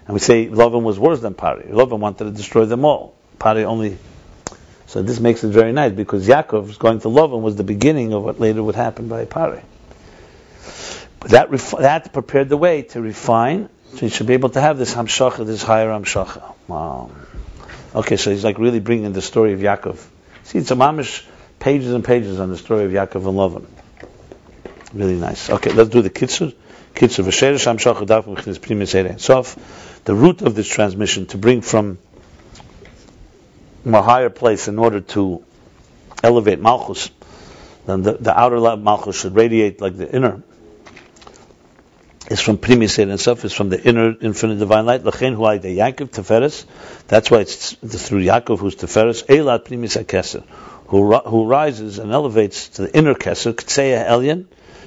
And 0.06 0.14
we 0.14 0.20
say 0.20 0.46
Lovan 0.46 0.82
was 0.82 0.98
worse 0.98 1.20
than 1.20 1.34
Pari. 1.34 1.64
Lovan 1.64 1.98
wanted 1.98 2.24
to 2.24 2.30
destroy 2.30 2.64
them 2.64 2.84
all. 2.84 3.14
Pari 3.38 3.64
only. 3.64 3.98
So 4.86 5.02
this 5.02 5.18
makes 5.18 5.42
it 5.42 5.48
very 5.48 5.72
nice 5.72 5.92
because 5.92 6.28
Yaakov's 6.28 6.78
going 6.78 7.00
to 7.00 7.08
Lovan 7.08 7.40
was 7.42 7.56
the 7.56 7.64
beginning 7.64 8.12
of 8.12 8.22
what 8.22 8.38
later 8.38 8.62
would 8.62 8.76
happen 8.76 9.08
by 9.08 9.24
Pari. 9.24 9.60
That 11.30 11.50
ref- 11.50 11.78
that 11.78 12.12
prepared 12.12 12.48
the 12.48 12.56
way 12.56 12.82
to 12.82 13.00
refine. 13.00 13.68
So 13.94 14.06
you 14.06 14.08
should 14.10 14.26
be 14.26 14.34
able 14.34 14.50
to 14.50 14.60
have 14.60 14.78
this 14.78 14.94
hamshacha, 14.94 15.46
this 15.46 15.62
higher 15.62 15.88
hamshacha. 15.88 16.54
Wow. 16.68 17.10
Okay, 17.94 18.16
so 18.16 18.30
he's 18.30 18.44
like 18.44 18.58
really 18.58 18.80
bringing 18.80 19.12
the 19.12 19.22
story 19.22 19.52
of 19.52 19.60
Yaakov. 19.60 19.98
See, 20.44 20.58
it's 20.58 20.70
a 20.70 20.74
mamish 20.76 21.24
pages 21.58 21.92
and 21.92 22.04
pages 22.04 22.38
on 22.38 22.50
the 22.50 22.56
story 22.56 22.84
of 22.84 22.92
Yaakov 22.92 23.26
and 23.26 23.36
Lovan. 23.36 23.66
Really 24.92 25.16
nice. 25.16 25.50
Okay, 25.50 25.72
let's 25.72 25.90
do 25.90 26.02
the 26.02 26.10
kitzur. 26.10 26.54
Kitzur 26.94 27.24
v'sheresh 27.24 27.66
hamshacha 27.66 28.58
primis 28.58 29.20
sof. 29.20 30.02
The 30.04 30.14
root 30.14 30.42
of 30.42 30.54
this 30.54 30.68
transmission 30.68 31.26
to 31.26 31.38
bring 31.38 31.60
from 31.60 31.98
a 33.84 34.02
higher 34.02 34.30
place 34.30 34.68
in 34.68 34.78
order 34.78 35.00
to 35.00 35.44
elevate 36.22 36.60
malchus, 36.60 37.10
then 37.86 38.02
the, 38.02 38.14
the 38.14 38.38
outer 38.38 38.76
malchus 38.76 39.20
should 39.20 39.34
radiate 39.34 39.80
like 39.80 39.96
the 39.96 40.12
inner. 40.14 40.42
Is 42.28 42.40
from 42.40 42.58
primis 42.58 42.98
erein 42.98 43.20
sof. 43.20 43.44
Is 43.44 43.52
from 43.52 43.68
the 43.68 43.80
inner 43.80 44.12
infinite 44.20 44.58
divine 44.58 44.84
light. 44.84 45.04
Lachen 45.04 45.34
hu 45.34 45.58
the 45.60 45.78
Yaakov 45.78 46.10
teferes. 46.10 46.64
That's 47.06 47.30
why 47.30 47.40
it's 47.40 47.74
through 47.74 48.24
Yaakov 48.24 48.58
who's 48.58 48.74
teferes. 48.74 49.24
Eilat 49.26 49.64
primis 49.64 49.96
hakeser. 49.96 50.44
Who, 50.88 51.16
who 51.18 51.46
rises 51.46 52.00
and 52.00 52.12
elevates 52.12 52.68
to 52.70 52.82
the 52.82 52.96
inner 52.96 53.14
keser, 53.14 53.52
ktseya 53.52 54.08
elyon, 54.08 54.46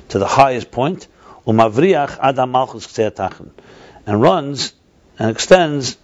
to 0.09 0.19
the 0.19 0.27
highest 0.27 0.71
point, 0.71 1.07
umavriach 1.45 2.17
adam 2.21 2.51
malchus 2.51 2.87
ktseya 2.87 3.11
tachin, 3.11 3.51
and 4.05 4.21
runs 4.21 4.73
and 5.17 5.29
extends 5.29 5.97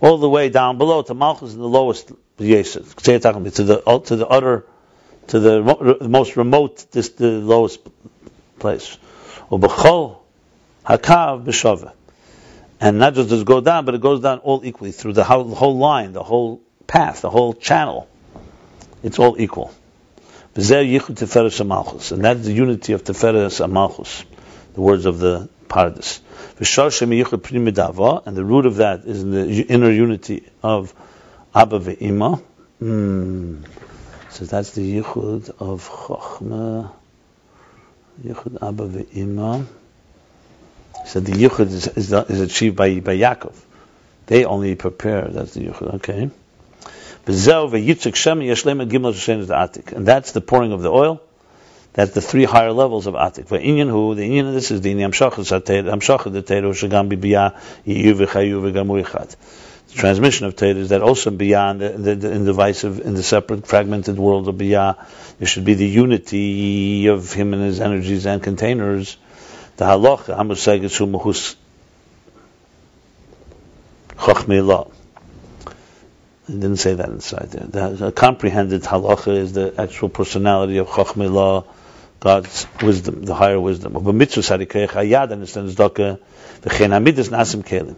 all 0.00 0.18
the 0.18 0.28
way 0.28 0.48
down 0.48 0.78
below 0.78 1.02
to 1.02 1.14
malchus 1.14 1.54
in 1.54 1.58
the 1.60 1.68
lowest 1.68 2.10
yeser, 2.38 2.82
ktseya 2.82 3.20
tachin, 3.20 3.52
to 3.54 3.64
the 3.64 3.82
uh, 3.84 3.98
to 4.00 4.16
the 4.16 4.26
utter, 4.26 4.64
to 5.28 5.40
the 5.40 6.08
most 6.08 6.36
remote, 6.36 6.86
this 6.92 7.10
the 7.10 7.30
lowest 7.30 7.80
place. 8.58 8.96
Ubechol 9.50 10.18
hakav 10.86 11.44
b'shava, 11.44 11.92
and 12.80 12.98
not 12.98 13.14
just 13.14 13.28
does 13.30 13.40
it 13.42 13.46
go 13.46 13.60
down, 13.60 13.84
but 13.84 13.94
it 13.94 14.00
goes 14.00 14.20
down 14.20 14.38
all 14.40 14.64
equally 14.64 14.92
through 14.92 15.14
the 15.14 15.24
whole, 15.24 15.76
line, 15.76 16.12
the 16.12 16.22
whole 16.22 16.60
path, 16.86 17.22
the 17.22 17.30
whole 17.30 17.52
channel. 17.54 18.08
It's 19.02 19.18
all 19.18 19.40
equal. 19.40 19.72
And 20.54 20.64
that's 20.64 20.80
the 20.80 22.52
unity 22.54 22.92
of 22.92 23.04
teferes 23.04 23.70
malchus, 23.70 24.24
the 24.74 24.80
words 24.80 25.04
of 25.04 25.18
the 25.18 25.48
paradis. 25.68 26.20
And 26.58 26.66
the 28.36 28.44
root 28.44 28.66
of 28.66 28.76
that 28.76 29.04
is 29.04 29.22
in 29.22 29.30
the 29.32 29.62
inner 29.62 29.90
unity 29.90 30.48
of 30.62 30.94
Abba 31.54 31.80
ve'ima. 31.80 32.42
Hmm. 32.78 33.64
So 34.30 34.44
that's 34.44 34.70
the 34.72 35.00
yichud 35.00 35.50
of 35.58 35.88
chokhmah. 35.88 36.90
Yichud 38.22 38.62
Abba 38.62 38.88
ve'ima. 38.88 39.66
So 41.06 41.20
the 41.20 41.32
yichud 41.32 41.66
is, 41.66 41.86
is, 41.86 42.12
is 42.12 42.40
achieved 42.40 42.76
by 42.76 43.00
by 43.00 43.16
Yaakov. 43.16 43.54
They 44.26 44.44
only 44.44 44.74
prepare. 44.74 45.28
That's 45.28 45.54
the 45.54 45.60
yichud. 45.60 45.94
Okay. 45.96 46.30
And 47.28 47.36
that's 50.06 50.32
the 50.32 50.40
pouring 50.40 50.72
of 50.72 50.82
the 50.82 50.90
oil. 50.90 51.22
That's 51.92 52.12
the 52.12 52.20
three 52.20 52.44
higher 52.44 52.72
levels 52.72 53.06
of 53.06 53.14
atik. 53.14 53.48
Ve'inyan 53.48 53.88
hu, 53.88 54.14
the 54.14 54.22
inyan 54.22 54.52
this 54.52 54.70
is 54.70 54.82
the 54.82 54.94
inyan 54.94 55.10
amshachah 55.10 56.32
the 56.32 56.42
teiro 56.42 56.72
shagam 56.72 57.08
ichat. 57.84 59.36
The 59.88 59.94
transmission 59.94 60.46
of 60.46 60.56
Torah 60.56 60.74
is 60.74 60.88
that 60.90 61.02
also 61.02 61.30
beyond 61.30 61.80
the, 61.80 61.88
the, 61.90 62.14
the, 62.16 62.32
in 62.32 62.44
the 62.44 63.02
in 63.04 63.14
the 63.14 63.22
separate 63.22 63.66
fragmented 63.66 64.18
world 64.18 64.46
of 64.46 64.56
biyah, 64.56 64.96
there 65.38 65.48
should 65.48 65.64
be 65.64 65.74
the 65.74 65.86
unity 65.86 67.06
of 67.06 67.32
him 67.32 67.54
and 67.54 67.62
his 67.62 67.80
energies 67.80 68.26
and 68.26 68.42
containers. 68.42 69.16
The 69.76 69.84
halacha 69.84 70.36
hamuseget 70.36 70.90
shu 70.90 71.06
muhus 71.06 71.56
chachmei. 74.16 74.92
It 76.48 76.52
didn't 76.52 76.76
say 76.76 76.94
that 76.94 77.08
inside 77.08 77.50
there. 77.50 77.66
The, 77.66 77.96
the 77.96 78.12
comprehended 78.12 78.82
halacha 78.82 79.36
is 79.36 79.52
the 79.52 79.74
actual 79.78 80.08
personality 80.08 80.78
of 80.78 80.86
Chachmei 80.86 81.30
Law, 81.30 81.64
God's 82.20 82.66
wisdom, 82.80 83.22
the 83.24 83.34
higher 83.34 83.58
wisdom. 83.58 83.94
But 83.94 84.14
mitzvah 84.14 84.42
sarikayach 84.42 84.90
hayad 84.90 85.32
understands 85.32 85.74
daka 85.74 86.20
v'chein 86.62 86.90
hamidus 86.90 87.30
nasim 87.30 87.64
kelim. 87.64 87.96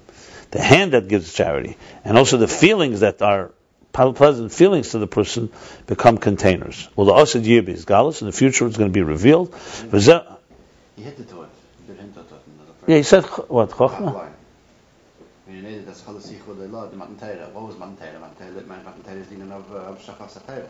The 0.51 0.63
hand 0.63 0.93
that 0.93 1.09
gives 1.09 1.35
charity, 1.35 1.77
and 2.05 2.17
also 2.17 2.39
the 2.39 2.49
feelings 2.49 3.01
that 3.01 3.21
are 3.21 3.53
pleasant 3.93 4.51
feelings 4.51 4.91
to 4.91 4.99
the 4.99 5.07
person 5.07 5.51
become 5.87 6.17
containers. 6.17 6.89
Well, 6.97 7.07
the 7.07 7.13
osad 7.13 7.45
yibis 7.45 7.85
galus 7.85 8.23
in 8.23 8.27
the 8.29 8.33
future 8.33 8.67
it's 8.67 8.79
going 8.79 8.89
to 8.89 8.95
be 8.95 9.03
revealed. 9.03 9.53
V'zeh- 9.53 10.25
He 10.97 11.03
hit 11.03 11.19
it 11.21 11.29
to 11.29 11.43
it. 11.43 11.49
He 11.87 11.93
did 11.93 12.01
hint 12.01 12.17
at 12.17 12.25
it 12.25 12.33
in 12.47 12.59
the 12.59 12.65
first 12.65 12.78
Yeah, 12.89 12.97
he 12.97 13.03
said 13.03 13.25
what 13.27 13.69
chachma. 13.69 14.15
line. 14.15 14.33
When 15.45 15.57
you 15.57 15.63
needed 15.63 15.85
das 15.85 16.01
Chalas 16.01 16.33
Yichud 16.33 16.57
Leila, 16.57 16.89
the 16.89 16.97
Matan 16.97 17.53
What 17.53 17.67
was 17.67 17.77
Matan 17.77 17.97
Torah? 17.99 18.19
Matan 18.19 19.03
Torah, 19.05 19.17
is 19.17 19.27
the 19.29 19.35
name 19.35 19.53
of 19.53 19.71
uh, 19.71 19.95
Shachar 19.97 20.67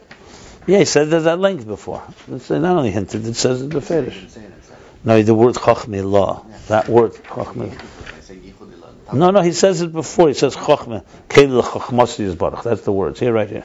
Yeah, 0.66 0.78
he 0.78 0.84
said 0.84 1.10
that 1.10 1.24
at 1.28 1.38
length 1.38 1.64
before. 1.64 2.02
It's 2.26 2.50
not 2.50 2.64
only 2.64 2.90
hinted; 2.90 3.24
it 3.24 3.34
says 3.34 3.62
in 3.62 3.68
the 3.68 3.78
He 3.78 3.86
Fedish. 3.86 4.14
didn't 4.14 4.30
say 4.30 4.40
it 4.40 4.52
inside. 4.52 4.76
No, 5.04 5.22
the 5.22 5.32
word 5.32 5.54
chachmei 5.54 6.02
law. 6.04 6.44
That 6.66 6.88
word 6.88 7.12
chachmei. 7.12 7.70
I 7.70 8.20
say 8.20 8.34
Yichud 8.34 8.68
Leila. 8.68 9.14
No, 9.14 9.30
no, 9.30 9.40
he 9.40 9.52
says 9.52 9.80
it 9.82 9.92
before. 9.92 10.26
He 10.26 10.34
says 10.34 10.56
Chochmah, 10.56 11.04
Keil 11.28 11.62
Chochmasi 11.62 12.20
is 12.24 12.34
Baruch. 12.34 12.64
That's 12.64 12.82
the 12.82 12.90
words 12.90 13.20
here, 13.20 13.32
right 13.32 13.48
here. 13.48 13.64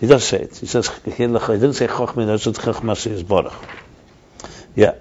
He 0.00 0.06
does 0.06 0.24
say 0.24 0.38
it. 0.44 0.56
He 0.56 0.64
says 0.64 0.88
He 1.04 1.10
didn't 1.10 1.74
say 1.74 1.88
Chochmah. 1.88 2.32
He 2.32 2.38
said 2.38 2.54
Chochmasi 2.54 3.10
is 3.10 3.22
Baruch. 3.22 3.52
Yeah. 4.74 4.94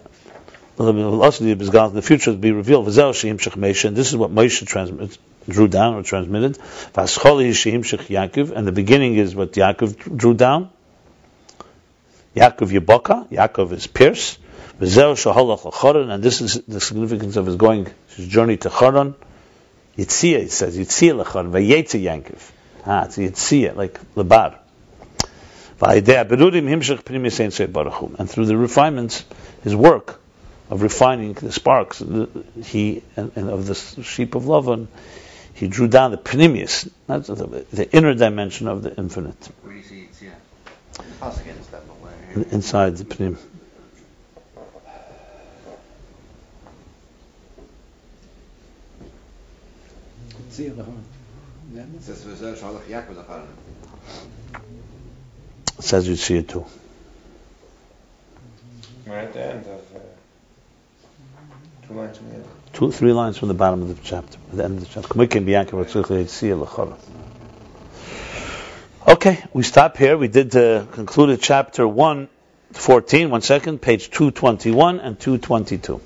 The 0.80 2.01
future 2.01 2.31
will 2.31 2.38
be 2.38 2.51
revealed. 2.53 2.85
This 2.85 2.97
is 2.97 4.15
what 4.15 4.31
Moshe 4.31 4.65
transmit, 4.65 5.18
drew 5.47 5.68
down 5.68 5.95
or 5.95 6.03
transmitted. 6.03 6.57
And 6.95 8.68
the 8.68 8.72
beginning 8.73 9.15
is 9.15 9.35
what 9.35 9.51
Yaakov 9.51 10.15
drew 10.18 10.34
down. 10.34 10.69
Yaakov 12.34 12.80
Yeboka, 12.80 13.27
Yaakov 13.27 13.73
is 13.73 13.88
pierce. 13.88 14.38
V'zeh 14.80 15.18
she'holach 15.18 15.65
l'choron, 15.65 16.11
and 16.11 16.23
this 16.23 16.39
is 16.39 16.61
the 16.65 16.80
significance 16.80 17.35
of 17.35 17.45
his 17.45 17.57
going 17.57 17.88
his 18.15 18.27
journey 18.27 18.56
to 18.56 18.69
Choron. 18.69 19.15
Yitzia, 19.97 20.38
it 20.38 20.51
says, 20.51 20.77
Yitzia 20.77 21.18
l'choron, 21.18 21.51
v'yetzi 21.51 22.01
Yankov. 22.01 22.39
Ah, 22.85 23.03
it's 23.03 23.18
Yitzia, 23.18 23.76
like. 23.76 23.99
And 28.19 28.30
through 28.30 28.45
the 28.45 28.57
refinements, 28.57 29.26
his 29.64 29.76
work 29.76 30.19
of 30.69 30.81
refining 30.81 31.33
the 31.33 31.51
sparks, 31.51 31.99
the, 31.99 32.29
he 32.63 33.03
and, 33.15 33.31
and 33.35 33.49
of 33.49 33.65
the 33.65 33.75
sheep 33.75 34.35
of 34.35 34.43
Lavan, 34.43 34.87
he 35.53 35.67
drew 35.67 35.87
down 35.87 36.11
the 36.11 36.17
pnimius, 36.17 36.89
not 37.07 37.25
the, 37.25 37.65
the 37.71 37.91
inner 37.91 38.13
dimension 38.13 38.67
of 38.67 38.83
the 38.83 38.95
infinite, 38.95 39.49
Where 39.61 39.73
do 39.73 39.79
you 39.79 39.83
see 39.83 40.01
it's, 40.01 40.21
yeah. 40.21 40.29
The 40.93 41.03
Pasuk 41.03 41.59
is 41.59 41.67
that, 41.67 41.87
but 41.87 41.99
where? 41.99 42.13
in- 42.35 42.49
inside 42.51 42.97
the 42.97 43.03
pnim. 43.03 43.37
Tzia 50.51 50.75
l'chon. 50.77 51.03
Yeah. 51.73 51.81
It 51.81 52.03
says, 52.03 52.23
"V'zeh 52.25 52.55
shalach 52.57 52.83
Yaakov 52.83 53.17
l'charan." 53.17 53.47
It 55.77 55.83
says 55.83 56.07
you 56.07 56.15
see 56.15 56.37
it 56.37 56.49
too. 56.49 56.65
Right 59.05 59.23
at 59.25 59.33
the 59.33 59.43
end 59.43 59.67
of 59.67 59.88
two 62.73 62.91
three 62.91 63.13
lines 63.13 63.37
from 63.37 63.47
the 63.47 63.53
bottom 63.53 63.81
of 63.81 63.87
the 63.89 63.95
chapter, 64.03 64.37
the 64.53 64.63
end 64.63 64.77
of 64.77 64.81
the 64.81 64.85
chapter. 64.85 65.07
Okay, 69.07 69.43
we 69.53 69.63
stop 69.63 69.97
here. 69.97 70.17
We 70.17 70.27
did 70.27 70.55
uh, 70.55 70.85
concluded 70.91 71.41
chapter 71.41 71.87
114, 71.87 73.29
one 73.31 73.41
second, 73.41 73.81
page 73.81 74.11
221 74.11 74.99
and 74.99 75.19
222. 75.19 76.01